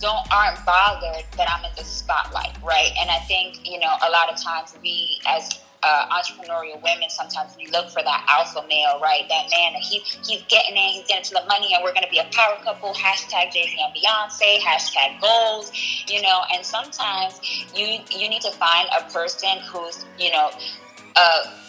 don't 0.00 0.32
aren't 0.32 0.64
bothered 0.64 1.24
that 1.36 1.50
I'm 1.50 1.64
in 1.64 1.70
the 1.76 1.84
spotlight, 1.84 2.56
right? 2.62 2.90
And 2.98 3.10
I 3.10 3.18
think 3.28 3.66
you 3.66 3.78
know 3.78 3.92
a 4.06 4.10
lot 4.10 4.32
of 4.32 4.40
times 4.40 4.74
we 4.82 5.20
as 5.26 5.60
uh, 5.82 6.06
entrepreneurial 6.10 6.82
women 6.82 7.08
sometimes 7.08 7.56
we 7.56 7.66
look 7.68 7.88
for 7.88 8.02
that 8.02 8.26
alpha 8.28 8.64
male, 8.68 8.98
right? 9.00 9.24
That 9.28 9.48
man 9.50 9.72
that 9.74 9.82
he 9.82 9.98
he's 9.98 10.42
getting 10.48 10.76
in, 10.76 10.90
he's 10.92 11.06
getting 11.06 11.24
to 11.24 11.34
the 11.34 11.44
money, 11.48 11.74
and 11.74 11.82
we're 11.82 11.92
going 11.92 12.04
to 12.04 12.10
be 12.10 12.18
a 12.18 12.28
power 12.32 12.56
couple. 12.62 12.92
Hashtag 12.94 13.52
Jay 13.52 13.66
Z 13.66 13.76
and 13.82 13.94
Beyonce. 13.94 14.58
Hashtag 14.58 15.20
goals. 15.20 15.72
You 16.06 16.22
know, 16.22 16.42
and 16.52 16.64
sometimes 16.64 17.40
you 17.74 18.00
you 18.10 18.28
need 18.28 18.42
to 18.42 18.52
find 18.52 18.88
a 18.98 19.10
person 19.10 19.58
who's 19.70 20.04
you 20.18 20.30
know. 20.32 20.50
Uh, 21.16 21.60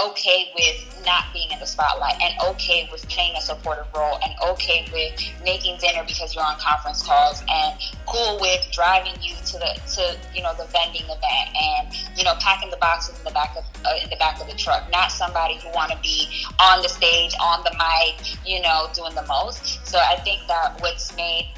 okay 0.00 0.50
with 0.54 1.02
not 1.04 1.24
being 1.32 1.50
in 1.50 1.58
the 1.58 1.66
spotlight 1.66 2.14
and 2.22 2.34
okay 2.48 2.88
with 2.90 3.06
playing 3.08 3.36
a 3.36 3.40
supportive 3.40 3.86
role 3.94 4.18
and 4.24 4.32
okay 4.42 4.86
with 4.92 5.20
making 5.44 5.76
dinner 5.78 6.02
because 6.06 6.34
you're 6.34 6.44
on 6.44 6.58
conference 6.58 7.02
calls 7.02 7.42
and 7.50 7.78
cool 8.06 8.38
with 8.40 8.60
driving 8.72 9.12
you 9.20 9.34
to 9.44 9.58
the 9.58 9.78
to 9.92 10.16
you 10.34 10.42
know 10.42 10.54
the 10.56 10.64
vending 10.72 11.04
event 11.04 11.48
and 11.60 11.94
you 12.16 12.24
know 12.24 12.34
packing 12.40 12.70
the 12.70 12.76
boxes 12.78 13.18
in 13.18 13.24
the 13.24 13.30
back 13.32 13.54
of 13.56 13.64
uh, 13.84 13.94
in 14.02 14.08
the 14.08 14.16
back 14.16 14.40
of 14.40 14.48
the 14.48 14.56
truck. 14.56 14.90
Not 14.90 15.12
somebody 15.12 15.58
who 15.58 15.68
want 15.74 15.92
to 15.92 15.98
be 15.98 16.26
on 16.58 16.80
the 16.82 16.88
stage 16.88 17.34
on 17.40 17.62
the 17.62 17.72
mic 17.72 18.36
you 18.46 18.62
know 18.62 18.88
doing 18.94 19.14
the 19.14 19.26
most. 19.26 19.86
So 19.86 19.98
i 19.98 20.16
think 20.20 20.40
that 20.48 20.80
what's 20.80 21.14
made 21.16 21.52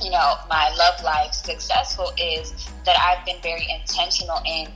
you 0.00 0.10
know 0.10 0.34
my 0.48 0.72
love 0.76 1.02
life 1.04 1.32
successful 1.32 2.12
is 2.18 2.68
that 2.84 2.96
i've 2.98 3.24
been 3.24 3.40
very 3.42 3.66
intentional 3.70 4.40
in 4.46 4.66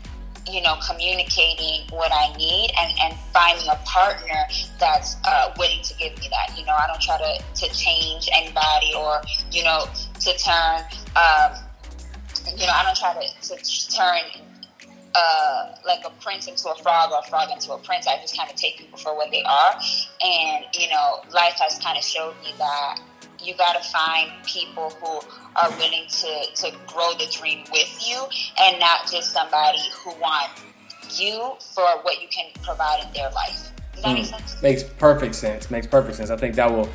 you 0.49 0.63
know, 0.63 0.77
communicating 0.89 1.87
what 1.91 2.13
I 2.13 2.35
need 2.37 2.71
and, 2.79 2.93
and 3.03 3.15
finding 3.33 3.69
a 3.69 3.77
partner 3.85 4.47
that's 4.79 5.17
uh, 5.25 5.53
willing 5.59 5.83
to 5.83 5.95
give 5.97 6.17
me 6.19 6.29
that. 6.31 6.57
You 6.57 6.65
know, 6.65 6.73
I 6.73 6.87
don't 6.87 7.01
try 7.01 7.19
to, 7.19 7.67
to 7.67 7.75
change 7.75 8.29
anybody 8.33 8.93
or, 8.97 9.21
you 9.51 9.65
know, 9.65 9.87
to 10.21 10.39
turn, 10.39 10.83
um, 11.17 11.57
you 12.57 12.67
know, 12.67 12.73
I 12.73 12.83
don't 12.85 12.97
try 12.97 13.15
to, 13.15 13.57
to 13.57 13.91
turn 13.91 14.23
uh, 15.17 15.75
like 15.85 16.01
a 16.07 16.11
prince 16.23 16.47
into 16.47 16.69
a 16.71 16.77
frog 16.83 17.11
or 17.11 17.21
a 17.25 17.29
frog 17.29 17.51
into 17.51 17.73
a 17.73 17.79
prince. 17.79 18.07
I 18.07 18.21
just 18.21 18.37
kind 18.37 18.51
of 18.51 18.57
take 18.57 18.79
people 18.79 18.99
for 18.99 19.17
what 19.17 19.31
they 19.31 19.43
are. 19.43 19.73
And, 20.23 20.65
you 20.75 20.89
know, 20.91 21.23
life 21.33 21.59
has 21.59 21.79
kind 21.79 21.99
of 21.99 22.05
showed 22.05 22.35
me 22.45 22.55
that 22.59 23.01
you 23.43 23.55
got 23.57 23.81
to 23.81 23.89
find 23.91 24.31
people 24.45 24.91
who 24.91 25.21
are 25.57 25.71
willing 25.79 26.07
to, 26.09 26.47
to 26.55 26.77
grow 26.87 27.13
the 27.15 27.27
dream 27.33 27.65
with 27.73 28.07
you 28.07 28.23
and 28.61 28.79
not 28.81 29.11
just 29.11 29.33
somebody 29.33 29.79
who 29.95 30.11
wants 30.21 30.63
you 31.19 31.55
for 31.75 31.85
what 32.03 32.21
you 32.21 32.29
can 32.29 32.51
provide 32.63 33.05
in 33.07 33.13
their 33.13 33.31
life. 33.31 33.71
Does 33.93 34.03
that 34.03 34.11
mm. 34.11 34.15
make 34.15 34.27
hmm. 34.27 34.37
sense? 34.37 34.63
Makes 34.63 34.83
perfect 34.85 35.35
sense. 35.35 35.71
Makes 35.71 35.87
perfect 35.87 36.17
sense. 36.17 36.31
I 36.31 36.37
think 36.37 36.55
that 36.57 36.71
will 36.71 36.89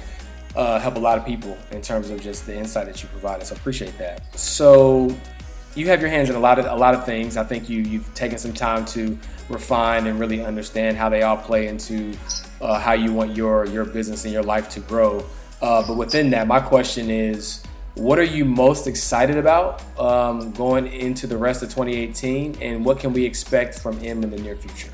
uh, 0.55 0.79
help 0.79 0.95
a 0.95 0.99
lot 0.99 1.17
of 1.17 1.25
people 1.25 1.57
in 1.71 1.81
terms 1.81 2.09
of 2.09 2.21
just 2.21 2.45
the 2.45 2.55
insight 2.55 2.87
that 2.87 3.01
you 3.01 3.09
provided. 3.09 3.45
So 3.45 3.55
appreciate 3.55 3.97
that. 3.97 4.37
So 4.37 5.15
you 5.75 5.87
have 5.87 6.01
your 6.01 6.09
hands 6.09 6.29
in 6.29 6.35
a 6.35 6.39
lot 6.39 6.59
of 6.59 6.65
a 6.65 6.75
lot 6.75 6.93
of 6.93 7.05
things. 7.05 7.37
I 7.37 7.43
think 7.43 7.69
you 7.69 7.81
you've 7.81 8.13
taken 8.13 8.37
some 8.37 8.53
time 8.53 8.85
to 8.87 9.17
refine 9.49 10.07
and 10.07 10.19
really 10.19 10.43
understand 10.43 10.97
how 10.97 11.09
they 11.09 11.23
all 11.23 11.37
play 11.37 11.67
into 11.67 12.13
uh, 12.61 12.79
how 12.79 12.93
you 12.93 13.13
want 13.13 13.35
your 13.35 13.65
your 13.67 13.85
business 13.85 14.25
and 14.25 14.33
your 14.33 14.43
life 14.43 14.69
to 14.69 14.79
grow. 14.81 15.25
Uh, 15.61 15.85
but 15.85 15.95
within 15.95 16.29
that, 16.31 16.47
my 16.47 16.59
question 16.59 17.09
is, 17.09 17.63
what 17.95 18.17
are 18.17 18.23
you 18.23 18.45
most 18.45 18.87
excited 18.87 19.37
about 19.37 19.83
um, 19.99 20.51
going 20.53 20.87
into 20.87 21.27
the 21.27 21.37
rest 21.37 21.61
of 21.61 21.69
2018, 21.69 22.57
and 22.61 22.85
what 22.85 22.99
can 22.99 23.13
we 23.13 23.25
expect 23.25 23.79
from 23.79 23.99
him 23.99 24.23
in 24.23 24.31
the 24.31 24.37
near 24.37 24.55
future? 24.55 24.91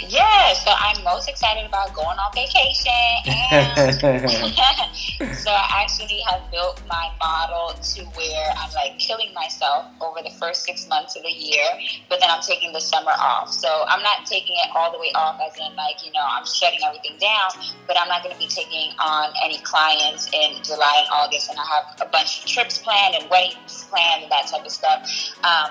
Yeah, 0.00 0.54
so 0.54 0.70
I'm 0.70 1.02
most 1.02 1.28
excited 1.28 1.66
about 1.66 1.92
going 1.94 2.18
on 2.18 2.32
vacation. 2.32 2.92
And 3.26 3.94
so 5.36 5.50
I 5.50 5.82
actually 5.82 6.20
have 6.30 6.50
built 6.50 6.80
my 6.88 7.10
model 7.20 7.74
to 7.74 8.04
where 8.14 8.46
I'm 8.56 8.72
like 8.74 8.98
killing 8.98 9.34
myself 9.34 9.86
over 10.00 10.22
the 10.22 10.30
first 10.38 10.62
six 10.64 10.88
months 10.88 11.16
of 11.16 11.22
the 11.22 11.30
year, 11.30 11.64
but 12.08 12.20
then 12.20 12.30
I'm 12.30 12.42
taking 12.42 12.72
the 12.72 12.80
summer 12.80 13.10
off. 13.10 13.52
So 13.52 13.68
I'm 13.88 14.02
not 14.02 14.26
taking 14.26 14.54
it 14.64 14.70
all 14.74 14.92
the 14.92 14.98
way 14.98 15.10
off, 15.14 15.40
as 15.44 15.56
in, 15.58 15.74
like, 15.74 16.04
you 16.04 16.12
know, 16.12 16.24
I'm 16.24 16.46
shutting 16.46 16.80
everything 16.86 17.18
down, 17.18 17.50
but 17.86 17.98
I'm 17.98 18.08
not 18.08 18.22
going 18.22 18.34
to 18.34 18.40
be 18.40 18.48
taking 18.48 18.92
on 18.98 19.32
any 19.44 19.58
clients 19.58 20.28
in 20.32 20.62
July 20.62 21.02
and 21.02 21.08
August. 21.12 21.50
And 21.50 21.58
I 21.58 21.64
have 21.64 22.08
a 22.08 22.10
bunch 22.10 22.40
of 22.40 22.46
trips 22.46 22.78
planned 22.78 23.16
and 23.16 23.28
weddings 23.30 23.84
planned 23.90 24.22
and 24.22 24.32
that 24.32 24.46
type 24.46 24.64
of 24.64 24.70
stuff. 24.70 25.02
Um, 25.42 25.70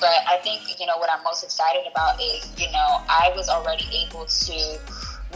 but 0.00 0.18
I 0.26 0.38
think 0.42 0.78
you 0.80 0.86
know 0.86 0.98
what 0.98 1.10
I'm 1.10 1.22
most 1.24 1.44
excited 1.44 1.82
about 1.90 2.20
is 2.20 2.52
you 2.58 2.70
know 2.72 3.02
I 3.08 3.32
was 3.36 3.48
already 3.48 3.84
able 4.04 4.26
to 4.26 4.80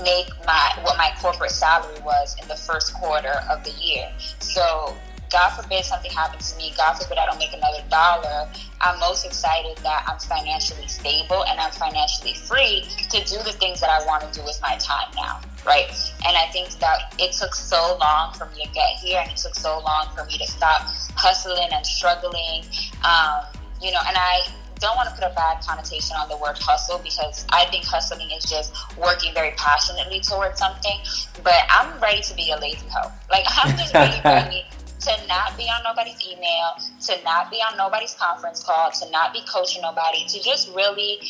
make 0.03 0.29
my 0.47 0.79
what 0.83 0.97
my 0.97 1.13
corporate 1.21 1.51
salary 1.51 2.01
was 2.05 2.37
in 2.41 2.49
the 2.49 2.57
first 2.57 2.95
quarter 2.95 3.35
of 3.51 3.65
the 3.65 3.71
year. 3.71 4.11
So 4.41 4.97
God 5.31 5.51
forbid 5.51 5.85
something 5.85 6.11
happens 6.11 6.53
to 6.53 6.59
me, 6.59 6.73
God 6.77 6.95
forbid 6.95 7.19
I 7.19 7.27
don't 7.27 7.39
make 7.39 7.53
another 7.53 7.83
dollar, 7.91 8.49
I'm 8.81 8.99
most 8.99 9.27
excited 9.27 9.77
that 9.79 10.05
I'm 10.09 10.19
financially 10.19 10.87
stable 10.87 11.45
and 11.45 11.61
I'm 11.61 11.73
financially 11.73 12.35
free 12.35 12.89
to 13.11 13.19
do 13.25 13.37
the 13.45 13.53
things 13.53 13.81
that 13.81 13.91
I 13.91 14.05
want 14.07 14.23
to 14.23 14.39
do 14.39 14.45
with 14.45 14.59
my 14.63 14.77
time 14.79 15.09
now, 15.17 15.41
right? 15.67 15.91
And 16.27 16.37
I 16.37 16.47
think 16.47 16.71
that 16.79 17.15
it 17.19 17.33
took 17.33 17.55
so 17.55 17.99
long 18.01 18.33
for 18.35 18.47
me 18.47 18.65
to 18.65 18.73
get 18.73 18.97
here 18.97 19.21
and 19.21 19.31
it 19.31 19.37
took 19.37 19.55
so 19.55 19.81
long 19.81 20.09
for 20.17 20.25
me 20.25 20.39
to 20.39 20.47
stop 20.47 20.83
hustling 21.15 21.69
and 21.73 21.85
struggling. 21.85 22.65
Um, 23.05 23.45
you 23.81 23.93
know, 23.93 24.01
and 24.07 24.17
I 24.17 24.41
don't 24.81 24.97
want 24.97 25.09
to 25.09 25.15
put 25.15 25.25
a 25.25 25.35
bad 25.35 25.61
connotation 25.63 26.17
on 26.17 26.29
the 26.29 26.37
word 26.37 26.57
hustle 26.59 27.01
because 27.03 27.45
I 27.51 27.67
think 27.67 27.85
hustling 27.85 28.31
is 28.31 28.45
just 28.45 28.75
working 28.97 29.35
very 29.35 29.53
passionately 29.57 30.21
towards 30.21 30.59
something. 30.59 30.99
But 31.43 31.67
I'm 31.69 31.99
ready 32.01 32.23
to 32.23 32.35
be 32.35 32.51
a 32.51 32.59
lazy 32.59 32.87
hoe. 32.91 33.11
Like 33.31 33.45
I'm 33.49 33.77
just 33.77 33.95
really 33.95 34.21
ready 34.25 34.65
to 35.01 35.27
not 35.27 35.57
be 35.57 35.65
on 35.65 35.83
nobody's 35.85 36.21
email, 36.27 36.75
to 37.07 37.23
not 37.25 37.51
be 37.51 37.57
on 37.57 37.77
nobody's 37.77 38.15
conference 38.15 38.63
call, 38.63 38.91
to 38.91 39.11
not 39.11 39.33
be 39.33 39.43
coaching 39.49 39.83
nobody, 39.83 40.25
to 40.27 40.43
just 40.43 40.75
really 40.75 41.21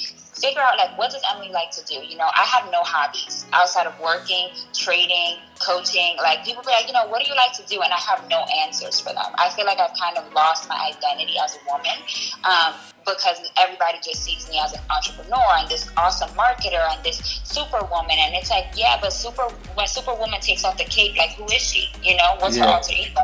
figure 0.41 0.61
out 0.61 0.77
like 0.79 0.97
what 0.97 1.11
does 1.11 1.23
Emmelie 1.33 1.53
like 1.53 1.71
to 1.73 1.85
do? 1.85 1.95
You 1.95 2.17
know, 2.17 2.29
I 2.35 2.45
have 2.45 2.71
no 2.71 2.83
hobbies 2.83 3.47
outside 3.53 3.87
of 3.87 3.99
working, 4.01 4.49
trading, 4.73 5.39
coaching. 5.61 6.17
Like 6.19 6.45
people 6.45 6.63
be 6.63 6.71
like, 6.71 6.87
you 6.87 6.93
know, 6.93 7.07
what 7.07 7.23
do 7.23 7.29
you 7.29 7.37
like 7.37 7.53
to 7.55 7.65
do? 7.67 7.83
And 7.83 7.93
I 7.93 7.99
have 7.99 8.29
no 8.29 8.45
answers 8.65 9.01
for 9.01 9.13
them. 9.13 9.31
I 9.37 9.51
feel 9.51 9.67
like 9.67 9.79
I've 9.79 9.97
kind 9.99 10.17
of 10.17 10.33
lost 10.33 10.69
my 10.69 10.93
identity 10.95 11.35
as 11.43 11.57
a 11.57 11.63
woman 11.71 11.99
um, 12.45 12.75
because 13.05 13.41
everybody 13.59 13.99
just 14.03 14.23
sees 14.23 14.49
me 14.49 14.61
as 14.63 14.73
an 14.73 14.81
entrepreneur 14.91 15.49
and 15.59 15.69
this 15.69 15.91
awesome 15.97 16.31
marketer 16.31 16.81
and 16.93 17.03
this 17.05 17.41
superwoman. 17.45 18.17
And 18.19 18.35
it's 18.35 18.51
like, 18.51 18.67
yeah, 18.77 18.99
but 19.01 19.13
super 19.13 19.43
when 19.75 19.87
superwoman 19.87 20.41
takes 20.41 20.65
off 20.65 20.79
the 20.79 20.85
cape, 20.85 21.17
like 21.17 21.31
who 21.35 21.45
is 21.47 21.63
she? 21.63 21.91
You 22.03 22.17
know, 22.17 22.37
what's 22.39 22.57
yeah. 22.57 22.67
her 22.67 22.73
alter 22.73 22.93
ego? 22.93 23.21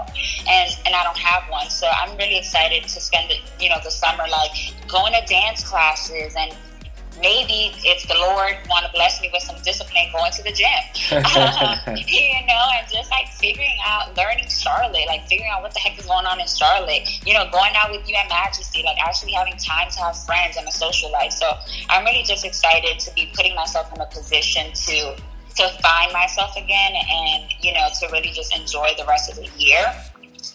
And 0.48 0.70
and 0.86 0.94
I 0.94 1.04
don't 1.04 1.18
have 1.18 1.48
one, 1.50 1.70
so 1.70 1.86
I'm 1.86 2.16
really 2.16 2.38
excited 2.38 2.82
to 2.82 3.00
spend 3.00 3.30
the 3.30 3.36
you 3.62 3.70
know 3.70 3.78
the 3.82 3.90
summer 3.90 4.24
like 4.28 4.50
going 4.88 5.12
to 5.12 5.24
dance 5.26 5.64
classes 5.64 6.34
and 6.36 6.54
maybe 7.20 7.74
if 7.84 8.06
the 8.08 8.14
Lord 8.14 8.56
want 8.68 8.86
to 8.86 8.92
bless 8.92 9.20
me 9.20 9.30
with 9.32 9.42
some 9.42 9.56
discipline, 9.62 10.06
going 10.12 10.32
to 10.32 10.42
the 10.42 10.52
gym, 10.52 10.68
you 11.10 12.46
know, 12.46 12.64
and 12.78 12.86
just 12.90 13.10
like 13.10 13.28
figuring 13.28 13.76
out, 13.86 14.16
learning 14.16 14.48
Charlotte, 14.48 15.06
like 15.06 15.26
figuring 15.28 15.50
out 15.50 15.62
what 15.62 15.72
the 15.72 15.80
heck 15.80 15.98
is 15.98 16.06
going 16.06 16.26
on 16.26 16.40
in 16.40 16.46
Charlotte, 16.46 17.08
you 17.26 17.34
know, 17.34 17.44
going 17.50 17.72
out 17.76 17.90
with 17.90 18.08
you 18.08 18.14
at 18.16 18.28
Majesty, 18.28 18.82
like 18.84 18.98
actually 18.98 19.32
having 19.32 19.56
time 19.56 19.90
to 19.90 19.98
have 20.00 20.16
friends 20.24 20.56
and 20.56 20.66
a 20.66 20.72
social 20.72 21.10
life. 21.12 21.32
So 21.32 21.50
I'm 21.90 22.04
really 22.04 22.24
just 22.24 22.44
excited 22.44 22.98
to 23.00 23.14
be 23.14 23.30
putting 23.34 23.54
myself 23.54 23.92
in 23.94 24.00
a 24.00 24.06
position 24.06 24.72
to 24.72 25.16
to 25.56 25.68
find 25.82 26.12
myself 26.12 26.56
again 26.56 26.92
and 26.94 27.44
you 27.60 27.72
know 27.72 27.86
to 28.00 28.08
really 28.10 28.30
just 28.30 28.52
enjoy 28.56 28.90
the 28.98 29.04
rest 29.04 29.30
of 29.30 29.36
the 29.36 29.48
year 29.56 29.94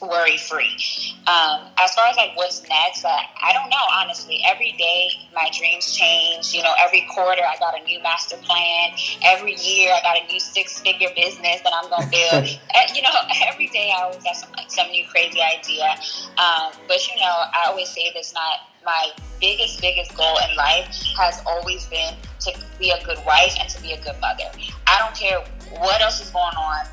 worry 0.01 0.37
free. 0.37 0.77
Um, 1.27 1.67
as 1.79 1.93
far 1.93 2.07
as 2.07 2.17
like 2.17 2.35
what's 2.35 2.61
next, 2.67 3.05
uh, 3.05 3.09
I 3.41 3.53
don't 3.53 3.69
know 3.69 3.85
honestly. 3.93 4.41
Every 4.45 4.73
day 4.73 5.09
my 5.33 5.49
dreams 5.57 5.93
change. 5.95 6.53
You 6.53 6.63
know, 6.63 6.73
every 6.83 7.07
quarter 7.13 7.41
I 7.41 7.57
got 7.59 7.79
a 7.79 7.83
new 7.83 8.01
master 8.01 8.37
plan. 8.37 8.91
Every 9.23 9.55
year 9.55 9.93
I 9.93 10.01
got 10.01 10.21
a 10.21 10.25
new 10.27 10.39
six 10.39 10.79
figure 10.79 11.09
business 11.15 11.61
that 11.61 11.73
I'm 11.73 11.89
gonna 11.89 12.07
build. 12.11 12.59
uh, 12.75 12.93
you 12.93 13.01
know, 13.01 13.15
every 13.47 13.67
day 13.67 13.91
I 13.95 14.03
always 14.03 14.23
have 14.25 14.35
some, 14.35 14.49
some 14.67 14.89
new 14.91 15.05
crazy 15.07 15.41
idea. 15.41 15.89
Um, 16.37 16.73
but 16.87 17.07
you 17.07 17.15
know, 17.21 17.33
I 17.53 17.65
always 17.67 17.89
say 17.89 18.11
this: 18.13 18.33
not 18.33 18.69
my 18.85 19.11
biggest 19.39 19.81
biggest 19.81 20.15
goal 20.15 20.37
in 20.49 20.55
life 20.55 20.87
has 21.17 21.41
always 21.45 21.85
been 21.87 22.13
to 22.39 22.53
be 22.77 22.91
a 22.91 23.03
good 23.05 23.19
wife 23.25 23.55
and 23.59 23.69
to 23.69 23.81
be 23.81 23.93
a 23.93 24.01
good 24.01 24.19
mother. 24.21 24.49
I 24.87 24.99
don't 24.99 25.15
care 25.15 25.39
what 25.79 26.01
else 26.01 26.21
is 26.21 26.29
going 26.29 26.55
on 26.55 26.85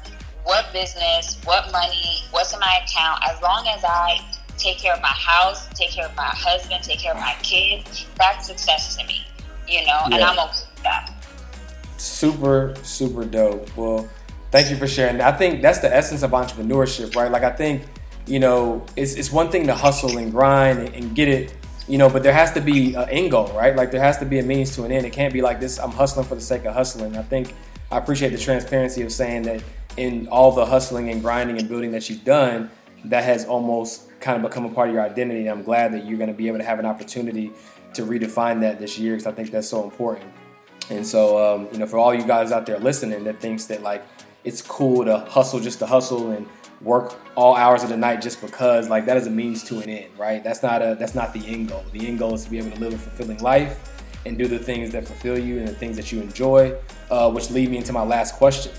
what 0.47 0.73
business, 0.73 1.39
what 1.45 1.71
money, 1.73 2.23
what's 2.31 2.55
in 2.55 2.61
my 2.61 2.81
account, 2.85 3.21
as 3.29 3.43
long 3.43 3.67
as 3.67 3.83
I 3.85 4.21
take 4.57 4.79
care 4.79 4.95
of 4.95 5.03
my 5.03 5.09
house, 5.09 5.69
take 5.75 5.91
care 5.91 6.07
of 6.07 6.15
my 6.15 6.23
husband, 6.23 6.85
take 6.85 7.01
care 7.01 7.13
of 7.13 7.19
my 7.19 7.35
kids, 7.43 8.07
that's 8.17 8.47
success 8.47 8.97
to 8.97 9.05
me, 9.07 9.27
you 9.67 9.81
know, 9.81 10.01
yeah. 10.09 10.15
and 10.15 10.23
I'm 10.23 10.39
okay 10.39 10.61
with 10.73 10.83
that. 10.85 11.13
Super, 11.97 12.75
super 12.83 13.25
dope. 13.25 13.77
Well, 13.77 14.09
thank 14.53 14.71
you 14.71 14.77
for 14.77 14.87
sharing. 14.87 15.21
I 15.21 15.33
think 15.33 15.63
that's 15.63 15.81
the 15.81 15.95
essence 15.95 16.23
of 16.23 16.31
entrepreneurship, 16.31 17.17
right? 17.17 17.31
Like, 17.31 17.43
I 17.43 17.51
think, 17.51 17.83
you 18.27 18.39
know, 18.39 18.87
it's, 18.95 19.15
it's 19.15 19.33
one 19.33 19.51
thing 19.51 19.67
to 19.67 19.75
hustle 19.75 20.17
and 20.17 20.31
grind 20.31 20.79
and, 20.79 20.95
and 20.95 21.17
get 21.17 21.27
it, 21.27 21.57
you 21.89 21.99
know, 21.99 22.09
but 22.09 22.23
there 22.23 22.33
has 22.33 22.53
to 22.53 22.61
be 22.61 22.95
an 22.95 23.09
end 23.09 23.33
goal, 23.33 23.49
right? 23.49 23.75
Like, 23.75 23.91
there 23.91 24.01
has 24.01 24.19
to 24.19 24.25
be 24.25 24.39
a 24.39 24.45
means 24.45 24.77
to 24.77 24.85
an 24.85 24.93
end. 24.93 25.07
It 25.07 25.13
can't 25.13 25.33
be 25.33 25.43
like 25.43 25.59
this, 25.59 25.81
I'm 25.81 25.91
hustling 25.91 26.27
for 26.27 26.37
the 26.37 26.41
sake 26.41 26.65
of 26.67 26.75
hustling. 26.75 27.17
I 27.17 27.23
think 27.23 27.53
I 27.91 27.99
appreciate 27.99 28.31
the 28.31 28.39
transparency 28.39 29.03
of 29.03 29.11
saying 29.11 29.43
that 29.43 29.65
in 29.97 30.29
all 30.29 30.53
the 30.53 30.67
hustling 30.67 31.11
and 31.11 31.23
grinding 31.23 31.59
and 31.59 31.69
building 31.69 31.93
that 31.93 32.09
you've 32.09 32.25
done, 32.25 32.71
that 33.05 33.25
has 33.25 33.45
almost 33.45 34.09
kind 34.21 34.37
of 34.37 34.49
become 34.49 34.65
a 34.65 34.71
part 34.71 34.89
of 34.89 34.95
your 34.95 35.05
identity. 35.05 35.41
And 35.41 35.51
I'm 35.51 35.63
glad 35.63 35.93
that 35.93 36.07
you're 36.07 36.19
going 36.19 36.29
to 36.29 36.35
be 36.35 36.49
able 36.49 36.59
to 36.59 36.65
have 36.65 36.79
an 36.79 36.87
opportunity 36.87 37.53
to 37.95 38.03
redefine 38.03 38.61
that 38.61 38.79
this 38.79 38.99
year 38.99 39.15
because 39.15 39.27
I 39.27 39.33
think 39.33 39.51
that's 39.51 39.69
so 39.69 39.85
important. 39.85 40.31
And 40.91 41.07
so, 41.07 41.55
um, 41.55 41.69
you 41.73 41.79
know, 41.79 41.87
for 41.87 41.99
all 41.99 42.15
you 42.15 42.25
guys 42.25 42.53
out 42.53 42.67
there 42.67 42.79
listening 42.79 43.25
that 43.25 43.41
thinks 43.41 43.67
that 43.67 43.83
like 43.83 44.05
it's 44.45 44.63
cool 44.63 45.05
to 45.05 45.19
hustle 45.19 45.61
just 45.61 45.81
to 45.81 45.87
hustle 45.87 46.31
and 46.31 46.47
work 46.81 47.17
all 47.35 47.57
hours 47.57 47.83
of 47.83 47.89
the 47.89 47.97
night 47.97 48.21
just 48.21 48.41
because, 48.41 48.89
like 48.89 49.07
that 49.07 49.17
is 49.17 49.27
a 49.27 49.31
means 49.31 49.65
to 49.65 49.81
an 49.81 49.89
end, 49.89 50.17
right? 50.19 50.45
That's 50.45 50.63
not 50.63 50.83
a 50.83 50.97
that's 50.99 51.15
not 51.15 51.33
the 51.33 51.45
end 51.47 51.69
goal. 51.69 51.85
The 51.93 52.07
end 52.07 52.19
goal 52.19 52.35
is 52.35 52.45
to 52.45 52.51
be 52.51 52.59
able 52.59 52.71
to 52.71 52.81
live 52.81 52.95
a 52.95 52.99
fulfilling 52.99 53.39
life 53.39 54.05
and 54.25 54.37
do 54.37 54.47
the 54.47 54.59
things 54.59 54.91
that 54.93 55.07
fulfill 55.07 55.39
you 55.39 55.59
and 55.59 55.67
the 55.67 55.75
things 55.75 55.97
that 55.97 56.13
you 56.13 56.21
enjoy. 56.21 56.77
Uh, 57.11 57.31
which 57.31 57.51
lead 57.51 57.71
me 57.71 57.77
into 57.77 57.93
my 57.93 58.03
last 58.03 58.35
question. 58.35 58.73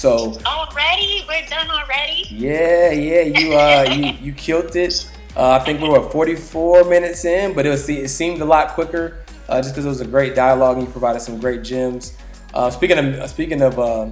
So 0.00 0.32
already 0.46 1.26
we're 1.28 1.44
done 1.44 1.70
already. 1.70 2.24
Yeah, 2.30 2.90
yeah, 2.90 3.20
you 3.20 3.52
uh 3.52 3.82
you 3.94 4.12
you 4.28 4.32
killed 4.32 4.74
it. 4.74 5.06
Uh, 5.36 5.58
I 5.60 5.64
think 5.64 5.82
we 5.82 5.90
were 5.90 6.08
44 6.08 6.84
minutes 6.84 7.26
in, 7.26 7.52
but 7.52 7.66
it 7.66 7.68
was 7.68 7.86
it 7.86 8.08
seemed 8.08 8.40
a 8.40 8.46
lot 8.46 8.68
quicker 8.70 9.18
uh, 9.50 9.60
just 9.60 9.74
because 9.74 9.84
it 9.84 9.90
was 9.90 10.00
a 10.00 10.06
great 10.06 10.34
dialogue 10.34 10.78
and 10.78 10.86
you 10.86 10.90
provided 10.90 11.20
some 11.20 11.38
great 11.38 11.62
gems. 11.62 12.16
Uh, 12.54 12.70
speaking 12.70 12.96
of 12.96 13.28
speaking 13.28 13.60
of 13.60 13.78
uh, 13.78 14.08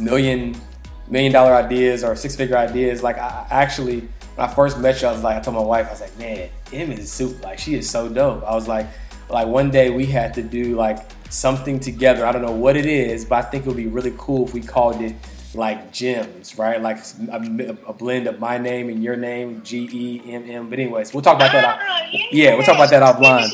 million 0.00 0.60
million 1.06 1.30
dollar 1.30 1.54
ideas 1.54 2.02
or 2.02 2.16
six 2.16 2.34
figure 2.34 2.58
ideas, 2.58 3.04
like 3.04 3.16
I 3.16 3.46
actually 3.52 4.00
when 4.34 4.48
I 4.48 4.52
first 4.52 4.80
met 4.80 5.00
you, 5.00 5.06
I 5.06 5.12
was 5.12 5.22
like 5.22 5.36
I 5.36 5.40
told 5.40 5.54
my 5.54 5.62
wife 5.62 5.86
I 5.86 5.90
was 5.92 6.00
like, 6.00 6.18
man, 6.18 6.48
Em 6.72 6.90
is 6.90 7.12
soup. 7.12 7.40
Like 7.40 7.60
she 7.60 7.76
is 7.76 7.88
so 7.88 8.08
dope. 8.08 8.42
I 8.42 8.52
was 8.52 8.66
like 8.66 8.88
like 9.30 9.46
one 9.46 9.70
day 9.70 9.90
we 9.90 10.06
had 10.06 10.34
to 10.34 10.42
do 10.42 10.74
like 10.74 10.98
something 11.34 11.80
together. 11.80 12.24
I 12.24 12.32
don't 12.32 12.42
know 12.42 12.52
what 12.52 12.76
it 12.76 12.86
is, 12.86 13.24
but 13.24 13.36
I 13.36 13.42
think 13.42 13.64
it 13.64 13.68
would 13.68 13.76
be 13.76 13.86
really 13.86 14.14
cool 14.16 14.46
if 14.46 14.54
we 14.54 14.60
called 14.60 15.00
it 15.00 15.14
like 15.54 15.92
gems, 15.92 16.58
right? 16.58 16.80
Like 16.80 16.98
a, 17.30 17.76
a 17.86 17.92
blend 17.92 18.26
of 18.26 18.40
my 18.40 18.58
name 18.58 18.88
and 18.88 19.02
your 19.02 19.16
name, 19.16 19.62
G 19.62 19.88
E 19.92 20.32
M 20.32 20.48
M. 20.48 20.70
But 20.70 20.78
anyways, 20.78 21.12
we'll 21.12 21.22
talk 21.22 21.36
about 21.36 21.52
that. 21.52 21.64
Off, 21.64 21.78
ah, 21.80 22.08
yeah, 22.30 22.54
we'll 22.54 22.64
talk 22.64 22.76
about 22.76 22.90
that 22.90 23.02
offline. 23.02 23.48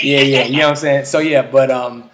Yeah, 0.00 0.20
yeah, 0.20 0.44
you 0.44 0.58
know 0.58 0.64
what 0.64 0.70
I'm 0.70 0.76
saying. 0.76 1.04
So 1.06 1.18
yeah, 1.18 1.42
but 1.42 1.70
um, 1.70 2.10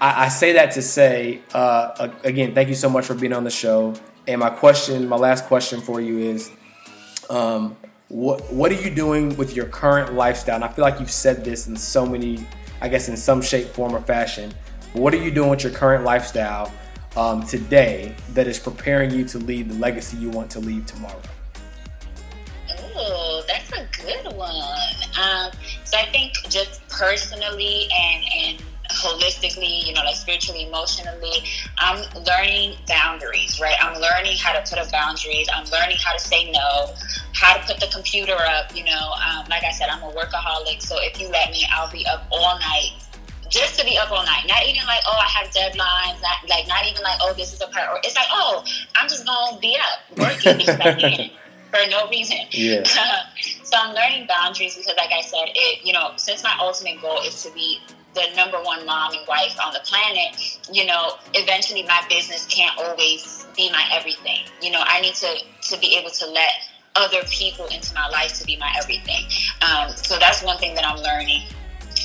I, 0.00 0.26
I 0.26 0.28
say 0.28 0.52
that 0.54 0.72
to 0.72 0.82
say 0.82 1.40
uh, 1.52 2.08
again, 2.24 2.54
thank 2.54 2.68
you 2.68 2.74
so 2.74 2.88
much 2.88 3.06
for 3.06 3.14
being 3.14 3.32
on 3.32 3.44
the 3.44 3.50
show. 3.50 3.94
And 4.26 4.40
my 4.40 4.50
question, 4.50 5.06
my 5.08 5.16
last 5.16 5.44
question 5.46 5.80
for 5.80 6.00
you 6.00 6.18
is, 6.18 6.50
um, 7.28 7.76
what 8.08 8.52
what 8.52 8.72
are 8.72 8.80
you 8.80 8.90
doing 8.90 9.36
with 9.36 9.54
your 9.54 9.66
current 9.66 10.14
lifestyle? 10.14 10.56
And 10.56 10.64
I 10.64 10.68
feel 10.68 10.84
like 10.84 10.98
you've 11.00 11.10
said 11.10 11.44
this 11.44 11.66
in 11.66 11.76
so 11.76 12.06
many 12.06 12.46
I 12.80 12.88
guess, 12.88 13.08
in 13.08 13.16
some 13.16 13.42
shape, 13.42 13.68
form, 13.68 13.94
or 13.94 14.00
fashion. 14.00 14.52
What 14.92 15.14
are 15.14 15.22
you 15.22 15.30
doing 15.30 15.50
with 15.50 15.62
your 15.62 15.72
current 15.72 16.04
lifestyle 16.04 16.72
um, 17.16 17.42
today 17.44 18.14
that 18.34 18.46
is 18.46 18.58
preparing 18.58 19.10
you 19.10 19.24
to 19.26 19.38
lead 19.38 19.68
the 19.68 19.74
legacy 19.74 20.16
you 20.16 20.30
want 20.30 20.50
to 20.52 20.60
leave 20.60 20.86
tomorrow? 20.86 21.20
Oh, 22.96 23.42
that's 23.46 23.72
a 23.72 23.86
good 24.04 24.36
one. 24.36 24.54
Um, 25.20 25.50
so 25.84 25.98
I 25.98 26.06
think 26.10 26.34
just 26.48 26.86
personally 26.88 27.88
and 27.92 28.24
and 28.36 28.62
holistically, 28.94 29.86
you 29.86 29.92
know, 29.92 30.02
like 30.02 30.16
spiritually, 30.16 30.66
emotionally, 30.66 31.44
I'm 31.78 32.04
learning 32.24 32.76
boundaries, 32.86 33.60
right? 33.60 33.76
I'm 33.80 34.00
learning 34.00 34.36
how 34.38 34.52
to 34.52 34.60
put 34.68 34.78
up 34.78 34.90
boundaries. 34.90 35.48
I'm 35.54 35.66
learning 35.70 35.96
how 36.02 36.12
to 36.12 36.20
say 36.20 36.50
no, 36.50 36.94
how 37.32 37.56
to 37.56 37.66
put 37.66 37.80
the 37.80 37.88
computer 37.92 38.36
up. 38.36 38.74
You 38.74 38.84
know, 38.84 39.12
um, 39.28 39.46
like 39.48 39.64
I 39.64 39.72
said, 39.72 39.88
I'm 39.90 40.02
a 40.02 40.12
workaholic. 40.12 40.82
So 40.82 40.96
if 41.00 41.20
you 41.20 41.28
let 41.28 41.50
me, 41.50 41.66
I'll 41.70 41.90
be 41.90 42.06
up 42.06 42.26
all 42.30 42.58
night 42.58 42.92
just 43.48 43.78
to 43.78 43.84
be 43.84 43.98
up 43.98 44.10
all 44.10 44.24
night. 44.24 44.44
Not 44.48 44.66
even 44.66 44.86
like, 44.86 45.02
oh, 45.06 45.16
I 45.16 45.28
have 45.28 45.50
deadlines. 45.50 46.20
Not 46.22 46.48
like, 46.48 46.66
not 46.66 46.86
even 46.86 47.02
like, 47.02 47.18
oh, 47.22 47.34
this 47.34 47.52
is 47.52 47.60
a 47.60 47.68
part. 47.68 48.04
It's 48.04 48.16
like, 48.16 48.26
oh, 48.30 48.64
I'm 48.96 49.08
just 49.08 49.26
gonna 49.26 49.58
be 49.58 49.76
up 49.76 50.18
working 50.18 50.58
because 50.58 50.80
I 50.80 50.94
can 50.94 51.30
for 51.74 51.90
no 51.90 52.08
reason. 52.08 52.38
Yeah. 52.50 52.82
so 53.62 53.76
I'm 53.76 53.94
learning 53.94 54.26
boundaries 54.26 54.76
because, 54.76 54.94
like 54.96 55.12
I 55.12 55.20
said, 55.22 55.46
it. 55.54 55.84
You 55.84 55.92
know, 55.92 56.12
since 56.16 56.42
my 56.42 56.56
ultimate 56.60 57.00
goal 57.00 57.20
is 57.22 57.42
to 57.42 57.52
be 57.52 57.80
the 58.14 58.24
number 58.36 58.58
one 58.62 58.84
mom 58.86 59.12
and 59.12 59.26
wife 59.26 59.56
on 59.64 59.72
the 59.72 59.80
planet, 59.80 60.58
you 60.72 60.86
know, 60.86 61.14
eventually 61.34 61.82
my 61.82 62.00
business 62.08 62.46
can't 62.46 62.76
always 62.78 63.46
be 63.56 63.70
my 63.70 63.84
everything. 63.92 64.40
You 64.62 64.70
know, 64.70 64.82
I 64.82 65.00
need 65.00 65.14
to 65.16 65.36
to 65.70 65.78
be 65.78 65.96
able 65.96 66.10
to 66.10 66.26
let 66.26 66.50
other 66.96 67.22
people 67.30 67.66
into 67.66 67.92
my 67.94 68.08
life 68.08 68.34
to 68.38 68.44
be 68.44 68.56
my 68.56 68.72
everything. 68.80 69.24
Um, 69.62 69.90
so 69.96 70.18
that's 70.18 70.42
one 70.42 70.58
thing 70.58 70.74
that 70.76 70.86
I'm 70.86 70.98
learning 70.98 71.42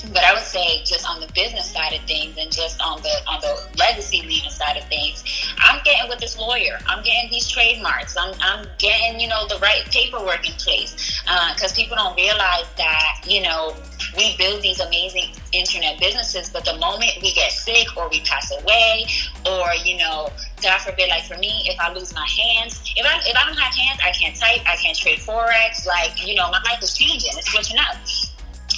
but 0.04 0.24
I 0.24 0.34
would 0.34 0.44
say 0.44 0.84
just 0.84 1.08
on 1.10 1.20
the 1.20 1.28
business 1.34 1.72
side 1.72 1.94
of 1.94 2.02
things 2.02 2.38
and 2.38 2.52
just 2.52 2.82
on 2.82 3.02
the 3.02 3.14
on 3.28 3.42
the 3.42 3.68
legacy 3.78 4.22
leading 4.22 4.50
side 4.50 4.78
of 4.78 4.84
things, 4.86 5.24
I'm 5.60 5.82
getting 5.84 6.10
with 6.10 6.20
this 6.20 6.38
lawyer. 6.38 6.80
I'm 6.88 7.04
getting 7.04 7.30
these 7.30 7.48
trademarks. 7.48 8.16
I'm, 8.18 8.34
I'm 8.42 8.68
getting 8.78 9.20
you 9.20 9.28
know 9.28 9.48
the 9.48 9.58
right 9.60 9.84
paperwork 9.92 10.48
in 10.48 10.54
place 10.56 11.22
because 11.54 11.72
uh, 11.72 11.76
people 11.76 11.98
don't 11.98 12.16
realize 12.16 12.66
that 12.78 13.22
you 13.28 13.42
know 13.42 13.76
we 14.16 14.36
build 14.38 14.62
these 14.62 14.80
amazing 14.80 15.32
internet 15.52 16.00
businesses, 16.00 16.50
but 16.50 16.66
the 16.66 16.78
moment 16.78 17.12
we 17.22 17.34
get 17.34 17.52
sick 17.52 17.88
or 17.98 18.10
we 18.10 18.22
pass 18.22 18.52
away 18.62 19.06
or 19.46 19.74
you 19.84 19.98
know 19.98 20.30
God 20.62 20.80
forbid, 20.80 21.10
like 21.10 21.24
for 21.24 21.38
me, 21.38 21.64
if 21.66 21.80
I 21.80 21.94
lose 21.94 22.14
my 22.14 22.28
hands, 22.28 22.82
if 22.96 23.06
I 23.06 23.20
if 23.26 23.36
I 23.36 23.46
don't 23.46 23.58
have 23.58 23.74
hands, 23.74 24.00
I 24.04 24.12
can't 24.12 24.36
type, 24.36 24.62
I 24.68 24.76
can't 24.76 24.98
trade 24.98 25.20
forex. 25.20 25.86
Like 25.86 26.26
you 26.26 26.36
know, 26.36 26.50
my 26.52 26.62
life 26.64 26.82
is 26.82 26.94
changing. 26.94 27.32
It's 27.34 27.52
switching 27.52 27.78
up 27.78 27.98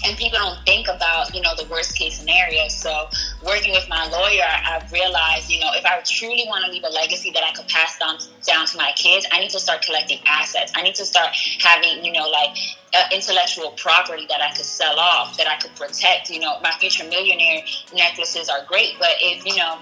and 0.05 0.17
people 0.17 0.37
don't 0.37 0.59
think 0.65 0.87
about 0.87 1.33
you 1.33 1.41
know 1.41 1.53
the 1.57 1.65
worst 1.65 1.95
case 1.95 2.19
scenario 2.19 2.67
so 2.67 3.07
working 3.45 3.71
with 3.71 3.87
my 3.89 4.07
lawyer 4.09 4.47
i've 4.65 4.91
realized 4.91 5.49
you 5.49 5.59
know 5.59 5.69
if 5.73 5.85
i 5.85 5.99
truly 6.01 6.45
want 6.47 6.63
to 6.65 6.71
leave 6.71 6.83
a 6.83 6.89
legacy 6.89 7.31
that 7.31 7.43
i 7.43 7.51
could 7.53 7.67
pass 7.67 7.97
down 7.99 8.17
down 8.45 8.65
to 8.65 8.77
my 8.77 8.91
kids 8.95 9.25
i 9.31 9.39
need 9.39 9.49
to 9.49 9.59
start 9.59 9.81
collecting 9.81 10.19
assets 10.25 10.71
i 10.75 10.81
need 10.81 10.95
to 10.95 11.05
start 11.05 11.29
having 11.59 12.03
you 12.03 12.11
know 12.11 12.27
like 12.29 12.57
uh, 12.93 13.03
intellectual 13.13 13.71
property 13.71 14.25
that 14.27 14.41
i 14.41 14.51
could 14.55 14.65
sell 14.65 14.99
off 14.99 15.37
that 15.37 15.47
i 15.47 15.55
could 15.57 15.73
protect 15.75 16.29
you 16.29 16.39
know 16.39 16.59
my 16.61 16.71
future 16.79 17.03
millionaire 17.05 17.61
necklaces 17.93 18.49
are 18.49 18.65
great 18.67 18.93
but 18.99 19.11
if 19.19 19.45
you 19.45 19.55
know 19.55 19.79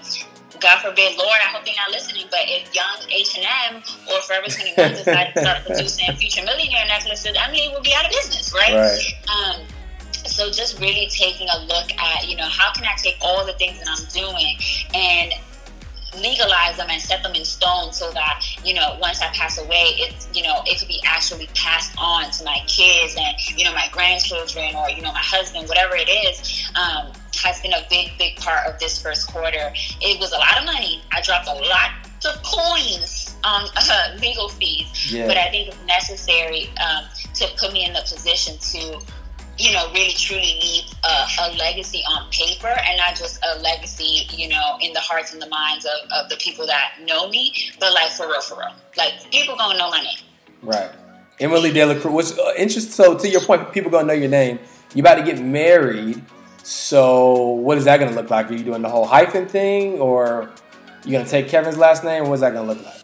God 0.60 0.80
forbid, 0.80 1.16
Lord, 1.16 1.38
I 1.40 1.48
hope 1.48 1.64
they're 1.64 1.74
not 1.76 1.90
listening. 1.90 2.26
But 2.30 2.40
if 2.44 2.74
young 2.74 3.08
H 3.08 3.38
and 3.38 3.46
M 3.72 3.82
or 4.12 4.20
Forever 4.22 4.46
21 4.46 4.90
decide 4.92 5.32
to 5.32 5.40
start 5.40 5.58
producing 5.66 6.12
future 6.16 6.44
millionaire 6.44 6.84
necklaces, 6.86 7.32
Emmelie 7.36 7.72
will 7.72 7.80
be 7.80 7.94
out 7.94 8.04
of 8.04 8.10
business, 8.10 8.52
right? 8.52 8.74
right. 8.74 9.56
Um, 9.56 9.62
so 10.26 10.50
just 10.50 10.80
really 10.80 11.08
taking 11.08 11.48
a 11.48 11.58
look 11.64 11.90
at 11.98 12.28
you 12.28 12.36
know 12.36 12.48
how 12.48 12.72
can 12.72 12.84
i 12.84 12.94
take 12.96 13.16
all 13.20 13.44
the 13.46 13.52
things 13.54 13.78
that 13.78 13.88
i'm 13.88 14.04
doing 14.08 14.56
and 14.94 15.32
legalize 16.20 16.76
them 16.76 16.88
and 16.90 17.00
set 17.00 17.22
them 17.22 17.34
in 17.34 17.44
stone 17.44 17.92
so 17.92 18.10
that 18.10 18.44
you 18.64 18.74
know 18.74 18.96
once 19.00 19.22
i 19.22 19.28
pass 19.28 19.58
away 19.58 19.94
it's 19.96 20.28
you 20.34 20.42
know 20.42 20.60
it 20.66 20.78
could 20.78 20.88
be 20.88 21.00
actually 21.04 21.46
passed 21.54 21.94
on 21.98 22.28
to 22.32 22.44
my 22.44 22.58
kids 22.66 23.14
and 23.16 23.36
you 23.56 23.64
know 23.64 23.72
my 23.72 23.88
grandchildren 23.92 24.74
or 24.74 24.90
you 24.90 25.02
know 25.02 25.12
my 25.12 25.22
husband 25.22 25.68
whatever 25.68 25.94
it 25.94 26.08
is 26.08 26.68
um, 26.74 27.12
has 27.42 27.60
been 27.60 27.72
a 27.72 27.86
big 27.88 28.10
big 28.18 28.36
part 28.36 28.66
of 28.66 28.78
this 28.78 29.00
first 29.00 29.28
quarter. 29.32 29.72
It 30.00 30.20
was 30.20 30.32
a 30.32 30.38
lot 30.38 30.58
of 30.58 30.64
money. 30.64 31.02
I 31.12 31.20
dropped 31.20 31.48
a 31.48 31.54
lot 31.54 31.90
of 32.26 32.42
coins 32.42 33.34
on 33.44 33.68
uh, 33.76 34.16
legal 34.20 34.48
fees. 34.48 35.12
Yeah. 35.12 35.26
but 35.26 35.36
i 35.36 35.48
think 35.50 35.68
it's 35.68 35.84
necessary 35.86 36.70
um, 36.78 37.04
to 37.34 37.46
put 37.56 37.72
me 37.72 37.84
in 37.86 37.92
the 37.92 38.02
position 38.02 38.58
to 38.58 39.00
you 39.60 39.72
know, 39.72 39.90
really 39.92 40.14
truly 40.14 40.58
leave 40.62 40.84
a, 41.04 41.26
a, 41.42 41.52
legacy 41.58 42.02
on 42.08 42.30
paper 42.30 42.74
and 42.86 42.96
not 42.96 43.14
just 43.14 43.44
a 43.44 43.60
legacy, 43.60 44.26
you 44.30 44.48
know, 44.48 44.78
in 44.80 44.94
the 44.94 45.00
hearts 45.00 45.34
and 45.34 45.42
the 45.42 45.48
minds 45.48 45.84
of, 45.84 46.10
of 46.12 46.30
the 46.30 46.36
people 46.36 46.66
that 46.66 46.94
know 47.04 47.28
me, 47.28 47.52
but 47.78 47.92
like 47.92 48.10
for 48.10 48.26
real, 48.26 48.40
for 48.40 48.58
real. 48.58 48.72
Like 48.96 49.30
people 49.30 49.56
gonna 49.56 49.78
know 49.78 49.90
my 49.90 50.00
name. 50.00 50.18
Right. 50.62 50.90
Emmelie 51.38 51.72
De 51.72 51.84
La 51.84 51.94
Cruz. 51.94 52.12
What's 52.12 52.38
uh, 52.38 52.52
interesting? 52.56 52.92
So 52.92 53.18
to 53.18 53.28
your 53.28 53.42
point, 53.42 53.70
people 53.72 53.90
gonna 53.90 54.06
know 54.06 54.14
your 54.14 54.30
name. 54.30 54.58
You 54.94 55.02
about 55.02 55.16
to 55.16 55.22
get 55.22 55.38
married. 55.38 56.22
So 56.62 57.50
what 57.50 57.76
is 57.76 57.84
that 57.84 58.00
gonna 58.00 58.16
look 58.16 58.30
like? 58.30 58.50
Are 58.50 58.54
you 58.54 58.64
doing 58.64 58.80
the 58.80 58.88
whole 58.88 59.06
hyphen 59.06 59.46
thing, 59.46 59.98
or 59.98 60.50
you 61.04 61.12
gonna 61.12 61.28
take 61.28 61.48
Kevin's 61.48 61.76
last 61.76 62.02
name? 62.02 62.28
What's 62.28 62.40
that 62.40 62.54
gonna 62.54 62.68
look 62.68 62.82
like? 62.82 62.99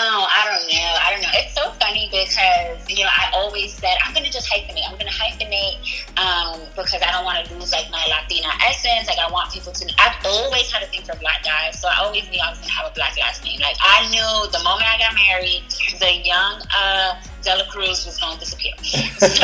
Oh, 0.00 0.30
I 0.30 0.46
don't 0.46 0.62
know. 0.70 0.90
I 1.02 1.10
don't 1.10 1.22
know. 1.22 1.34
It's 1.34 1.54
so 1.58 1.74
funny 1.82 2.06
because 2.06 2.78
you 2.86 3.02
know 3.02 3.10
I 3.10 3.34
always 3.34 3.74
said 3.74 3.98
I'm 4.06 4.14
gonna 4.14 4.30
just 4.30 4.46
hyphenate. 4.46 4.86
I'm 4.86 4.94
gonna 4.96 5.10
hyphenate 5.10 5.82
um, 6.14 6.62
because 6.76 7.02
I 7.02 7.10
don't 7.10 7.24
want 7.24 7.42
to 7.42 7.54
lose 7.54 7.72
like 7.72 7.90
my 7.90 8.06
Latina 8.06 8.46
essence. 8.62 9.08
Like 9.10 9.18
I 9.18 9.28
want 9.30 9.50
people 9.50 9.72
to. 9.72 9.84
I've 9.98 10.14
always 10.24 10.70
had 10.70 10.84
a 10.84 10.86
thing 10.86 11.02
for 11.02 11.18
black 11.18 11.42
guys, 11.42 11.80
so 11.80 11.88
I 11.88 11.98
always 12.06 12.30
knew 12.30 12.38
I 12.38 12.50
was 12.50 12.60
gonna 12.62 12.78
have 12.78 12.86
a 12.86 12.94
black 12.94 13.18
last 13.18 13.42
name. 13.42 13.58
Like 13.58 13.74
I 13.82 14.06
knew 14.06 14.30
the 14.54 14.62
moment 14.62 14.86
I 14.86 15.02
got 15.02 15.18
married, 15.18 15.66
the 15.98 16.22
young 16.22 16.62
uh, 16.70 17.18
De 17.42 17.56
La 17.56 17.64
Cruz 17.70 18.04
was 18.04 18.18
gonna 18.18 18.38
disappear. 18.38 18.72
so, 18.82 19.26
so 19.28 19.36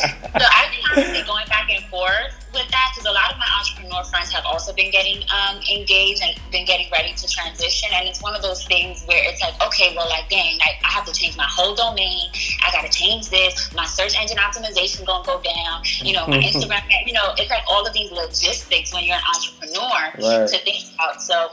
I've 0.00 0.70
been 0.70 0.84
honestly 0.90 1.22
going 1.26 1.46
back 1.46 1.70
and 1.70 1.84
forth 1.86 2.40
with 2.52 2.68
that 2.70 2.92
because 2.92 3.06
a 3.06 3.14
lot 3.14 3.32
of 3.32 3.38
my 3.38 3.46
entrepreneur 3.58 4.02
friends 4.04 4.32
have 4.32 4.44
also 4.44 4.72
been 4.72 4.90
getting 4.90 5.22
um, 5.30 5.60
engaged 5.70 6.22
and 6.22 6.34
been 6.50 6.64
getting 6.64 6.90
ready 6.90 7.14
to 7.14 7.26
transition. 7.28 7.88
And 7.94 8.08
it's 8.08 8.22
one 8.22 8.34
of 8.34 8.42
those 8.42 8.64
things 8.66 9.04
where 9.06 9.22
it's 9.24 9.40
like, 9.40 9.54
okay, 9.62 9.94
well, 9.96 10.08
like, 10.08 10.28
dang, 10.28 10.58
I, 10.62 10.78
I 10.84 10.90
have 10.90 11.04
to 11.06 11.12
change 11.12 11.36
my 11.36 11.46
whole 11.48 11.74
domain. 11.74 12.30
I 12.64 12.70
got 12.72 12.82
to 12.82 12.90
change 12.90 13.30
this. 13.30 13.72
My 13.74 13.86
search 13.86 14.18
engine 14.18 14.38
optimization 14.38 15.06
going 15.06 15.24
to 15.24 15.30
go 15.30 15.40
down. 15.42 15.82
You 16.02 16.14
know, 16.14 16.26
my 16.26 16.38
Instagram, 16.38 16.82
you 17.06 17.12
know, 17.12 17.34
it's 17.38 17.50
like 17.50 17.62
all 17.68 17.86
of 17.86 17.92
these 17.92 18.10
logistics 18.10 18.92
when 18.92 19.04
you're 19.04 19.16
an 19.16 19.22
entrepreneur 19.34 20.10
right. 20.18 20.48
to 20.48 20.58
think 20.58 20.94
about. 20.94 21.22
So, 21.22 21.50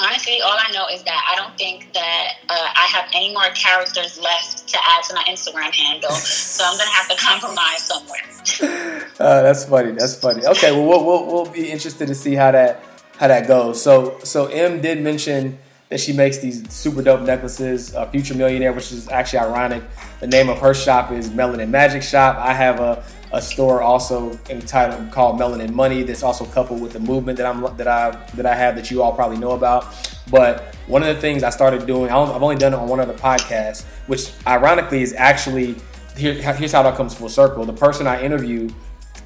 honestly, 0.00 0.40
all 0.42 0.56
I 0.56 0.70
know 0.72 0.86
is 0.88 1.02
that 1.04 1.24
I 1.30 1.36
don't 1.36 1.56
think 1.56 1.92
that 1.92 2.34
uh, 2.48 2.54
I 2.54 2.86
have 2.92 3.10
any 3.14 3.32
more 3.32 3.48
characters 3.54 4.18
left 4.20 4.68
to 4.68 4.78
add 4.88 5.04
to 5.04 5.14
my 5.14 5.24
Instagram 5.24 5.74
handle. 5.74 6.10
so 6.10 6.64
I'm 6.64 6.76
gonna 6.78 6.90
have 6.90 7.08
to 7.08 7.16
compromise 7.16 7.86
somewhere. 7.86 9.04
Uh, 9.18 9.42
that's 9.42 9.64
funny. 9.64 9.90
That's 9.90 10.14
funny. 10.14 10.46
Okay, 10.46 10.70
well, 10.70 11.04
we'll, 11.04 11.26
we'll 11.26 11.50
be 11.50 11.68
interested 11.72 12.06
to 12.06 12.14
see 12.14 12.34
how 12.34 12.52
that 12.52 12.84
how 13.16 13.26
that 13.26 13.48
goes. 13.48 13.82
So 13.82 14.16
so 14.22 14.46
M 14.46 14.80
did 14.80 15.02
mention 15.02 15.58
that 15.88 15.98
she 15.98 16.12
makes 16.12 16.38
these 16.38 16.70
super 16.72 17.02
dope 17.02 17.22
necklaces. 17.22 17.94
Uh, 17.94 18.08
Future 18.10 18.34
Millionaire, 18.34 18.72
which 18.72 18.92
is 18.92 19.08
actually 19.08 19.40
ironic. 19.40 19.82
The 20.20 20.28
name 20.28 20.48
of 20.48 20.58
her 20.60 20.72
shop 20.72 21.10
is 21.10 21.30
Melanin 21.30 21.70
Magic 21.70 22.02
Shop. 22.02 22.36
I 22.36 22.52
have 22.52 22.78
a 22.78 23.04
a 23.32 23.42
store 23.42 23.82
also 23.82 24.38
entitled 24.48 25.10
called 25.10 25.38
Melanin 25.38 25.72
Money 25.72 26.02
that's 26.02 26.22
also 26.22 26.46
coupled 26.46 26.80
with 26.80 26.92
the 26.92 27.00
movement 27.00 27.36
that 27.38 27.46
I'm 27.46 27.76
that 27.76 27.88
I 27.88 28.10
that 28.34 28.46
I 28.46 28.54
have 28.54 28.74
that 28.76 28.90
you 28.90 29.02
all 29.02 29.12
probably 29.12 29.36
know 29.36 29.52
about. 29.52 29.86
But 30.30 30.74
one 30.86 31.02
of 31.02 31.14
the 31.14 31.20
things 31.20 31.42
I 31.42 31.50
started 31.50 31.86
doing, 31.86 32.10
I've 32.10 32.42
only 32.42 32.56
done 32.56 32.72
it 32.72 32.76
on 32.76 32.88
one 32.88 33.00
other 33.00 33.14
podcast, 33.14 33.84
which 34.06 34.32
ironically 34.46 35.02
is 35.02 35.14
actually 35.14 35.76
here, 36.16 36.34
here's 36.34 36.72
how 36.72 36.82
that 36.82 36.96
comes 36.96 37.14
full 37.14 37.28
circle. 37.28 37.64
The 37.64 37.72
person 37.72 38.06
I 38.06 38.22
interviewed 38.22 38.74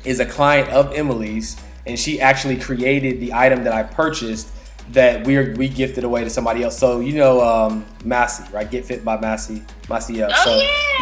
is 0.05 0.21
a 0.21 0.27
client 0.27 0.69
of 0.71 0.93
Emmelie's, 0.95 1.57
and 1.87 1.99
she 1.99 2.21
actually 2.21 2.59
created 2.59 3.21
the 3.21 3.33
item 3.33 3.65
that 3.65 3.73
I 3.73 3.83
purchased 3.83 4.49
that 4.91 5.27
we 5.27 5.51
we 5.55 5.69
gifted 5.69 6.05
away 6.05 6.25
to 6.25 6.31
somebody 6.31 6.65
else. 6.65 6.77
So 6.77 7.01
you 7.01 7.15
know, 7.15 7.41
um, 7.41 7.87
Massey, 8.05 8.45
right? 8.53 8.69
Get 8.69 8.85
Fit 8.85 9.05
by 9.05 9.19
Massey, 9.21 9.63
Massey. 9.89 10.23
Uh, 10.23 10.31
oh, 10.33 10.45
so 10.45 10.57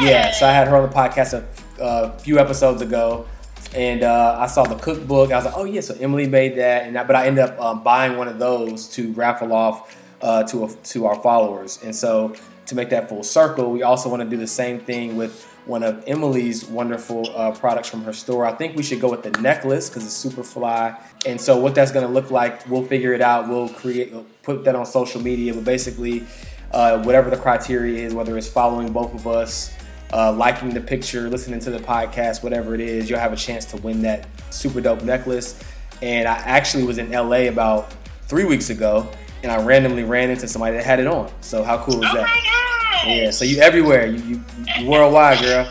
yeah. 0.05 0.11
yeah, 0.11 0.33
so 0.33 0.47
I 0.47 0.53
had 0.53 0.69
her 0.69 0.77
on 0.77 0.89
the 0.89 0.95
podcast 0.95 1.33
a 1.33 1.47
a 1.81 2.19
few 2.19 2.39
episodes 2.39 2.83
ago, 2.83 3.27
and 3.75 4.03
uh, 4.03 4.37
I 4.39 4.47
saw 4.47 4.65
the 4.65 4.77
cookbook. 4.77 5.33
I 5.33 5.37
was 5.37 5.45
like, 5.45 5.55
oh 5.57 5.65
yeah, 5.65 5.81
so 5.81 5.95
Emmelie 5.95 6.29
made 6.29 6.57
that, 6.57 6.87
and 6.87 6.97
I, 6.97 7.05
but 7.05 7.17
I 7.17 7.27
ended 7.27 7.45
up 7.45 7.61
um, 7.61 7.83
buying 7.83 8.17
one 8.17 8.29
of 8.29 8.39
those 8.39 8.89
to 8.91 9.13
raffle 9.13 9.53
off 9.53 9.97
uh, 10.23 10.43
to 10.45 10.65
a, 10.65 10.69
to 10.69 11.07
our 11.07 11.21
followers. 11.23 11.81
And 11.83 11.95
so 11.95 12.35
to 12.67 12.75
make 12.75 12.91
that 12.91 13.09
full 13.09 13.23
circle, 13.23 13.71
we 13.71 13.83
also 13.83 14.09
want 14.09 14.23
to 14.23 14.29
do 14.29 14.37
the 14.37 14.47
same 14.47 14.81
thing 14.81 15.17
with 15.17 15.47
one 15.67 15.83
of 15.83 16.05
Emmelie's 16.07 16.65
wonderful 16.65 17.31
uh, 17.37 17.53
products 17.53 17.89
from 17.89 18.03
her 18.05 18.13
store. 18.13 18.45
I 18.47 18.53
think 18.53 18.77
we 18.77 18.83
should 18.83 19.01
go 19.01 19.11
with 19.11 19.23
the 19.23 19.31
necklace 19.41 19.89
because 19.89 20.05
it's 20.05 20.15
super 20.15 20.43
fly. 20.43 20.99
And 21.27 21.41
so 21.41 21.59
what 21.59 21.75
that's 21.75 21.93
going 21.93 22.07
to 22.07 22.13
look 22.13 22.31
like, 22.31 22.69
we'll 22.69 22.85
figure 22.85 23.13
it 23.13 23.21
out. 23.21 23.49
We'll 23.49 23.69
create, 23.69 24.13
put 24.43 24.65
that 24.65 24.75
on 24.75 24.87
social 24.87 25.21
media. 25.21 25.55
But 25.55 25.65
basically, 25.65 26.25
uh, 26.73 27.03
whatever 27.03 27.31
the 27.31 27.37
criteria 27.37 28.07
is, 28.07 28.15
whether 28.15 28.37
it's 28.39 28.49
following 28.49 28.93
both 28.93 29.15
of 29.15 29.27
us 29.27 29.73
uh, 30.13 30.33
liking 30.33 30.71
the 30.71 30.81
picture, 30.81 31.29
listening 31.29 31.61
to 31.61 31.71
the 31.71 31.79
podcast, 31.79 32.43
whatever 32.43 32.75
it 32.75 32.81
is, 32.81 33.09
you'll 33.09 33.19
have 33.19 33.33
a 33.33 33.37
chance 33.37 33.65
to 33.67 33.77
win 33.79 34.03
that 34.03 34.27
super 34.51 34.81
dope 34.81 35.03
necklace. 35.03 35.63
And 36.03 36.27
I 36.27 36.35
actually 36.37 36.85
was 36.85 36.99
in 36.99 37.11
LA 37.11 37.49
about 37.49 37.95
three 38.23 38.45
weeks 38.45 38.71
ago, 38.71 39.11
and 39.43 39.53
I 39.53 39.63
randomly 39.63 40.05
ran 40.05 40.31
into 40.31 40.49
somebody 40.49 40.77
that 40.77 40.85
had 40.85 41.01
it 41.01 41.07
on. 41.07 41.31
So 41.41 41.63
how 41.63 41.79
cool 41.79 42.03
is 42.03 42.11
oh 42.11 42.17
that? 42.17 43.07
Yeah, 43.07 43.31
so 43.31 43.45
you 43.45 43.61
everywhere, 43.61 44.07
you, 44.07 44.23
you, 44.25 44.45
you 44.79 44.89
worldwide, 44.89 45.41
girl. 45.41 45.71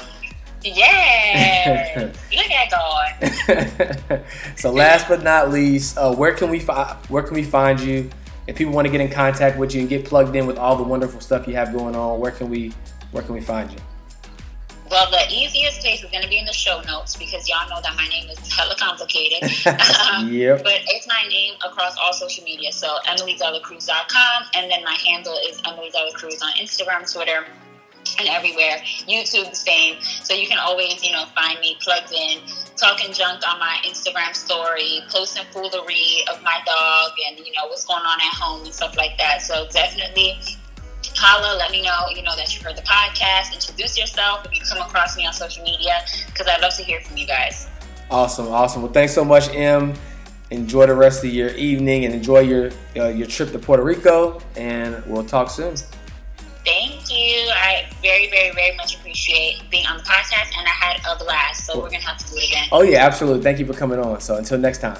Yeah, 0.64 2.12
look 2.34 2.52
at 2.52 2.70
God. 2.70 4.24
so 4.58 4.72
last 4.72 5.08
but 5.08 5.24
not 5.24 5.52
least, 5.52 5.98
uh, 5.98 6.14
where 6.14 6.34
can 6.34 6.50
we 6.50 6.60
fi- 6.60 6.98
where 7.08 7.24
can 7.24 7.36
we 7.36 7.44
find 7.44 7.80
you? 7.80 8.10
If 8.48 8.58
people 8.58 8.74
want 8.74 8.88
to 8.88 8.92
get 8.92 9.00
in 9.00 9.10
contact 9.10 9.58
with 9.58 9.76
you 9.76 9.82
and 9.82 9.90
get 9.90 10.06
plugged 10.06 10.36
in 10.36 10.48
with 10.48 10.58
all 10.58 10.76
the 10.76 10.84
wonderful 10.84 11.22
stuff 11.22 11.48
you 11.48 11.54
have 11.54 11.72
going 11.72 11.96
on, 11.96 12.20
where 12.20 12.32
can 12.32 12.50
we 12.50 12.74
where 13.12 13.24
can 13.24 13.36
we 13.36 13.42
find 13.42 13.72
you? 13.72 13.78
Well, 14.90 15.10
the 15.12 15.24
easiest 15.30 15.82
place 15.82 16.04
is 16.04 16.10
going 16.10 16.24
to 16.24 16.30
be 16.30 16.40
in 16.40 16.46
the 16.46 16.54
show 16.54 16.82
notes 16.82 17.16
because 17.16 17.48
y'all 17.48 17.70
know 17.70 17.80
that 17.82 17.96
my 17.96 18.08
name 18.08 18.28
is 18.30 18.40
hella 18.52 18.76
complicated. 18.76 19.44
um, 19.68 20.32
yep. 20.32 20.64
But 20.64 20.82
it's 20.88 21.08
my 21.08 21.28
name 21.30 21.56
across 21.66 21.96
all 22.02 22.12
social 22.12 22.44
media. 22.44 22.72
So 22.72 22.98
emmeliedelacruz.com. 23.06 24.44
And 24.56 24.72
then 24.72 24.84
my 24.84 24.98
handle 25.06 25.38
is 25.48 25.62
Emmelie 25.62 25.92
Cruz 26.16 26.42
on 26.42 26.52
Instagram, 26.54 27.12
Twitter, 27.12 27.46
and 28.18 28.28
everywhere. 28.28 28.78
YouTube 29.08 29.52
the 29.52 29.56
same. 29.56 30.02
So 30.02 30.34
you 30.34 30.48
can 30.48 30.58
always, 30.58 31.04
you 31.04 31.12
know, 31.12 31.26
find 31.36 31.60
me 31.60 31.78
plugged 31.82 32.12
in, 32.12 32.40
talking 32.76 33.14
junk 33.14 33.48
on 33.48 33.60
my 33.60 33.78
Instagram 33.86 34.36
story, 34.36 35.02
posting 35.10 35.46
foolery 35.52 36.24
of 36.32 36.42
my 36.42 36.60
dog 36.66 37.12
and, 37.28 37.38
you 37.38 37.52
know, 37.54 37.68
what's 37.68 37.86
going 37.86 38.02
on 38.02 38.18
at 38.20 38.34
home 38.34 38.66
and 38.66 38.74
stuff 38.74 38.98
like 38.98 39.20
that. 39.20 39.44
So 39.44 39.68
definitely 39.72 40.40
holla, 41.16 41.58
let 41.58 41.72
me 41.72 41.82
know, 41.82 42.08
you 42.16 42.24
know, 42.24 42.36
that 42.36 42.56
you 42.56 42.64
heard 42.64 42.76
the 42.76 42.82
podcast. 42.84 43.54
Introduce 43.54 43.98
yourself 43.98 44.46
if 44.46 44.54
you 44.54 44.62
come 44.62 44.80
across 44.80 45.18
me 45.18 45.26
on 45.26 45.34
social 45.34 45.64
media, 45.64 46.02
because 46.28 46.48
I'd 46.48 46.62
love 46.62 46.74
to 46.76 46.84
hear 46.84 47.02
from 47.02 47.18
you 47.18 47.28
guys. 47.28 47.68
Awesome, 48.12 48.48
awesome. 48.48 48.82
Well, 48.82 48.92
thanks 48.92 49.14
so 49.14 49.24
much, 49.24 49.54
M. 49.54 49.94
Enjoy 50.52 50.88
the 50.88 50.96
rest 50.96 51.24
of 51.24 51.32
your 51.32 51.50
evening 51.50 52.06
and 52.06 52.14
enjoy 52.14 52.40
your 52.40 52.72
uh, 52.96 53.10
your 53.10 53.28
trip 53.28 53.52
to 53.52 53.60
Puerto 53.60 53.84
Rico. 53.84 54.42
And 54.56 55.04
we'll 55.06 55.24
talk 55.24 55.52
soon. 55.52 55.76
Thank 56.66 57.12
you. 57.12 57.50
I 57.54 57.88
very, 58.02 58.30
very, 58.30 58.52
very 58.52 58.76
much 58.76 58.96
appreciate 58.96 59.62
being 59.70 59.86
on 59.86 59.98
the 59.98 60.04
podcast, 60.04 60.58
and 60.58 60.68
I 60.68 60.72
had 60.72 61.02
a 61.08 61.24
blast. 61.24 61.68
So 61.68 61.80
we're 61.80 61.90
gonna 61.90 62.02
have 62.02 62.18
to 62.18 62.30
do 62.32 62.38
it 62.38 62.50
again. 62.50 62.68
Oh 62.72 62.82
yeah, 62.82 63.06
absolutely. 63.06 63.44
Thank 63.44 63.60
you 63.60 63.66
for 63.66 63.74
coming 63.74 64.00
on. 64.00 64.20
So 64.22 64.38
until 64.38 64.58
next 64.58 64.80
time. 64.80 65.00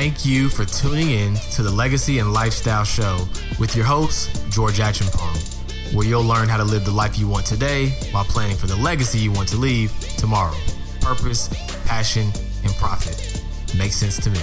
Thank 0.00 0.24
you 0.24 0.48
for 0.48 0.64
tuning 0.64 1.10
in 1.10 1.34
to 1.52 1.62
the 1.62 1.70
Legacy 1.70 2.20
and 2.20 2.32
Lifestyle 2.32 2.84
Show 2.84 3.28
with 3.58 3.76
your 3.76 3.84
host, 3.84 4.50
George 4.50 4.78
Acheampong, 4.78 5.94
where 5.94 6.06
you'll 6.06 6.24
learn 6.24 6.48
how 6.48 6.56
to 6.56 6.64
live 6.64 6.86
the 6.86 6.90
life 6.90 7.18
you 7.18 7.28
want 7.28 7.44
today 7.44 7.90
while 8.10 8.24
planning 8.24 8.56
for 8.56 8.66
the 8.66 8.76
legacy 8.76 9.18
you 9.18 9.30
want 9.30 9.50
to 9.50 9.58
leave 9.58 9.92
tomorrow. 10.16 10.56
Purpose, 11.02 11.48
passion, 11.84 12.32
and 12.64 12.72
profit. 12.76 13.44
Makes 13.76 13.96
sense 13.96 14.18
to 14.24 14.30
me. 14.30 14.40